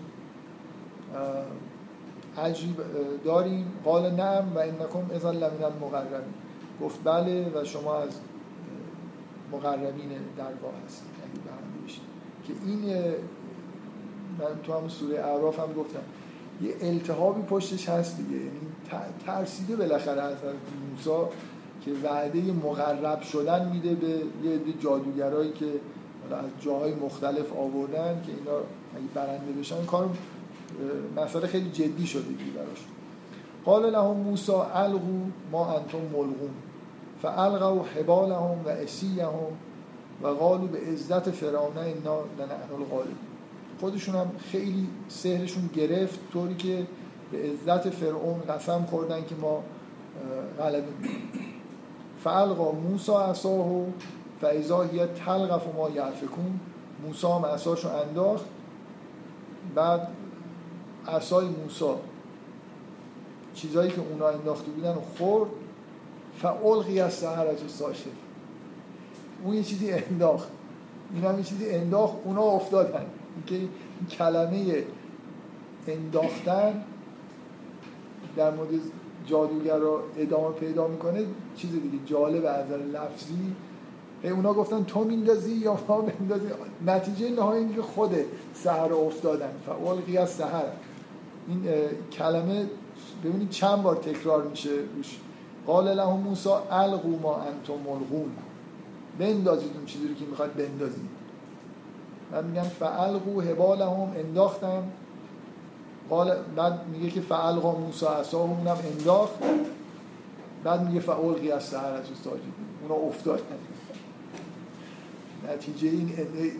[2.38, 2.76] عجیب
[3.24, 6.34] داریم؟ قال نعم و انکم اذا لمن المقربین.
[6.82, 8.10] گفت بله و شما از
[9.52, 11.08] مقربین درگاه هستید
[11.46, 12.02] برنده بشید.
[12.46, 12.84] که این
[14.38, 16.00] من تو هم سوره اعراف هم گفتم
[16.62, 18.36] یه التهابی پشتش هست دیگه.
[18.36, 18.67] یعنی
[19.26, 20.36] ترسیده بالاخره از
[20.90, 21.34] موسی
[21.84, 24.08] که وعده مقرب شدن میده به
[24.48, 25.66] یه جادوگرایی که
[26.30, 28.58] از جاهای مختلف آوردن که اینا
[28.96, 30.10] اگه برنده بشن کار
[31.16, 32.84] مسئله خیلی جدی شده دیگه براش.
[33.64, 36.50] قال لهم موسی القوا ما انتم ملغون.
[37.22, 39.32] فالقوا حبالهم و اسیهم
[40.22, 43.16] و قالوا به عزت فرعون اینا لنحن الغالب.
[43.80, 46.86] خودشون هم خیلی سهرشون گرفت طوری که
[47.32, 49.62] به عزت فرعون قسم خوردن که ما
[50.58, 50.86] غلبه
[52.24, 53.86] فالقا موسی عصاه
[54.40, 56.60] فایزا هی تلقف و ما یعفکون
[57.06, 58.44] موسی هم عصاشو انداخت.
[59.74, 60.08] بعد
[61.08, 61.84] عصای موسی
[63.54, 65.50] چیزایی که اونا انداخته بودن و خورد.
[66.42, 68.10] فالقی از سهرت ساشه
[69.44, 70.48] اون یه چیزی انداخت.
[71.14, 72.14] این هم یه چیزی انداخت.
[72.24, 73.06] اونا افتادن.
[73.50, 73.68] این
[74.10, 74.84] کلمه
[75.88, 76.84] انداختن
[78.38, 78.68] در مورد
[79.26, 81.24] جادوگر رو ادامه پیدا می‌کنه
[81.56, 83.54] چیز دیگه جالب از لفظی.
[84.24, 86.46] اونا گفتن تو میندازی یا ما میندازی
[86.86, 88.14] نتیجه نهایی اینه که خود
[88.54, 89.50] سهر افتادن.
[89.66, 90.64] فعال قیاس سهر
[91.48, 91.64] این
[92.12, 92.66] کلمه
[93.24, 95.18] ببینید چند بار تکرار میشه روش.
[95.66, 98.30] قال لهم موسی القوا ما انتم ملغون.
[99.18, 101.08] بندازید اون چیزی رو که می‌خواد بندازید.
[102.32, 104.82] من میگم فعلقو هبالهم انداختم.
[106.10, 109.34] قال بعد میگه که فعلقا موسی عصاهم اونم انداخت.
[110.64, 112.42] بعد میگه فعلقی از سهرت ساجد.
[112.82, 113.42] اونا افتاد.
[115.48, 116.12] نتیجه این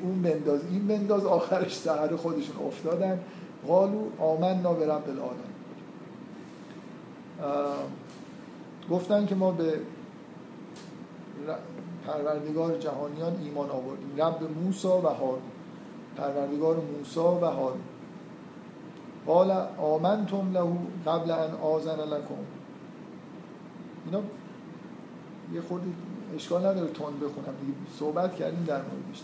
[0.02, 3.20] اون بنداز این بنداز آخرش سهر خودشون افتادن.
[3.66, 5.02] قالو آمنا به رب
[8.90, 9.80] گفتن که ما به
[12.06, 14.12] پروردگار جهانیان ایمان آوردیم.
[14.16, 15.42] رب موسا و هارون.
[16.16, 17.80] پروردگار موسا و هارون.
[19.28, 20.72] قال آمنتم له
[21.06, 22.34] قبل ان آزن لکم
[24.04, 24.22] اینا
[25.54, 25.86] یه خورده
[26.34, 27.72] اشکال نداره تون بخونم دیگه.
[27.98, 29.22] صحبت کردیم در موردش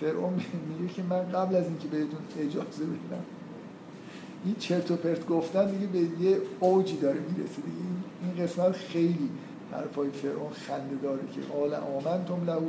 [0.00, 0.32] فرعون
[0.68, 3.24] میگه که من قبل از اینکه بهتون اجازه بدم.
[4.44, 7.78] این چرت و پرت گفتن دیگه به یه اوجی داره می‌رسه دیگه.
[8.22, 9.30] این قسمت خیلی
[9.72, 12.62] حرفای فرعون خنده داره که قال آمنتم له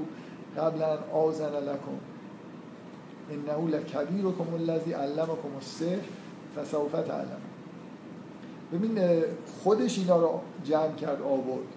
[0.58, 1.98] قبل ان آزن لکم
[3.32, 6.00] انه لکبیرکم الذی علمکم السحر
[6.56, 7.42] فسوف تعلم
[8.74, 9.00] ببین
[9.64, 11.68] خودش اینا رو جمع کرد آورد.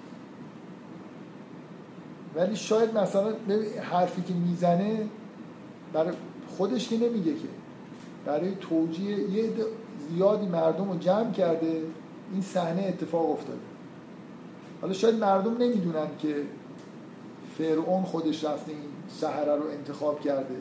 [2.34, 3.34] ولی شاید مثلا
[3.82, 5.06] حرفی که می‌زنه
[5.92, 6.12] برای
[6.56, 7.48] خودش که نمیگه که.
[8.26, 9.50] برای توجیه یه
[10.10, 11.82] زیادی مردم رو جمع کرده
[12.32, 13.58] این صحنه اتفاق افتاده.
[14.80, 16.34] حالا شاید مردم نمی‌دونن که
[17.58, 20.54] فرعون خودش رفته این سهره رو انتخاب کرده.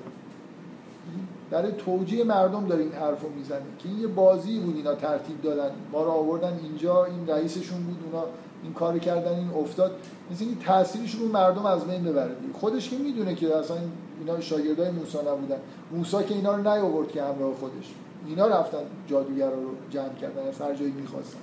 [1.52, 5.42] برای توجیه مردم داره این حرف رو می‌زنه که این یه بازی بود اینا ترتیب
[5.42, 5.72] دادن.
[5.92, 8.26] ما رو آوردن اینجا این رئیسشون بود اونا
[8.64, 9.92] این کار کردن این افتاد.
[10.32, 12.32] مثل این تاثیرش رو مردم از بین ببره.
[12.54, 13.78] خودش که می‌دونه که اصلا
[14.20, 15.58] اینا شاگردای موسی نبودن.
[15.92, 17.94] موسی که اینا رو نیاورد که همراه خودش.
[18.28, 21.40] اینا رفتن جادوگر رو جمع کردن از هر جایی می‌خواستن.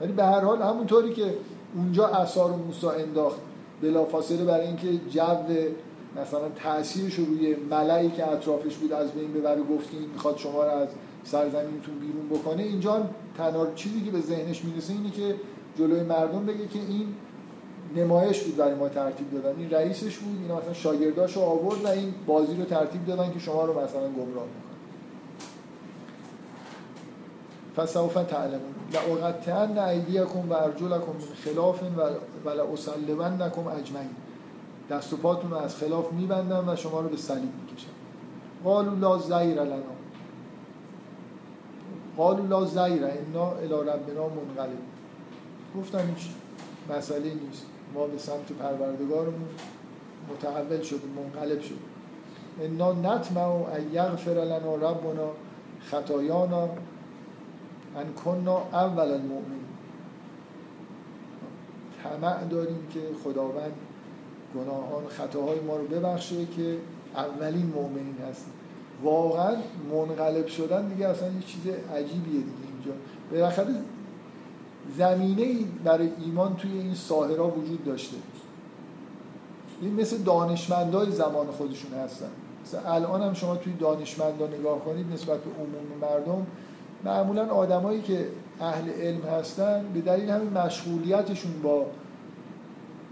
[0.00, 1.34] ولی به هر حال همونطوری که
[1.76, 3.38] اونجا اثار موسی انداخت
[3.82, 5.44] بلافاصله برای اینکه جو
[6.20, 10.88] مثلا تاثیرش روی ملعی که اطرافش بود از بین ببره گفتی می‌خواد شما رو از
[11.24, 13.08] سرزمینتون بیرون بکنه اینجا
[13.38, 15.34] تنها چیزی که به ذهنش می‌رسه اینه که
[15.78, 17.14] جلوی مردم بگه که این
[17.96, 19.58] نمایش بود برای ما ترتیب دادن.
[19.58, 23.64] این رئیسش بود اینا مثلا شاگرداشو آورد و این بازی رو ترتیب دادن که شما
[23.64, 24.74] رو مثلا گمراه بکنن
[27.76, 28.74] فسوف تعلمون.
[28.92, 31.80] لأقطعن ایدیکم و ارجلکم من خلاف
[32.44, 34.10] و لأصلبنکم اجمعین.
[34.90, 37.88] دست و پاتون رو از خلاف میبندم و شما رو به صلیب می‌کشم.
[38.64, 39.94] قالوا لا زیر لنا.
[42.16, 44.78] قالوا لا زیر انا الى ربنا منقلب.
[45.78, 46.28] گفتم هیچ
[46.96, 47.66] مسئله نیست.
[47.94, 49.48] ما به سمت پروردگارمون
[50.30, 51.78] متحول شدیم منقلب شدیم.
[52.60, 55.30] انا نطمع ان یغفر لنا ربنا
[55.80, 56.68] خطایانا
[57.96, 59.64] ان کننا اول المؤمنین.
[62.02, 63.72] طمع داریم که خداوند
[64.54, 66.76] گناهان خطاهای ما رو ببخشه که
[67.16, 68.52] اولین مؤمنین هستیم.
[69.02, 69.56] واقعا
[69.92, 72.92] منقلب شدن دیگه اصلا یه چیز عجیبیه دیگه اینجا.
[73.30, 73.74] بالاخره
[74.98, 75.54] زمینه
[75.84, 78.16] برای ایمان توی این ساهرا وجود داشته.
[79.80, 82.30] این مثل دانشمندای زمان خودشون هستن.
[82.64, 86.46] مثلا الان هم شما توی دانشمندا نگاه کنید نسبت به عموم مردم
[87.04, 88.26] معمولا آدمایی که
[88.60, 91.86] اهل علم هستن به دلیل همین مشغولیتشون با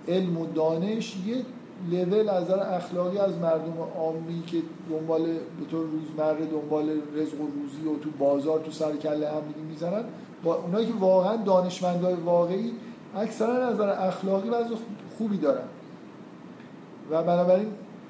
[0.08, 4.58] علم و دانش یه لول از نظر اخلاقی از مردم عامی که
[4.90, 9.42] دنبال به طور روزمره دنبال رزق و روزی و تو بازار تو سر کله هم
[9.68, 10.04] می‌زنن
[10.44, 12.72] با اونایی که واقعا دانشمندای واقعی
[13.16, 14.74] اکثرا از نظر اخلاقی وضع
[15.18, 15.64] خوبی دارن.
[17.10, 17.66] و بنابراین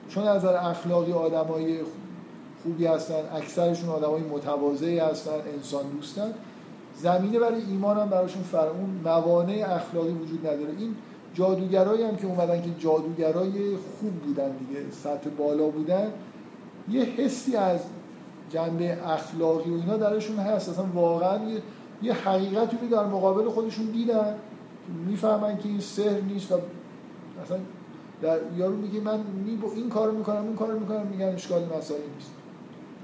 [0.08, 1.78] چون از نظر اخلاقی آدمای
[2.62, 6.34] خوبی هستن اکثرشون آدمای متواضعی هستن انسان دوستن
[6.96, 10.70] زمینه برای ایمان هم براشون فرمون موانع اخلاقی وجود نداره.
[10.78, 10.94] این
[11.34, 16.12] جادوگرایی هم که اومدن که جادوگرای خوب بودن دیگه سطح بالا بودن
[16.90, 17.80] یه حسی از
[18.50, 20.68] جنبه اخلاقی و اینا درشون هست.
[20.68, 21.62] اصلا واقعا یه,
[22.02, 24.34] یه حقیقتی رو در مقابل خودشون دیدن
[25.06, 26.58] می‌فهمن که این سحر نیست و
[27.44, 27.58] مثلا
[28.22, 29.20] در یارو میگه من
[29.74, 32.30] این کارو می‌کنم اون کارو می‌کنم میگن اشکال مسائلی نیست.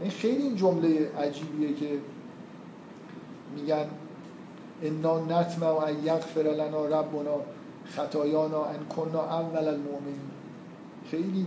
[0.00, 1.98] این خیلی این جمله عجیبیه که
[3.56, 3.84] میگن
[4.82, 7.40] انا نطمع ان یغفر لنا ربنا.
[7.96, 10.30] خطایانا ان کنا اول المؤمنین.
[11.10, 11.46] خیلی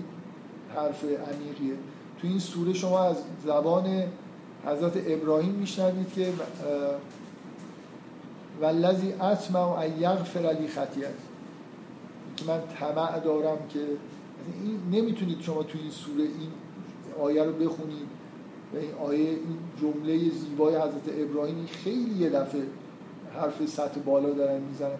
[0.76, 1.76] حرف عمیقیه.
[2.22, 3.16] تو این سوره شما از
[3.46, 4.04] زبان
[4.66, 6.34] حضرت ابراهیم میشنوید که
[8.62, 11.14] والذی اطمع ان یغفر لی خطیئت
[12.38, 13.80] که من طمع دارم که
[14.64, 16.52] این نمی‌تونید شما تو این سوره این
[17.22, 18.08] آیه رو بخونید.
[18.74, 22.62] و این آیه این جمله زیبای حضرت ابراهیم خیلی یه دفعه
[23.36, 24.98] حرف سطح بالا دارن می‌زنن.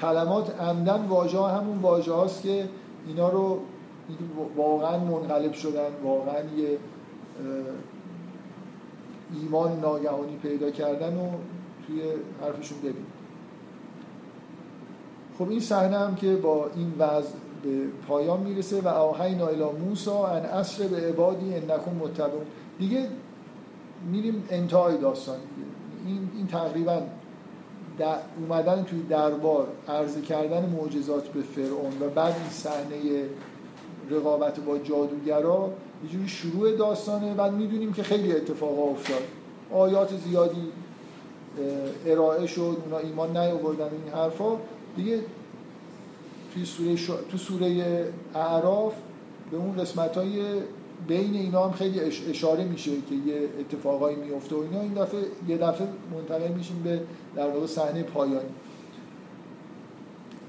[0.00, 2.68] کلمات عمدن واژه همون واژه هاست که
[3.06, 3.58] اینا رو
[4.56, 6.78] واقعا منقلب شدن واقعا یه
[9.40, 11.28] ایمان ناگهانی پیدا کردن و
[11.86, 12.02] توی
[12.42, 13.06] حرفشون ببین.
[15.38, 20.26] خب این صحنه هم که با این وضع به پایان می‌رسه و آهینا الی موسا
[20.26, 22.46] ان اصر به عبادی انکم متبعون
[22.78, 23.08] دیگه
[24.10, 25.36] میریم انتهای داستان.
[26.06, 27.02] این, این تقریبا
[28.38, 33.24] اومدن توی دربار عرضه کردن معجزات به فرعون و بعد این صحنه
[34.10, 35.70] رقابت با جادوگرا
[36.04, 37.34] یه جوری شروع داستانه.
[37.34, 39.22] بعد می‌دونیم که خیلی اتفاقا افتاد.
[39.72, 40.72] آیات زیادی
[42.06, 44.56] ارائه شد اونا ایمان نیاوردن این حرفا.
[44.96, 45.20] دیگه
[46.54, 47.06] توی سوره ش...
[47.06, 48.04] تو سوره
[48.34, 48.94] اعراف
[49.50, 50.42] به اون قسمت های
[51.08, 52.00] بین اینا هم خیلی
[52.30, 54.80] اشاره میشه که یه اتفاقایی میفته و اینا.
[54.80, 57.00] این دفعه یه دفعه منتقل میشیم به
[57.36, 58.48] در واقع صحنه پایانی.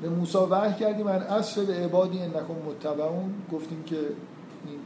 [0.02, 3.34] به موسی وحی کردیم من اصل به عبادی انکم متبعون.
[3.52, 4.80] گفتیم که این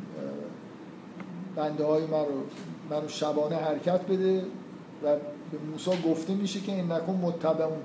[1.55, 2.43] بنده های من رو
[2.89, 4.39] منو شبانه حرکت بده
[5.03, 5.15] و
[5.51, 7.81] به موسی گفته میشه که انکم متبعون.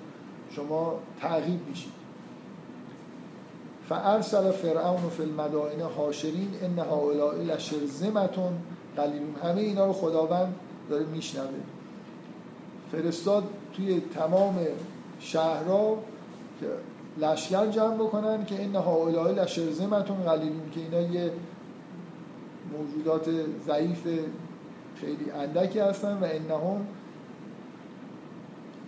[0.50, 2.03] شما تعقیب میشید.
[3.88, 8.52] فارسل فرعون فی المدائن حاشرین ان هؤلاء لشرذمتون
[8.96, 9.34] قلیلون.
[9.42, 10.54] همه اینا رو خداوند
[10.90, 11.48] داره میشنوه.
[12.92, 13.44] فرستاد
[13.76, 14.58] توی تمام
[15.20, 15.98] شهرها
[16.60, 16.66] که
[17.18, 21.32] لشکر جمع بکنن که این هؤلاء لشرذمتون قلیلون که اینا یه
[22.72, 23.30] موجودات
[23.66, 24.08] ضعیف
[25.00, 26.86] خیلی اندکی هستن و انهم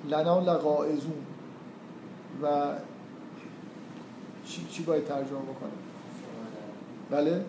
[0.09, 1.27] لنا لقائزون
[2.43, 2.47] و
[4.47, 5.70] چی, چی باید ترجمه بکنم؟
[7.10, 7.44] بله؟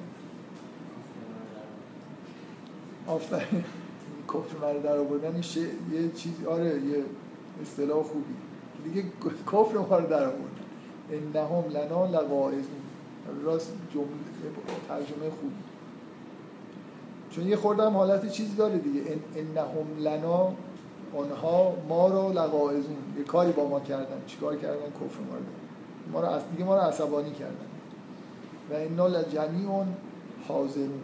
[3.08, 3.64] آفرین.
[4.28, 7.04] کفر مرد در آوردن یه چیز آره یه
[7.62, 8.36] اصطلاح خوبی.
[8.84, 9.06] دیگه
[9.46, 10.48] کفر ما رو در آوردن.
[11.12, 12.82] انهم لنا لقائزون
[13.44, 14.08] راست جمله
[14.88, 15.56] ترجمه خوبی.
[17.32, 19.02] چون یه خوردم حالت چیزی داره دیگه.
[19.36, 20.54] انهم لنا
[21.16, 24.22] آنها ما رو لقائزون یه کاری با ما کردن.
[24.28, 25.67] چیکار کردن؟ کفر ما رو
[26.12, 27.68] ما رو دیگه ما رو عصبانی کردن.
[28.72, 29.86] و اینا لجمیع
[30.48, 31.02] حاضرون.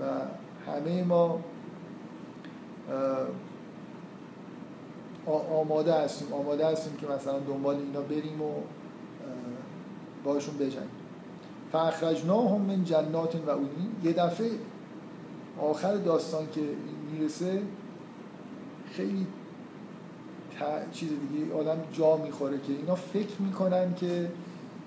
[0.00, 0.04] و
[0.70, 1.40] همه ما
[5.50, 6.32] آماده هستیم.
[6.32, 8.52] آماده هستیم که مثلا دنبال اینا بریم و
[10.24, 10.90] باشون بجنگیم.
[11.72, 14.50] فاخرجناهم من جنات و اونین یه دفعه
[15.60, 16.60] آخر داستان که
[17.12, 17.62] می‌رسه
[18.92, 19.26] خیلی
[20.92, 24.30] چیز دیگه آدم جا می‌خوره که اینا فکر می‌کنن که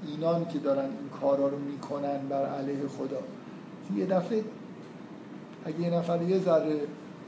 [0.07, 3.19] اینان که دارن این کارا رو می‌کنن بر علیه خدا.
[3.95, 4.43] یه دفعه
[5.65, 6.79] اگه یه نفر یه ذره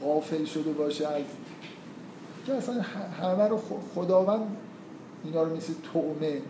[0.02, 1.22] غافل شده باشه از
[2.46, 2.82] که اصلا
[3.22, 3.60] همه رو
[3.96, 4.58] خداوند
[5.24, 6.42] اینا رو مثل تومه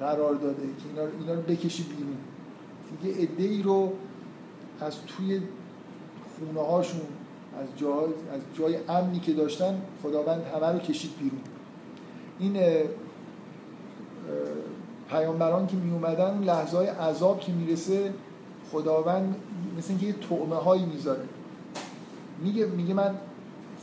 [0.00, 2.16] قرار داده که اینا رو, اینا رو بکشی بیرون.
[3.02, 3.92] دیگه عده ای رو
[4.80, 5.40] از توی
[6.38, 7.00] خونه هاشون
[7.60, 11.40] از جای, از جای امنی که داشتن خداوند همه رو کشید بیرون.
[12.38, 12.56] این
[15.10, 18.12] پیامبران که می اومدن لحظه های عذاب که می‌رسه
[18.72, 19.36] خداوند
[19.78, 21.24] مثل اینکه یه تعمه هایی می‌ذاره.
[22.42, 23.14] میگه میگه من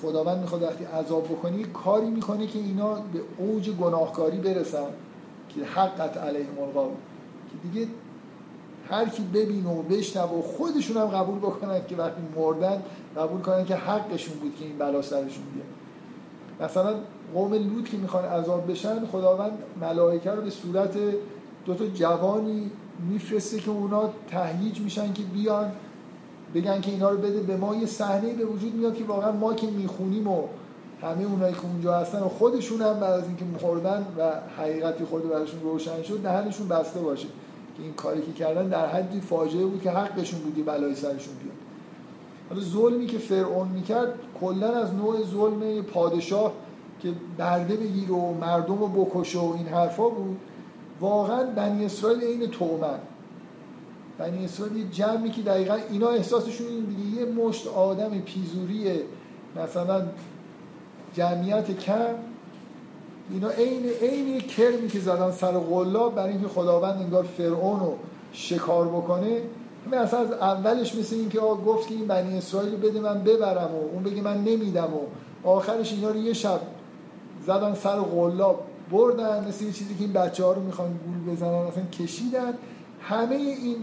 [0.01, 4.87] خداوند می‌خواد وقتی عذاب بکنی کاری می‌کنه که اینا به اوج گناهکاری برسن
[5.49, 6.91] که حقت علیه القول
[7.51, 7.87] که دیگه
[8.89, 12.83] هر کی ببینه و بشنوه و خودشون هم قبول بکنن که وقتی مردن
[13.17, 16.69] قبول کنن که حقشون بود که این بلا سرشون بیاد.
[16.69, 16.95] مثلا
[17.33, 19.51] قوم لوط که می‌خوان عذاب بشن خداوند
[19.81, 20.97] ملائکه رو به صورت
[21.65, 22.71] دو تا جوانی
[23.09, 25.71] میفرسته که اونا تهییج میشن که بیان
[26.55, 27.75] بگن که اینا رو بده به ما.
[27.75, 30.43] یه صحنه به وجود میاد که واقعا ما که می‌خونیم و
[31.01, 35.29] همه اونایی که اونجا هستن و خودشون هم بعد از اینکه مردن و حقیقتی خود
[35.29, 37.27] براشون روشن شد دهنشون بسته باشه.
[37.79, 41.55] این کاری که کردن در حدی فاجعه بود که حقشون بودی بلای سرشون بیاد.
[42.49, 46.53] حالا ظلمی که فرعون می‌کرد کلا از نوع ظلم پادشاه
[46.99, 50.37] که برده بگیر و مردم رو بکشه و این حرفا بود
[50.99, 52.99] واقعا بنی اسرائیل عین تومن.
[54.17, 58.91] بنی اسرائیل جمعی که دقیقا اینا احساسشون این دیگه یه مشت آدم پیزوری
[59.55, 60.01] مثلا
[61.13, 62.15] جمعیت کم
[63.31, 67.95] اینا عین عین کرمی که زدن سر قلاب برای اینکه خداوند انگار فرعون رو
[68.33, 69.41] شکار بکنه
[69.87, 73.75] همه اصلا از اولش مثل این که گفت که این بنی اسرائیل بده من ببرم
[73.75, 74.99] و اون بگه من نمیدم و
[75.47, 76.59] آخرش اینا رو یه شب
[77.45, 81.53] زدن سر قلاب بردن مثل یه چیزی که این بچه ها رو می‌خوان گول بزنن
[81.53, 82.53] اصلا کشیدن.
[83.01, 83.75] همه این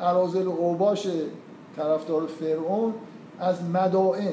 [0.00, 1.06] عرازل اوباش
[1.76, 2.94] طرفدار فرعون
[3.40, 4.32] از مدائن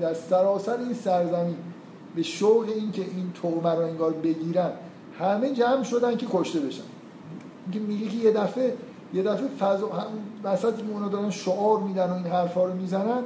[0.00, 1.56] در سراسر این سرزمین.
[2.14, 4.70] به شوق این که این تومه رو انگار بگیرن
[5.18, 6.82] همه جمع شدن که کشته بشن.
[7.64, 8.74] اینکه میگه که یه دفعه
[9.14, 9.90] یه دفعه فضا
[10.44, 13.22] وسط اونا دارن شعار میدن و این حرفا رو می‌زنن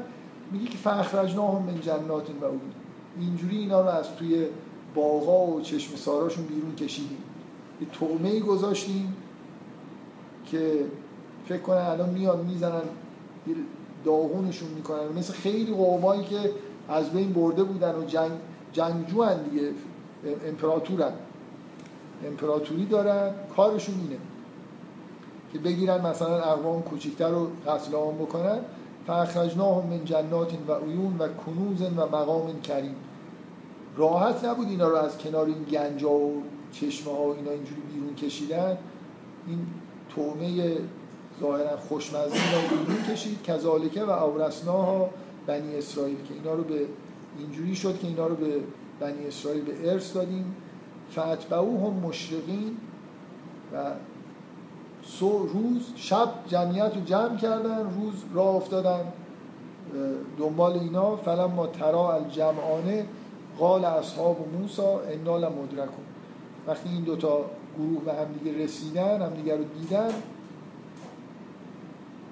[0.52, 2.60] میگه که فخرجناهم من جنات و اون
[3.20, 4.46] اینجوری اینا رو از توی
[4.94, 7.18] باغا و چشم ساراشون بیرون کشیدیم.
[7.80, 9.16] یه تومه ای گذاشتیم
[10.46, 10.84] که
[11.48, 12.82] فکر کنن الان میاد می‌زنن
[14.04, 15.12] داغونشون می‌کنن.
[15.16, 16.50] مثل خیلی قومایی که
[16.88, 18.30] از بین برده بودن و جنگ
[18.72, 19.70] جنگجو دیگه.
[20.46, 21.12] امپراتورن.
[22.26, 23.30] امپراتوری دارن.
[23.56, 24.16] کارشون اینه
[25.52, 28.58] که بگیرن مثلا اقوام کوچیکتر رو قتل عام بکنن.
[29.06, 32.94] فاخرجناهم من جنات و عیون و کنوز و مقام کریم.
[33.96, 36.42] راحت نبود اینا رو از کنار این گنجا و
[36.72, 38.78] چشمه ها و اینا اینجوری بیرون کشیدن.
[39.46, 39.66] این
[40.14, 40.76] تومه
[41.40, 43.42] ظاهرا خوشمزه رو بیرون کشید.
[43.42, 45.10] کذالکه و اورسناها
[45.46, 46.86] بنی اسرائیل که اینا رو به
[47.38, 48.60] اینجوری شد که اینا رو به
[49.00, 50.56] بنی اسرائیل به ارث دادیم.
[51.10, 52.76] فاتبعو هم مشرقین
[53.74, 53.90] و
[55.02, 59.04] سو روز شب جمعیت رو جمع کردن روز راه افتادن
[60.38, 61.16] دنبال اینا.
[61.16, 63.06] فلم ما ترا الجمعانه
[63.59, 66.04] قال اصحاب موسا انا لمدرکون.
[66.66, 67.44] وقتی این دوتا
[67.78, 70.10] گروه به همدیگه رسیدن همدیگه رو دیدن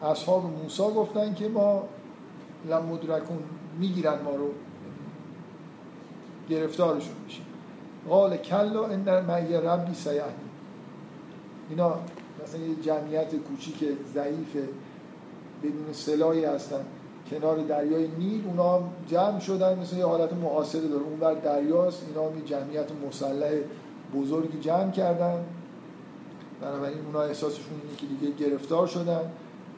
[0.02, 1.82] اصحاب موسا گفتن که ما
[2.70, 3.38] لمدرکون
[3.78, 4.50] می‌گیرن ما رو.
[6.50, 7.44] گرفتارشون میشیم
[8.08, 10.50] قال کلا ان معی ربی سیهدی
[11.70, 11.94] اینا
[12.42, 14.56] مثلا یه جمعیت کوچیک ضعیف
[15.62, 16.84] بدون سلاحی هستن.
[17.30, 21.02] کنار دریای نیل اونا جمع شدن مثل یه حالت معاصره داره.
[21.02, 23.50] اون بر دریاست اینا هم جمعیت مسلح
[24.14, 25.44] بزرگی جمع کردن.
[26.62, 29.20] بنابراین اونا احساسشون اینه که دیگه گرفتار شدن.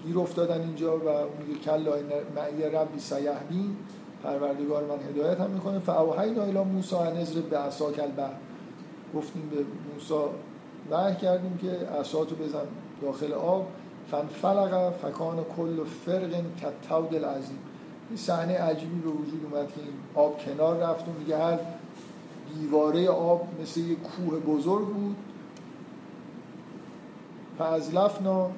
[0.07, 1.93] گیر افتادن اینجا و میگه کلا
[2.37, 3.77] معی ربی سیهدین
[4.25, 5.79] پروردگار من هدایت هم می‌کنه.
[5.79, 8.35] فاوحینا الی موسی ان اضرب به عصاک البحر.
[9.15, 10.15] گفتیم به موسی
[10.91, 11.71] وحی کردیم که
[12.01, 12.67] عصاتو بزن
[13.03, 13.67] داخل آب.
[14.43, 16.31] فلق فکان کل فرق
[16.61, 17.59] کتود العظیم.
[18.09, 21.59] این صحنه عجیبی به وجود اومد که این آب کنار رفت و میگه هر
[22.55, 25.17] دیواره آب مثل یه کوه بزرگ بود.
[27.59, 28.51] فازلفنا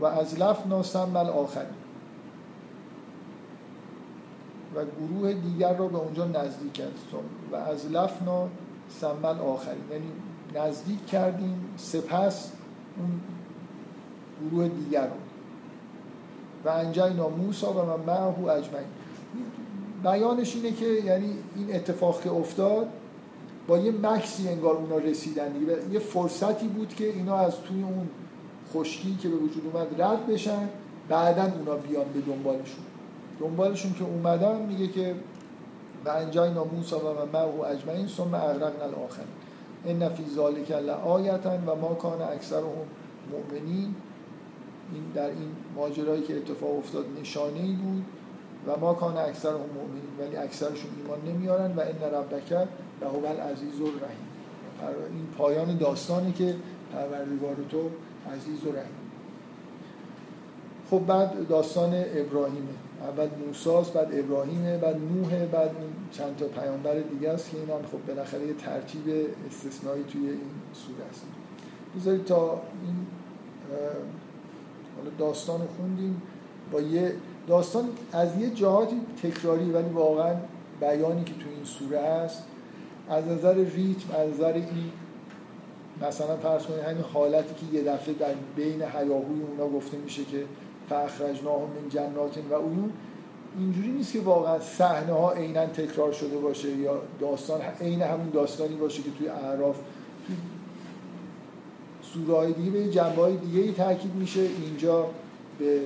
[0.00, 1.66] و ازلفنا سمل آخری
[4.76, 6.92] و گروه دیگر رو به اونجا نزدیک کرد
[7.52, 8.48] و از لفنا
[9.00, 10.12] سمل آخری یعنی
[10.54, 12.52] نزدیک کردیم سپس
[12.98, 13.20] اون
[14.50, 15.14] گروه دیگر رو.
[16.64, 18.86] و انجینا موسا و من معه اجمعین.
[20.02, 22.88] بیانش اینه که یعنی این اتفاق که افتاد
[23.66, 25.76] با یه مکسی انگار اونا رسیدن دیگه.
[25.92, 28.08] یه فرصتی بود که اینا از توی اون
[28.74, 30.68] خشکی که به وجود اومد رد بشن
[31.08, 32.84] بعدا اونا بیان به دنبالشون.
[33.42, 35.14] دنبالشون که اومدن میگه که
[36.04, 39.22] و انجاینا موسا و معه اجمعین ثم اغرقنا الاخر
[39.86, 42.86] ان فی ذلک لآیتا و ما کان اکثرهم
[43.30, 43.94] مؤمنین
[44.92, 48.04] این در این ماجرایی که اتفاق افتاد نشانه ای بود
[48.66, 52.52] و ما کان اکثرهم مؤمنین ولی اکثرشون ایمان نمیارن و ان ربک
[53.02, 54.26] لهو العزیز الرحیم.
[55.12, 56.54] این پایان داستانی که
[56.92, 57.90] پروردگار تو
[58.32, 59.02] عزیز و رحیم.
[60.90, 62.74] خب بعد داستان ابراهیمه.
[63.02, 65.70] اول موساست بعد ابراهیمه بعد نوح بعد
[66.12, 69.02] چند تا پیامبر دیگه است که این هم خب بالاخره یه ترتیب
[69.46, 70.40] استثنایی توی این
[70.72, 71.22] سوره است.
[71.96, 73.06] بذارید تا این
[75.18, 76.22] داستان رو خوندیم.
[76.72, 77.14] با یه
[77.46, 80.34] داستان از یه جهاتی تکراری ولی واقعا
[80.80, 82.42] بیانی که توی این سوره است.
[83.10, 84.92] از نظر ریتم از نظر این
[86.02, 90.44] مثلا فرض کنید همین حالتی که یه دفعه در بین هیاهوی اونا گفته میشه که
[90.92, 92.92] فاخرجناهم من جنات و عیون.
[93.58, 98.76] اینجوری نیست که واقعا صحنه ها عینا تکرار شده باشه یا داستان عین همون داستانی
[98.76, 99.76] باشه که توی اعراف
[100.26, 100.36] توی
[102.02, 104.40] سوره دیگه به جنبه های دیگه ای تاکید میشه.
[104.40, 105.06] اینجا
[105.58, 105.80] به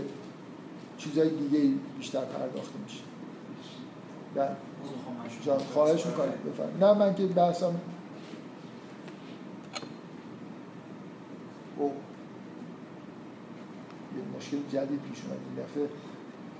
[0.98, 3.00] چیزهای دیگه بیشتر پرداخته میشه.
[4.34, 4.48] بله.
[5.44, 6.26] جان خواهش می‌کنم.
[6.26, 7.74] بفرم نه من که بحثم
[14.36, 15.40] مشکل جدید پیش اومد.
[15.47, 15.88] این دفعه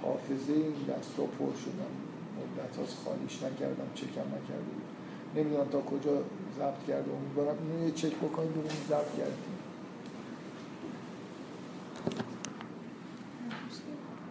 [0.03, 1.93] حافظه این دستا پر شدم
[2.37, 4.89] مدت خالیش نکردم چکم نکرده بود.
[5.37, 6.23] نمی‌دونم تا کجا
[6.59, 7.11] ضبط کرده.
[7.13, 9.57] امیدوارم اینو یه چک بکنید ببینید ضبط کردیم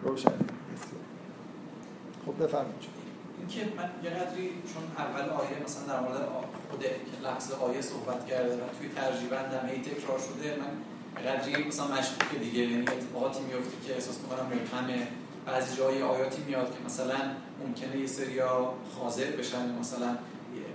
[0.03, 0.31] روشن.
[2.25, 2.95] خب بفرمایید.
[3.39, 6.27] اینکه من یه قدری چون اول آیه مثلا در مورد
[6.69, 6.85] خود
[7.23, 10.71] لحظه آیه صحبت کرده و توی ترجیبندم هی تکرار شده من
[11.15, 12.59] قدری مثلا مشکوک دیگه.
[12.59, 15.07] یعنی اتفاقاتی میفته که احساس می‌کنم مبهمه
[15.45, 17.15] بعضی جای آیاتی میاد که مثلا
[17.65, 20.17] ممکنه یه سریا خاضر بشن مثلا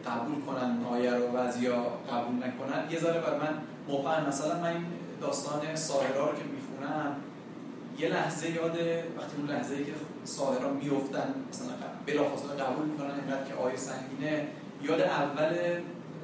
[0.06, 2.90] قبول کنن اون آیه رو بعضیا قبول نکنن.
[2.90, 3.58] یه ذره بر من
[3.88, 4.28] مبهم.
[4.28, 4.84] مثلا من این
[5.20, 7.16] داستان ساهرا رو که می‌خونم
[7.98, 8.78] یه لحظه یاد
[9.18, 9.92] وقتی اون لحظه ای که
[10.24, 11.68] ساهرا میفتن مثلا
[12.06, 14.48] بلافاصله قبول می‌کنن اینقدر که آیه سنگینه
[14.82, 15.56] یاد اول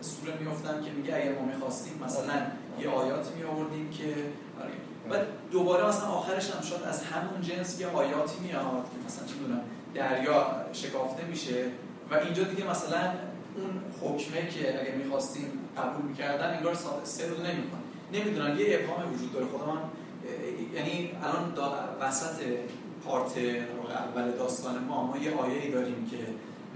[0.00, 2.42] سوره میفتم که میگه اگر ما می‌خواستیم مثلا
[2.80, 4.04] یه آیات می آوردیم که
[4.60, 4.72] آره.
[5.10, 9.34] و دوباره مثلا آخرش هم شد از همون جنس یه آیاتی میاد که مثلا چی
[9.94, 11.64] دریا شکافته میشه
[12.10, 13.12] و اینجا دیگه مثلا
[13.56, 13.70] اون
[14.02, 15.46] حکمه که اگه می‌خواستیم
[15.76, 16.74] قبول می‌کردن انگار
[17.04, 17.80] سه رو نمی‌کنه
[18.12, 19.46] نمی‌دونم یه ابهام وجود داره.
[19.46, 19.78] خودم هم
[20.74, 21.54] یعنی الان
[22.00, 22.42] وسط
[23.04, 26.18] پارت اول داستان ما ما یه آیه ای داریم که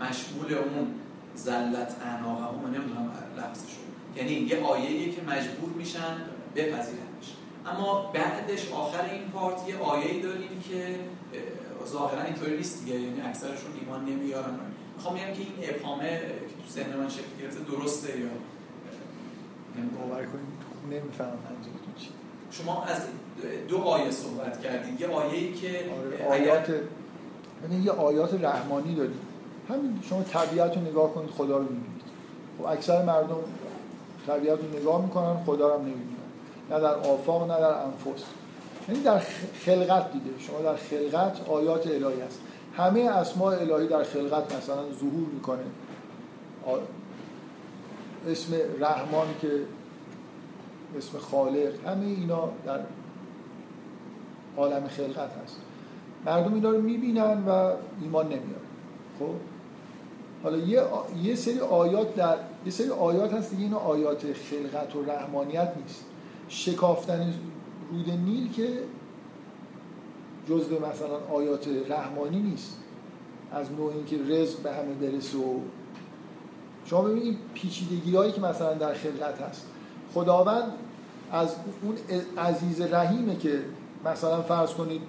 [0.04, 0.94] مشمول اون
[1.34, 3.79] زلت اعناق هم نمی‌دونم لفظشو
[4.16, 6.16] یعنی یه آیه که مجبور میشن
[6.56, 7.26] بپذیرنش
[7.66, 10.98] اما بعدش آخر این پارت یه آیه ای داریم که
[11.88, 14.54] ظاهرا اینطوری نیست دیگه یعنی اکثرشون ایمان نمیارن.
[14.96, 18.26] می‌خوام بگم که این ابهامه که تو ذهن من شکل گرفته درسته یا؟
[19.98, 20.60] باور کنید
[20.90, 22.08] نمی‌فهمم منظورتون چی.
[22.50, 23.02] شما از
[23.68, 25.00] دو آیه صحبت کردید.
[25.00, 26.68] یه آیه‌ای که آره آیات
[27.62, 29.16] یعنی یه آیات رحمانی دارید.
[29.68, 32.02] همین شما طبیعت رو نگاه کنید خدا رو می‌بینید.
[32.58, 33.36] خب اکثر مردم
[34.26, 36.16] طبیعت رو نگاه می‌کنن خدا رو نمی‌بینن
[36.70, 38.24] نه در آفاق نه در انفس.
[38.88, 39.18] یعنی در
[39.64, 42.40] خلقت دیگه شما در خلقت آیات الهی هست.
[42.76, 45.64] همه اسماء الهی در خلقت مثلا ظهور می‌کنه.
[48.28, 49.50] اسم رحمان که
[50.98, 52.80] اسم خالق همه اینا در
[54.56, 55.56] عالم خلقت هست.
[56.26, 57.72] مردم اینا رو می‌بینن و
[58.02, 58.44] ایمان نمیارن.
[59.18, 59.34] خب؟
[60.42, 60.82] حالا یه,
[61.22, 62.36] یه سری آیات در
[62.66, 66.04] یه سری آیات هست دیگه اینا آیات خلقت و رحمانیت نیست.
[66.48, 67.34] شکافتن
[67.90, 68.68] رود نیل که
[70.48, 72.76] جزء مثلا آیات رحمانی نیست.
[73.52, 75.60] از نوع اینکه رزق به همه برسه و
[76.84, 79.66] شما ببینید پیچیدگی هایی که مثلا در خلقت هست.
[80.14, 80.72] خداوند
[81.32, 81.96] از اون
[82.38, 83.62] عزیز رحیمه که
[84.04, 85.02] مثلا فرض کنید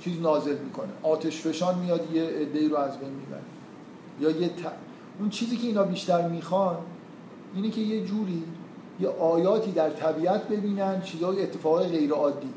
[0.00, 0.88] چیز نازل می‌کنه.
[1.02, 3.42] آتش فشان میاد یه عده‌ای رو از بین می‌بره.
[4.20, 4.48] یا یه
[5.20, 6.76] اون چیزی که اینا بیشتر می‌خوان
[7.54, 8.42] اینه که یه جوری
[9.00, 12.50] یه آیاتی در طبیعت ببینن چیزای اتفاق غیر عادی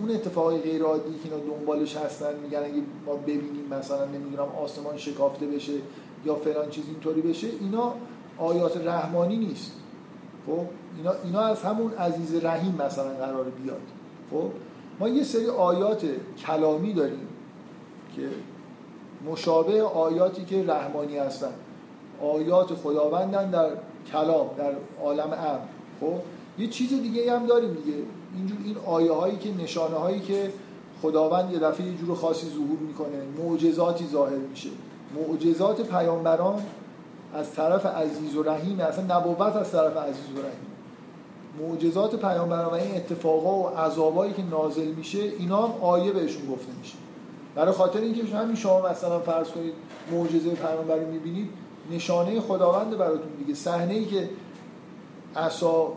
[0.00, 4.96] اون اتفاقای غیر عادی که اینا دنبالش هستن میگن اگه ما ببینیم مثلا نمی‌دونم آسمان
[4.96, 5.72] شکافته بشه
[6.24, 7.94] یا فلان چیز اینطوری بشه اینا
[8.38, 9.72] آیات رحمانی نیست.
[10.46, 10.60] خب؟
[10.96, 13.80] اینا, اینا از همون عزیز رحیم مثلا قرار بیاد.
[14.30, 14.50] خب؟
[15.00, 16.04] ما یه سری آیات
[16.46, 17.28] کلامی داریم
[18.16, 18.28] که
[19.30, 21.52] مشابه آیاتی که رحمانی هستن.
[22.22, 23.70] آیات خداوندن در
[24.12, 24.72] کلام در
[25.02, 25.58] عالم امر
[26.00, 26.20] خب؟
[26.58, 27.98] یه چیز دیگه هم داریم دیگه.
[28.36, 30.52] اینجور این آیه هایی که نشانه هایی که
[31.02, 34.68] خداوند یه دفعه یه جور خاصی ظهور می‌کنه معجزاتی ظاهر میشه.
[35.16, 36.62] معجزات پیامبران
[37.34, 40.68] از طرف عزیز و رحیم اصلا نبوت از طرف عزیز و رحیم.
[41.60, 46.72] معجزات پیامبران و این اتفاقا و عذابایی که نازل میشه اینا هم آیه بهشون گفته
[46.80, 46.96] میشه.
[47.54, 49.72] برای خاطر اینکه همین شما مثلا فرض کنید
[50.12, 51.48] معجزه پیامبر رو می‌بینید
[51.90, 54.30] نشانه خداوند براتون دیگه صحنه ای که
[55.36, 55.92] عصا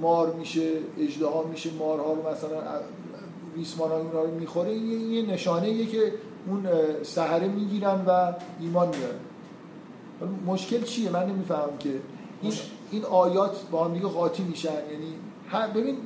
[0.00, 2.62] مار میشه اجدها میشه مارها رو مثلا
[3.56, 6.12] ریسمان ها رو می‌خوره یه نشانه ایه که
[6.46, 6.68] اون
[7.02, 9.18] سهره می‌گیرن و ایمان میارن.
[10.46, 11.90] مشکل چیه؟ من نمی‌فهمم که.
[12.42, 12.52] این,
[12.90, 14.70] این آیات با هم دیگه قاطی میشن.
[14.90, 15.14] یعنی
[15.74, 15.96] ببین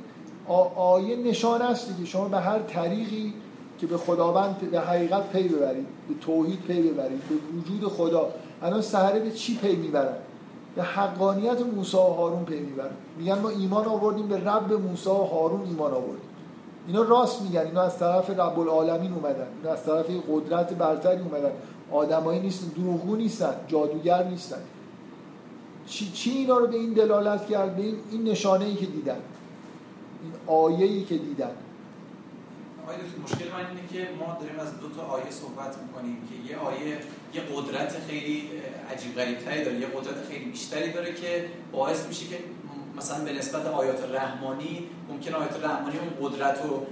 [0.75, 3.33] آیه نشان است که شما به هر طریقی
[3.79, 8.29] که به خداوند به حقیقت پی ببرید به توحید پی ببرید به وجود خدا.
[8.63, 10.15] الان سحره به چی پی می‌برن؟
[10.75, 12.91] به حقانیت موسی و هارون پی می‌برن.
[13.17, 16.29] میگن ما ایمان آوردیم به رب موسی و هارون ایمان آوردیم.
[16.87, 17.61] اینا راست میگن.
[17.61, 19.47] اینا از طرف رب العالمین اومدن.
[19.57, 21.51] اینا از طرف قدرت برتری اومدن.
[21.91, 22.67] آدمایی نیستن.
[22.67, 23.55] دروغگو نیستن.
[23.67, 24.61] جادوگر نیستن.
[25.87, 29.17] چی, چی اینا رو به این دلالت کرد؟ به این, این نشانه ای که دیدن.
[30.23, 31.51] این آیه ای که دیدن.
[32.93, 36.57] آقای مشکل من اینه که ما داریم از دو تا آیه صحبت می‌کنیم که یه
[36.57, 36.97] آیه
[37.33, 38.49] یه قدرت خیلی
[38.91, 42.37] عجیب غریب تری داره یه قدرت خیلی بیشتری داره که باعث میشه که
[42.97, 46.85] مثلا به نسبت آیات رحمانی ممکن آیات رحمانی اون قدرت رو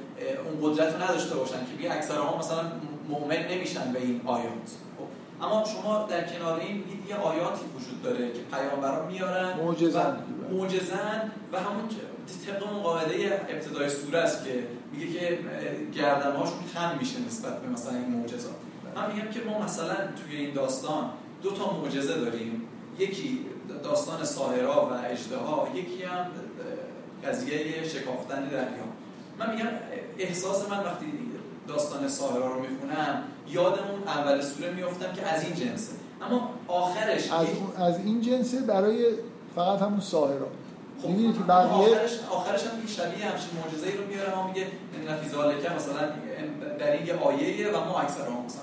[0.45, 2.71] اون قدرت رو نداشته باشن که بی اکثرها مثلا
[3.09, 4.67] مؤمن نمیشن به این آیات.
[4.97, 9.59] خب اما شما در کنار این یه آیاتی وجود داره که پیامبران میارن
[10.51, 11.89] معجزن و همون
[12.45, 14.63] طبق اون قاعده ابتدای سوره است که
[14.93, 15.39] میگه که
[15.93, 18.53] گردنهاشون خم میشه نسبت به مثلا این معجزات.
[18.95, 21.09] من میگم که ما مثلا توی این داستان
[21.43, 22.61] دو تا معجزه داریم.
[22.99, 23.45] یکی
[23.83, 26.25] داستان ساهرا و اجدها یکی هم
[27.25, 28.85] قضیه شکافتن دریا.
[29.39, 29.69] من میگم
[30.17, 31.05] احساس من وقتی
[31.67, 35.91] داستان ساهرا رو می‌خونم یادمون اول سوره میفتم که از این جنسه.
[36.21, 37.47] اما آخرش از,
[37.77, 39.05] از این جنسه برای
[39.55, 40.47] فقط همون ساهرا
[41.01, 44.67] خب می‌بینید که بقیه آخرش آخرش هم شبیه همچین معجزه‌ای رو میاره ما میگه
[45.09, 46.07] نفیزالکه مثلا
[46.79, 48.61] در این یه آیه و ما اکثر هم مثلا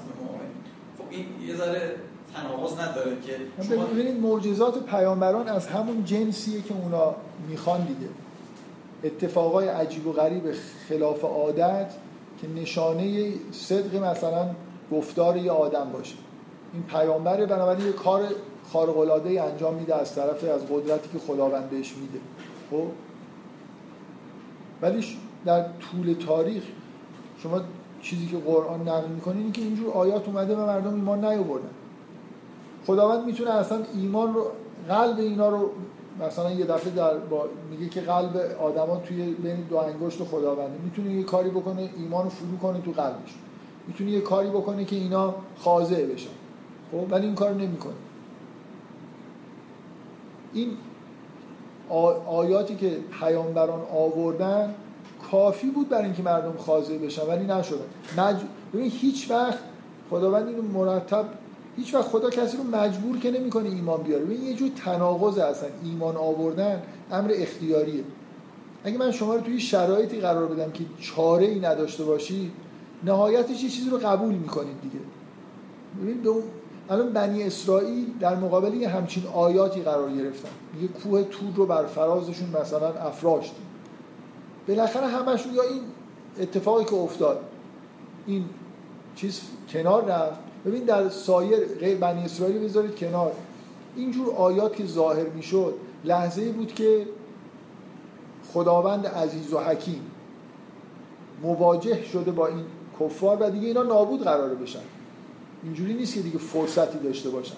[0.98, 1.94] خب این یه ذره
[2.34, 7.14] تناقض نداره که شما ببینید معجزات پیامبران از همون جنسیه که اونا
[7.48, 8.10] می‌خوان دیگه.
[9.04, 10.42] اتفاقای عجیب و غریب
[10.88, 11.90] خلاف عادت
[12.40, 14.50] که نشانه صدق مثلا
[14.92, 16.14] گفتار یه آدم باشه.
[16.72, 18.22] این پیامبره بنابراین یه کار
[18.72, 22.18] خارق العاده انجام میده از طرف از قدرتی که خداوند بهش میده.
[22.70, 22.86] خب؟
[24.82, 25.04] ولی
[25.44, 26.62] در طول تاریخ
[27.42, 27.60] شما
[28.02, 31.70] چیزی که قرآن نقل می‌کنه اینه که اینجور آیات اومده و مردم ایمان نیاوردن.
[32.86, 34.46] خداوند می‌تونه اصلا ایمان رو
[34.88, 35.70] قلب اینا رو
[36.26, 40.78] مثلا یه دفعه در با میگه که قلب آدما توی بین دو انگشت خداونده.
[40.84, 43.34] می‌تونه یه کاری بکنه ایمان رو فرو کنه تو قلبش.
[43.86, 46.30] می‌تونه یه کاری بکنه که اینا خاضع بشن.
[46.92, 47.94] خب؟ ولی این کار نمی‌کنه.
[50.54, 50.68] این
[52.26, 54.74] آیاتی که پیامبران آوردن
[55.30, 57.78] کافی بود برای اینکه مردم خاضع بشن ولی نشدن
[58.18, 58.36] مج...
[58.74, 59.58] ببین هیچ وقت
[60.10, 61.24] خداوند اینو مرتب
[61.76, 64.24] هیچ وقت خدا کسی رو مجبور که نمی‌کنه ایمان بیاره.
[64.24, 68.04] ببین یه جور تناقض اصلا ایمان آوردن امر اختیاریه.
[68.84, 72.50] اگه من شما رو توی شرایطی قرار بدم که چاره ای نداشته باشی
[73.04, 74.98] نهایتش یه چیزی رو قبول می‌کنید دیگه.
[76.02, 76.30] ببین به
[76.90, 80.48] الان بنی اسرائیل در مقابل یه همچین آیاتی قرار گرفتن.
[80.82, 83.54] یه کوه تور رو بر فرازشون مثلا افراشت.
[84.68, 85.82] بالاخره همشون یا این
[86.40, 87.40] اتفاقی که افتاد
[88.26, 88.44] این
[89.14, 90.40] چیز کنار رفت.
[90.66, 93.32] ببین در سایر غیر بنی اسرائیل بذارید کنار.
[93.96, 95.74] اینجور آیات که ظاهر می‌شد
[96.04, 97.06] لحظه بود که
[98.52, 100.00] خداوند عزیز و حکیم
[101.42, 102.64] مواجه شده با این
[103.00, 104.80] کفار و دیگه اینا نابود قراره بشن.
[105.64, 107.56] اینجوری نیست که دیگه فرصتی داشته باشن.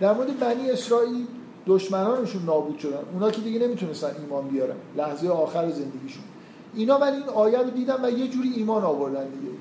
[0.00, 1.26] در مورد بنی اسرائیل
[1.66, 2.98] دشمنانشون نابود شدن.
[3.12, 4.76] اونا که دیگه نمی‌تونستن ایمان بیارن.
[4.96, 6.24] لحظه آخر زندگیشون.
[6.74, 9.52] اینا ولی این آیه رو دیدن و یه جوری ایمان آوردن دیگه.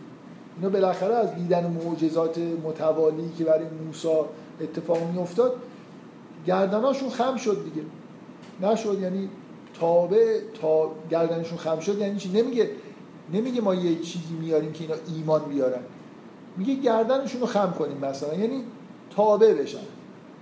[0.57, 4.07] اینا بالاخره از دیدن معجزات متوالی که برای موسی
[4.61, 5.55] اتفاق میافتاد
[6.47, 7.85] گردناشون خم شد دیگه.
[8.61, 9.29] نشد یعنی
[9.79, 12.69] تابه تا گردنشون خم شد یعنی چی؟ نمیگه
[13.33, 15.81] نمیگه ما یه چیزی میاریم که اینا ایمان بیارن.
[16.57, 18.33] میگه گردنشون رو خم کنیم مثلا.
[18.33, 18.63] یعنی
[19.15, 19.77] تابع بشن.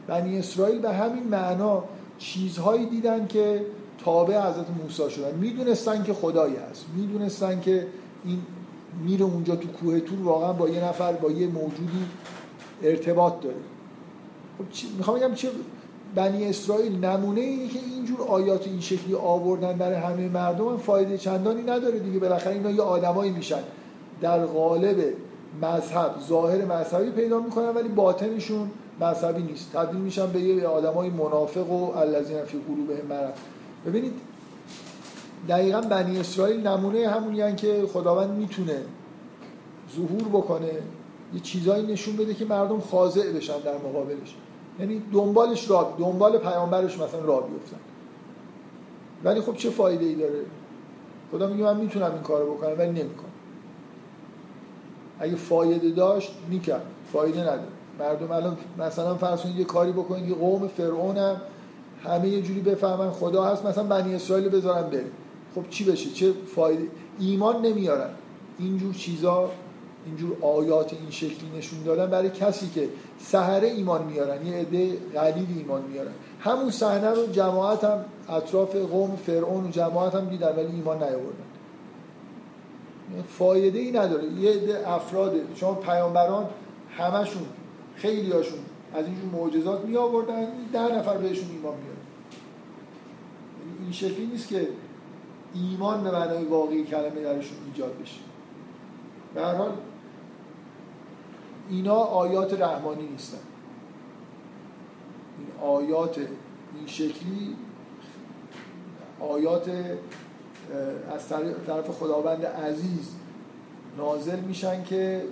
[0.08, 1.84] بنی اسرائیل به همین معنا
[2.18, 3.66] چیزهایی دیدن که
[4.06, 5.36] تابع حضرت موسی شدن.
[5.36, 6.86] می‌دونستن که خدایی هست.
[6.96, 7.88] می‌دونستن که
[8.26, 8.42] این
[9.06, 12.06] میره اونجا تو کوه تور واقعا با یه نفر با یه موجودی
[12.84, 13.56] ارتباط داره.
[14.58, 14.66] خب
[14.98, 15.50] می‌خوام بگم چه
[16.16, 21.62] بنی اسرائیل نمونه اینه که اینجور آیات این شکلی آوردن برای همه مردم فایده چندانی
[21.62, 22.20] نداره دیگه.
[22.20, 23.62] بالاخره اینا یه آدمایی میشن
[24.22, 25.14] در قالب
[25.61, 28.72] مذهب ظاهر مذهبی پیدا می‌کنن ولی باطنشون
[29.02, 29.72] مذهبی نیست.
[29.73, 33.34] تبدیل میشن به یه آدمای منافق و الذین فی قلوبهم مرض.
[33.86, 34.14] ببینید
[35.49, 38.78] دقیقا بنی اسرائیل نمونه همونی که خداوند می‌تونه
[39.95, 40.72] ظهور بکنه
[41.34, 44.36] یه چیزایی نشون بده که مردم خاضع بشن در مقابلش.
[44.80, 47.80] یعنی دنبالش را دنبال پیامبرش مثلا را بیفتن.
[49.23, 50.40] ولی خب چه فایده ای داره؟
[51.32, 53.31] خدا میگه من می‌تونم این کارو بکنم ولی نمی‌کنم.
[55.22, 56.84] اگه فایده داشت می‌کرد.
[57.14, 57.68] فایده نداره
[57.99, 61.41] مردم الان مثلا فرض یه کاری بکنید که قوم فرعون هم
[62.03, 65.06] همه یه جوری بفهمن خدا هست مثلا بنی اسرائیل بذارن بره
[65.56, 66.88] خب چی بشه؟ چه فایده؟
[67.19, 68.10] ایمان نمیارن.
[68.60, 69.49] اینجور چیزا
[70.06, 72.89] اینجور آیات این شکلی نشون دادن برای کسی که
[73.19, 74.45] سحره ایمان میارن.
[74.45, 76.11] یه عده قلیل ایمان میارن.
[76.39, 81.51] همون صحنه رو جماعت هم اطراف قوم فرعون و جماعت هم دیدن ولی ایمان نیاوردن.
[83.30, 84.26] فایده ای نداره.
[84.26, 86.50] یه عده افراد شما پیامبران
[86.98, 87.44] همشون
[87.96, 88.60] خیلی هاشون
[88.94, 91.98] از اینجور معجزات می آوردن ده نفر بهشون ایمان میارن
[93.84, 94.68] این شکلی نیست که
[95.54, 98.20] ایمان به معنای واقعی کلمه درشون ایجاد بشه.
[99.36, 99.72] به هر حال
[101.70, 103.38] اینا آیات رحمانی نیستن.
[105.38, 107.56] این آیات این شکلی
[109.20, 109.72] آیات
[111.15, 111.27] از
[111.68, 113.10] طرف خداوند عزیز
[113.98, 115.23] نازل میشن که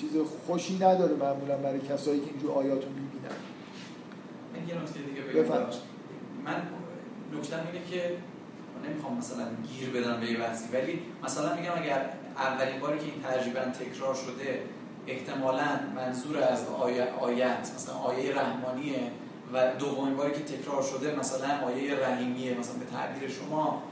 [0.00, 0.10] چیز
[0.46, 3.34] خوشی نداره معمولا برای کسایی که اینجور آیات رو می‌بینن.
[4.54, 5.56] من یه نکته دیگه بگم.
[6.44, 6.62] من
[7.38, 8.16] نکته اینه که
[8.88, 10.38] نمی‌خوام مثلا گیر بدم به یه
[10.72, 14.62] ولی مثلا میگم اگر اولین باری که این تجربه تکرار شده
[15.06, 19.10] احتمالا منظور از آیه آیت مثلا آیه رحمانیه
[19.52, 23.82] و دومین باری که تکرار شده مثلا آیه رحیمیه مثلا به تعبیر شما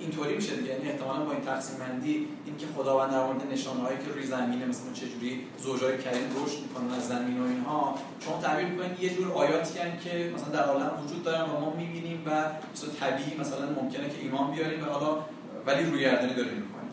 [0.00, 3.98] اینطوری میشه دیگه یعنی احتمالا با این تقسیم بندی این که خداوند در مورد نشانه‌هایی
[3.98, 8.66] که روی زمینه مثلا چجوری زوجای کریم رشد می‌کنن از زمین و اینها شما تعبیر
[8.66, 12.30] می‌کنید یه جور آیاتی هن که مثلا در عالم وجود دارن و ما می‌بینیم و
[12.72, 15.18] مثلا طبیعی مثلا ممکنه که ایمان بیاریم و حالا
[15.66, 16.90] ولی روی گردنی داریم می‌کنیم.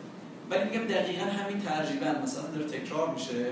[0.50, 3.46] ولی میگم دقیقا همین ترجیبا مثلا داره تکرار میشه.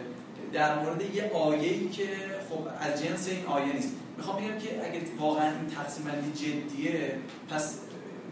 [0.52, 2.08] در مورد یه آیه‌ای که
[2.50, 3.92] خب از جنس این آیه نیست.
[4.16, 7.18] می‌خوام بگم که اگه واقعا این تقسیم بندی جدیه
[7.50, 7.74] پس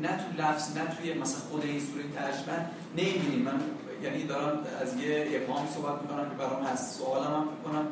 [0.02, 3.43] نه تو لفظ نه توی مثلا خود این سوره ترجمه نمی‌بینیم.
[3.43, 3.60] من
[4.02, 6.98] یعنی دارم از یه ابهامی صحبت می‌کنم که برام هست.
[6.98, 7.86] سوالم هم کنم.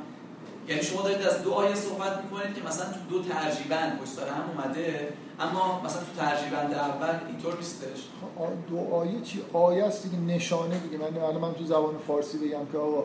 [0.69, 4.45] یعنی شما دارید از دو آیه صحبت می‌کنید که مثلا تو دو ترجیبند پشت هم
[4.51, 8.09] اومده اما مثلا تو ترجیبند اول اینطور نیستش.
[8.37, 10.99] خب، دو آیه چی؟ آیه است دیگه نشانه دیگه.
[10.99, 13.05] من الان من تو زبان فارسی بگم که آقا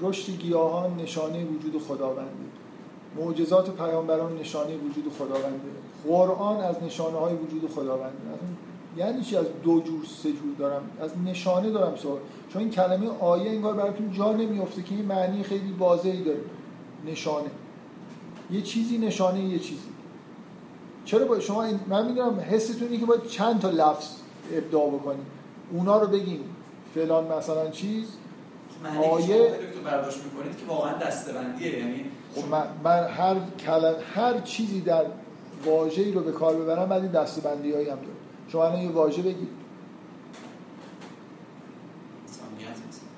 [0.00, 2.44] رشد گیاهان نشانه وجود خداونده.
[3.16, 5.83] معجزات پیامبران نشانه وجود خداونده.
[6.08, 8.16] قرآن از نشانه های وجود خداونده
[8.96, 10.82] یعنی چی؟ از دو جور سه جور دارم.
[11.00, 12.18] از نشانه دارم سوال.
[12.52, 16.40] چون این کلمه آیه انگار براتون جا نمیفته که این معنی خیلی واضحی داره.
[17.06, 17.50] نشانه.
[18.50, 19.88] یه چیزی نشانه یه چیزی.
[21.04, 24.08] چرا با شما این من می‌دونم حستون اینه که باید چند تا لفظ
[24.52, 25.26] ابداع بکنیم.
[25.72, 26.40] اونا رو بگیم.
[26.94, 28.06] فلان مثلا چیز.
[29.12, 31.78] آیه تو برداشت می‌کنید که واقعا دستبندیه.
[31.78, 32.04] یعنی
[32.34, 35.04] خب من, من هر کلم هر چیزی در
[35.66, 38.08] واژه‌ای رو به کار ببرم بعد این دستبندیایی هم داره
[38.48, 39.48] شما الان یه واژه بگید.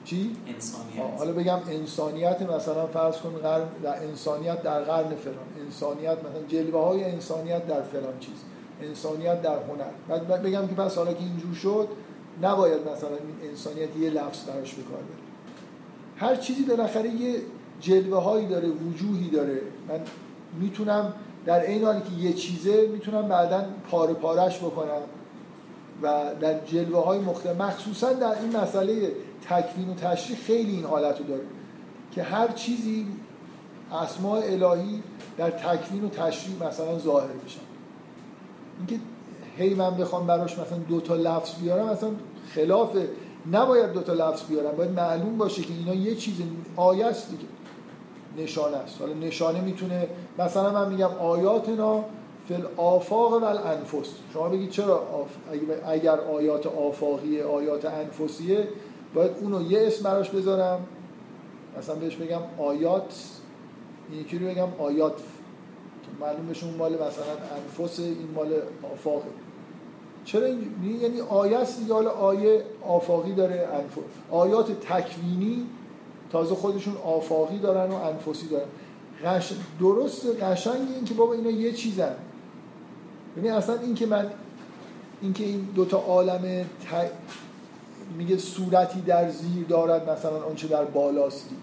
[0.05, 1.19] چی؟ انسانیت.
[1.19, 5.37] حالا بگم انسانیت مثلا فرض کن قرن در انسانیت در قرن فلان.
[5.67, 8.35] انسانیت مثلا جلوه های انسانیت در فلان چیز.
[8.83, 10.19] انسانیت در هنر.
[10.29, 11.89] بعد بگم که پس حالا که اینجور شد
[12.43, 15.27] نباید مثلا این انسانیت یه لفظ براش بکار بره.
[16.17, 17.41] هر چیزی بالاخره یه
[17.81, 19.61] جلوه هایی داره وجوهی داره.
[19.89, 20.01] من
[20.61, 21.13] می‌تونم
[21.47, 25.03] در این حالی که یه چیزه می‌تونم بعدا پاره پارش بکنم
[26.03, 29.13] و در جلوه های مختلف مخصوصا در این مسئله
[29.49, 31.43] تکوین و تشریح خیلی این حالت رو داره
[32.13, 33.07] که هر چیزی
[33.93, 35.03] اسماء الهی
[35.37, 37.61] در تکوین و تشریح مثلا ظاهر بشن
[38.79, 38.99] اینکه
[39.57, 42.11] هی من بخوام براش مثلا دو تا لفظ بیارم مثلا
[42.55, 42.97] خلاف
[43.53, 46.35] نباید دو تا لفظ بیارم باید معلوم باشه که اینا یه چیز
[46.77, 47.45] آیه است دیگه.
[48.39, 49.01] نشانه است.
[49.01, 50.09] حالا نشانه می‌تونه
[50.39, 52.05] مثلا من میگم آیاتنا
[52.49, 54.09] فل آفاق و الانفس.
[54.33, 55.03] شما بگید چرا
[55.87, 58.69] اگر آیات آفاقیه آیات انفسیه
[59.15, 60.87] باید اونو یه اسم براش بذارم.
[61.79, 63.15] مثلا بهش بگم آیات
[64.13, 65.15] یکی رو بگم آیات.
[66.21, 67.09] معلوم بشه اون مال مثلا
[67.57, 68.53] انفس این مال
[68.93, 69.29] آفاقه.
[70.25, 71.91] چرا این یعنی آیه است
[72.21, 73.99] آیه آفاقی داره انفس.
[74.31, 75.67] آیات تکوینی
[76.33, 78.67] تازه خودشون آفاقی دارن و انفسی دارن.
[79.25, 79.53] قش...
[79.81, 82.15] درست قشنگ این که بابا اینا یه چیزن.
[83.37, 84.27] ببین اصلا این که من
[85.23, 87.11] این که این دوتا عالم ت...
[88.19, 91.57] میگه صورتی در زیر دارد مثلا آنچه در بالاستی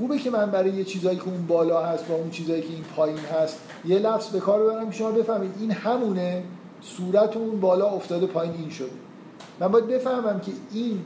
[0.00, 2.84] خوبه که من برای یه چیزایی که اون بالا هست با اون چیزایی که این
[2.96, 5.54] پایین هست یه لفظ به کار ببرم شما بفهمید.
[5.60, 6.42] این همونه
[6.82, 8.90] صورت اون بالا افتاده پایین این شده.
[9.60, 11.00] من باید بفهمم که این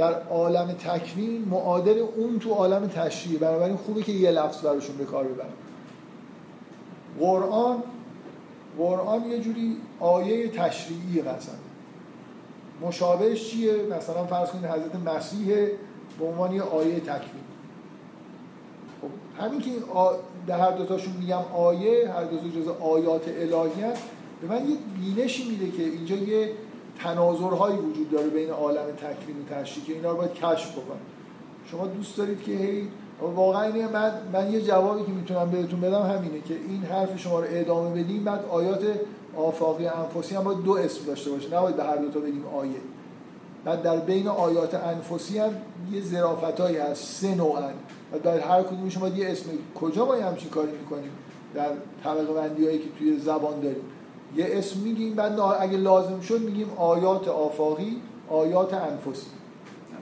[0.00, 3.38] در عالم تکوین معادل اون تو عالم تشریع.
[3.38, 5.52] بنابراین خوبه که یه لفظ براشون به کار ببرم
[7.18, 7.82] قرآن
[8.78, 11.54] قرآن یه جوری آیه تشریعی مثلا.
[12.82, 15.46] مشابهش چیه؟ مثلا فرض کنید حضرت مسیح
[16.18, 17.44] به عنوان یه آیه تکوین.
[19.02, 19.70] خب همین که
[20.46, 24.02] در هر دوتاشون میگم آیه هر دو جز آیات الهی هست
[24.42, 26.52] به من یه بینشی میده که اینجا یه
[27.02, 31.00] تناظرهایی وجود داره بین عالم تکوین و تشریح که اینا رو باید کشف بکنم
[31.70, 32.88] شما دوست دارید که هی
[33.34, 37.40] واقعا اینه من, من یه جوابی که می‌تونم بهتون بدم همینه که این حرف شما
[37.40, 38.82] رو ادامه بدیم بعد آیات
[39.36, 41.56] آفاقی انفسی هم باید دو اسم داشته باشه.
[41.56, 42.80] نباید به هر دو تا بگیم آیه.
[43.64, 45.50] بعد در بین آیات انفسی هم
[45.92, 47.72] یه ظرافتایی هست سه نوعن.
[48.12, 49.46] و در هر کدومش شما یه اسم.
[49.74, 51.10] کجا ما همچین کاری می‌کنیم؟
[51.54, 51.70] در
[52.04, 53.82] طبقه بندی هایی که توی زبان داریم.
[54.36, 59.26] یه اسم میگیم بعد اگه لازم شد میگیم آیات آفاقی آیات انفسی.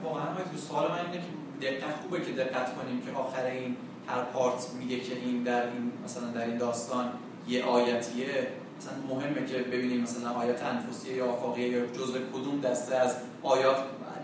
[0.03, 0.25] واقعا
[0.69, 3.75] سوال من اینه که دقت خوبه که دقت کنیم که آخر این
[4.07, 7.05] هر پارت میگه که این در این مثلا در این داستان
[7.47, 8.47] یه آیتیه.
[8.79, 13.75] مثلا مهمه که ببینیم مثلا آیات انفسیه یا آفاقیه یا جزء کدوم دسته از آیات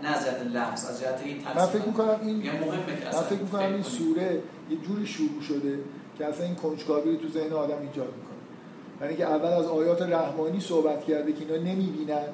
[0.02, 3.42] نه از جهت لفظ از جهت این من فکر می‌کنم این مهمه که من فکر
[3.42, 5.78] می‌کنم این سوره یه جوری شروع شده
[6.18, 8.12] که اصلا این کنجکاوی رو تو ذهن آدم ایجاد
[9.00, 12.24] یعنی که اول از آیات رحمانی صحبت کرده که اینا نمی‌بینن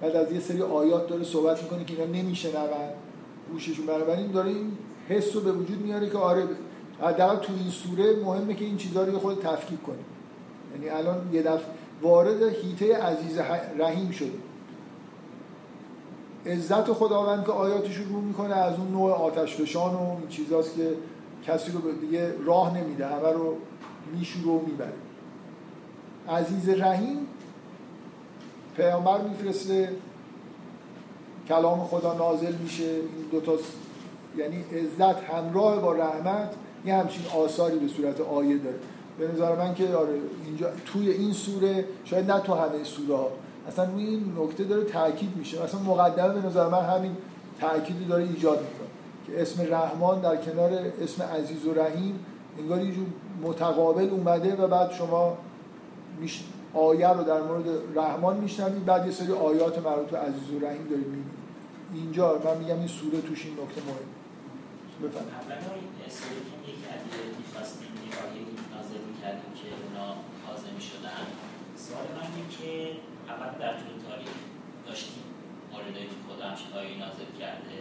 [0.00, 2.68] بعد از یه سری آیات داره صحبت می‌کنه که اینا نمیشنون
[3.52, 3.90] گوششون.
[3.90, 4.72] این داره این
[5.08, 6.44] حس رو به وجود میاره که آره
[7.02, 10.04] حداقل تو این سوره مهمه که این چیزا رو خود تفکیک کنیم.
[10.74, 11.66] یعنی الان یه دفعه
[12.02, 13.38] وارد هیته عزیز
[13.78, 14.38] رحیم شده
[16.46, 20.90] عزت خداوند که آیاتش رو می‌کنه از اون نوع آتش فشان و این چیزاست که
[21.46, 23.56] کسی رو دیگه راه نمیده همه رو
[24.18, 24.92] میشوره و می‌بره.
[26.28, 27.18] عزیز رحیم
[28.76, 29.88] پیامبر میفرسته
[31.48, 33.52] کلام خدا نازل میشه این دوتا
[34.36, 36.54] یعنی عزت همراه با رحمت
[36.84, 38.76] یه همچین آثاری به صورت آیه داره
[39.18, 40.14] به نظر من که آره
[40.46, 43.18] اینجا توی این سوره شاید نه تو همه سوره
[43.68, 47.16] اصلا روی این نکته داره تاکید میشه اصلا مقدمه به نظر من همین
[47.60, 48.88] تاکیدی داره ایجاد می‌کنه
[49.26, 50.70] که اسم رحمان در کنار
[51.02, 52.18] اسم عزیز و رحیم
[52.58, 53.06] انگار یه جور
[53.42, 55.38] متقابل اومده و بعد شما.
[56.74, 57.64] آیه رو در مورد
[57.94, 61.46] رحمان میشنوید بعد یه سری آیات مربوط به عزیز و رحیم دارید می‌بینید
[61.94, 64.08] اینجا من میگم این سوره توش این نکته مهم
[65.02, 65.88] بفرمایید.
[66.02, 66.56] این سوره که
[69.58, 70.08] که اونا
[70.46, 71.24] حاضر می‌شدن.
[71.76, 72.70] سوال من اینه که
[73.32, 74.36] اول در طول تاریخ
[74.86, 75.22] داشتیم
[75.72, 77.78] موردهایی که خدا همچین آیه نازل کرده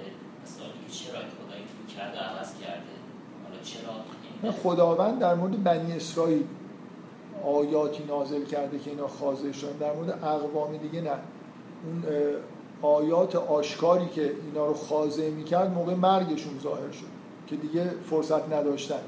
[0.54, 1.68] سوالی که چرا خدا این
[1.98, 2.96] کرده عوض کرده؟
[3.44, 6.44] حالا چرا خداوند در مورد بنی اسرائیل
[7.44, 11.12] آیاتی نازل کرده که اینا خاضع شدن در مورد اقوام دیگه نه.
[11.86, 12.04] اون
[12.82, 17.06] آیات آشکاری که اینا رو خاضع می‌کرد موقع مرگشون ظاهر شد
[17.48, 19.00] که دیگه فرصت نداشتن.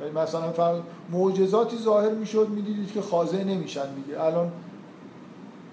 [0.00, 0.78] یعنی مثلا فرض
[1.12, 4.24] معجزاتی ظاهر می‌شد می‌دیدید که خاضع نمیشن دیگه.
[4.24, 4.52] الان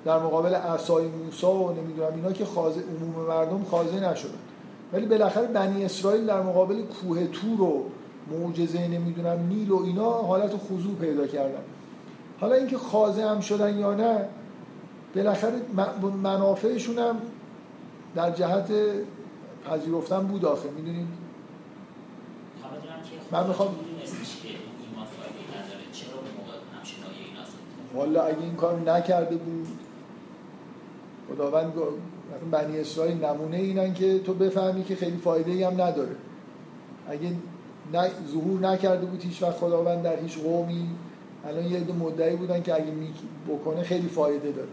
[0.05, 4.31] در مقابل عصای موسی و نمی‌دونم اینا که خاضع عموم مردم خاضع نشدن.
[4.93, 7.83] ولی بالاخره بنی اسرائیل در مقابل کوه تور و
[8.31, 11.63] معجزه نمی‌دونم نیل و اینا حالت خضوع پیدا کردن
[12.39, 14.25] حالا اینکه خاضع هم شدن یا نه
[15.15, 15.53] بالاخره
[16.23, 17.15] منافعشون هم
[18.15, 18.71] در جهت
[19.69, 21.07] پذیرفتن بود آخه می‌دونید
[23.31, 23.75] من می‌خوام
[27.95, 29.67] والا اگه این کار نکرده بود
[31.29, 31.73] خداوند
[32.51, 36.15] بنی اسرائیل نمونه اینن که تو بفهمی که خیلی فایده ای هم نداره.
[37.07, 37.31] اگه
[38.31, 40.89] ظهور نکرده بود هیچ وقت خداوند در هیچ قومی.
[41.45, 42.91] الان یه دو مدعی بودن که اگه
[43.49, 44.67] بکنه خیلی فایده داره.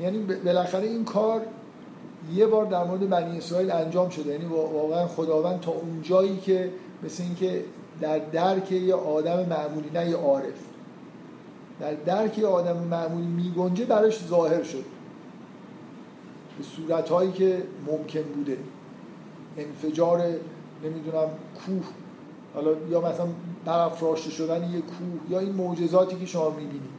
[0.00, 1.40] یعنی بالاخره این کار
[2.34, 4.32] یه بار در مورد بنی اسرائیل انجام شده.
[4.32, 6.70] یعنی واقعا خداوند تا اون جایی که
[7.02, 7.64] مثل اینکه
[8.00, 10.60] در درک یه آدم معمولی نه یه عارف.
[11.80, 14.84] در درک یه آدم معمولی میگنجه براش ظاهر شد.
[16.58, 18.56] به صورتهایی که ممکن بوده.
[19.58, 20.22] انفجار
[20.84, 21.28] نمی‌دونم
[21.66, 21.84] کوه.
[22.54, 23.26] حالا یا مثلا
[23.64, 26.94] برافراشته شدن یه کوه یا این معجزاتی که شما می‌بینید.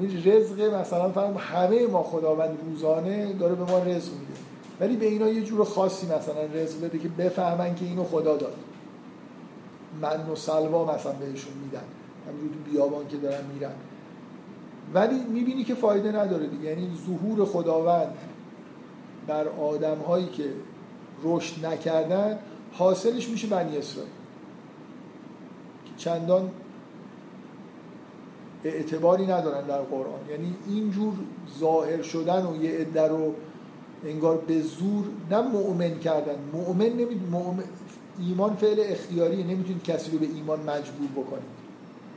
[0.00, 4.40] این رزق مثلا فرم همه ما خداوند روزانه داره به ما رزق میده.
[4.80, 8.54] ولی به اینا یه جور خاصی مثلا رزق بده که بفهمن که اینو خدا داد.
[10.02, 11.82] من و سلوا مثلا بهشون میدن.
[12.28, 13.72] همینجور بیابان که دارن میرن.
[14.94, 16.64] ولی می‌بینی که فایده نداره دیگه.
[16.64, 18.14] یعنی ظهور خداوند
[19.26, 20.44] در آدم هایی که
[21.24, 22.38] رشد نکردن
[22.72, 24.12] حاصلش میشه بنی اسرائیل.
[25.96, 26.50] چندان
[28.64, 30.20] اعتباری ندارن در قرآن.
[30.30, 31.14] یعنی اینجور
[31.58, 33.34] ظاهر شدن و یه عده رو
[34.04, 37.64] انگار به زور نه مؤمن کردن مؤمن نمید مؤمن
[38.18, 41.60] ایمان فعل اختیاری نمی‌تونید کسی رو به ایمان مجبور بکنید.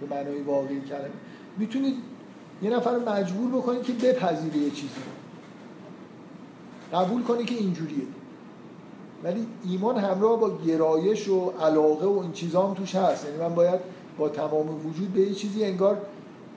[0.02, 1.10] به معنای واقعی کلمه.
[1.58, 1.96] می‌تونید
[2.62, 4.94] یه نفر مجبور بکنید که بپذیره یه چیزی
[6.94, 8.04] قبول کنه که اینجوریه.
[9.24, 13.26] ولی ایمان همراه با گرایش و علاقه و این چیزا هم توش هست.
[13.26, 13.80] یعنی من باید
[14.18, 15.98] با تمام وجود به یه چیزی انگار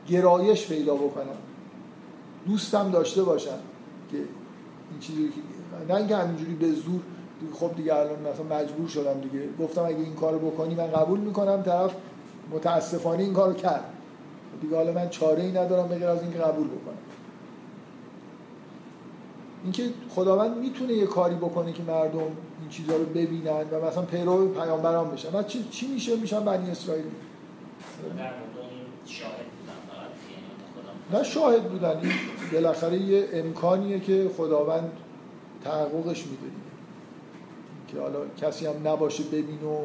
[0.09, 1.36] گرایش پیدا بکنم.
[2.47, 3.59] دوستم داشته باشم
[4.10, 5.40] که این چیزی که
[5.88, 7.01] نه اینکه همینجوری به زور
[7.55, 9.48] خب دیگه الان مثلا مجبور شدم دیگه.
[9.60, 11.94] گفتم اگه این کارو بکنی من قبول می‌کنم طرف
[12.52, 13.84] متاسفانه این کارو کرد.
[14.60, 16.98] دیگه حالا من چاره ای ندارم بغیر از اینکه قبول بکنم.
[19.62, 22.20] اینکه خداوند می‌تونه یه کاری بکنه که مردم
[22.66, 25.38] این چیزها رو ببینن و مثلا پیرو پیامبران بشن.
[25.38, 27.05] و چی, چی میشه؟ میشن بنی اسرائیل
[31.12, 32.01] نه شاهد بودن.
[32.01, 32.12] این
[32.52, 34.93] بالاخره یه امکانیه که خداوند
[35.64, 36.52] تحققش میده
[37.88, 39.78] که حالا کسی هم نباشه ببین و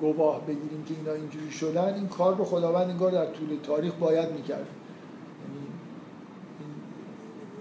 [0.00, 4.32] گواه بگیریم که اینا اینجوری شدن این کار رو خداوند انگار در طول تاریخ باید
[4.32, 4.66] می‌کرد.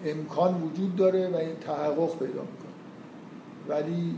[0.03, 2.60] یعنی امکان وجود داره و این تحقق پیدا می‌کنه.
[3.71, 4.15] ولی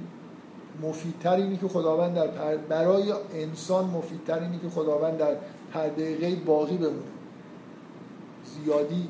[0.81, 5.35] مفیدتر اینه که خداوند در برای انسان مفیدتر اینه که خداوند در
[5.73, 7.13] پرده غیب باقی بمونه.
[8.45, 9.07] زیادی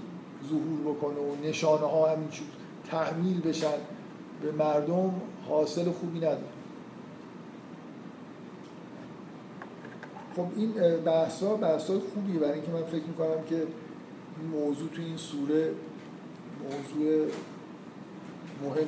[0.49, 2.29] ظهور بکنه و نشانه ها همین
[2.89, 3.77] تحمیل بشن.
[4.41, 5.13] به مردم
[5.49, 6.37] حاصل خوبی نداره.
[10.35, 10.71] خب این
[11.05, 12.39] بحثا بحثا خوبیه.
[12.39, 15.71] برای اینکه من فکر می‌کنم که این موضوع تو این سوره
[16.63, 17.27] موضوع
[18.63, 18.87] مهم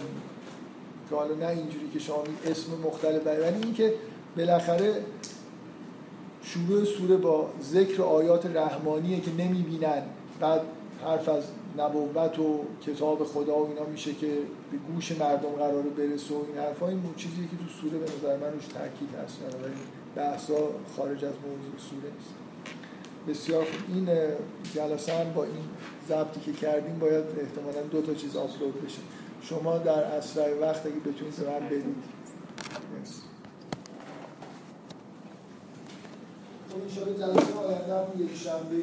[1.10, 3.94] که حالا نه اینجوری که شما اسم مختلف ولی اینکه
[4.38, 4.94] بالاخره
[6.44, 10.02] شروع سوره با ذکر آیات رحمانیه که نمی‌بینن
[10.40, 10.62] بعد
[11.04, 11.44] حرف از
[11.78, 14.28] نبوت و کتاب خدا و اینا میشه که
[14.72, 18.38] به گوش مردم قراره برسه و این حرفا این چیزی که تو سوره به نظر
[18.38, 19.74] من روش تاکید هست ولی
[20.16, 20.58] بحثا
[20.98, 22.36] خارج از موضوع سوره نیست.
[23.28, 23.96] بسیار خوب.
[23.96, 24.10] این
[24.74, 25.64] جلسه با این
[26.10, 29.00] ضبطی که کردیم باید احتمالا دو تا چیز آپلود بشه.
[29.50, 32.04] شما در اسرع وقت اگه بتونید به من بدید.
[36.70, 38.76] خب، این شبه جلسه آینده همون یک شنبه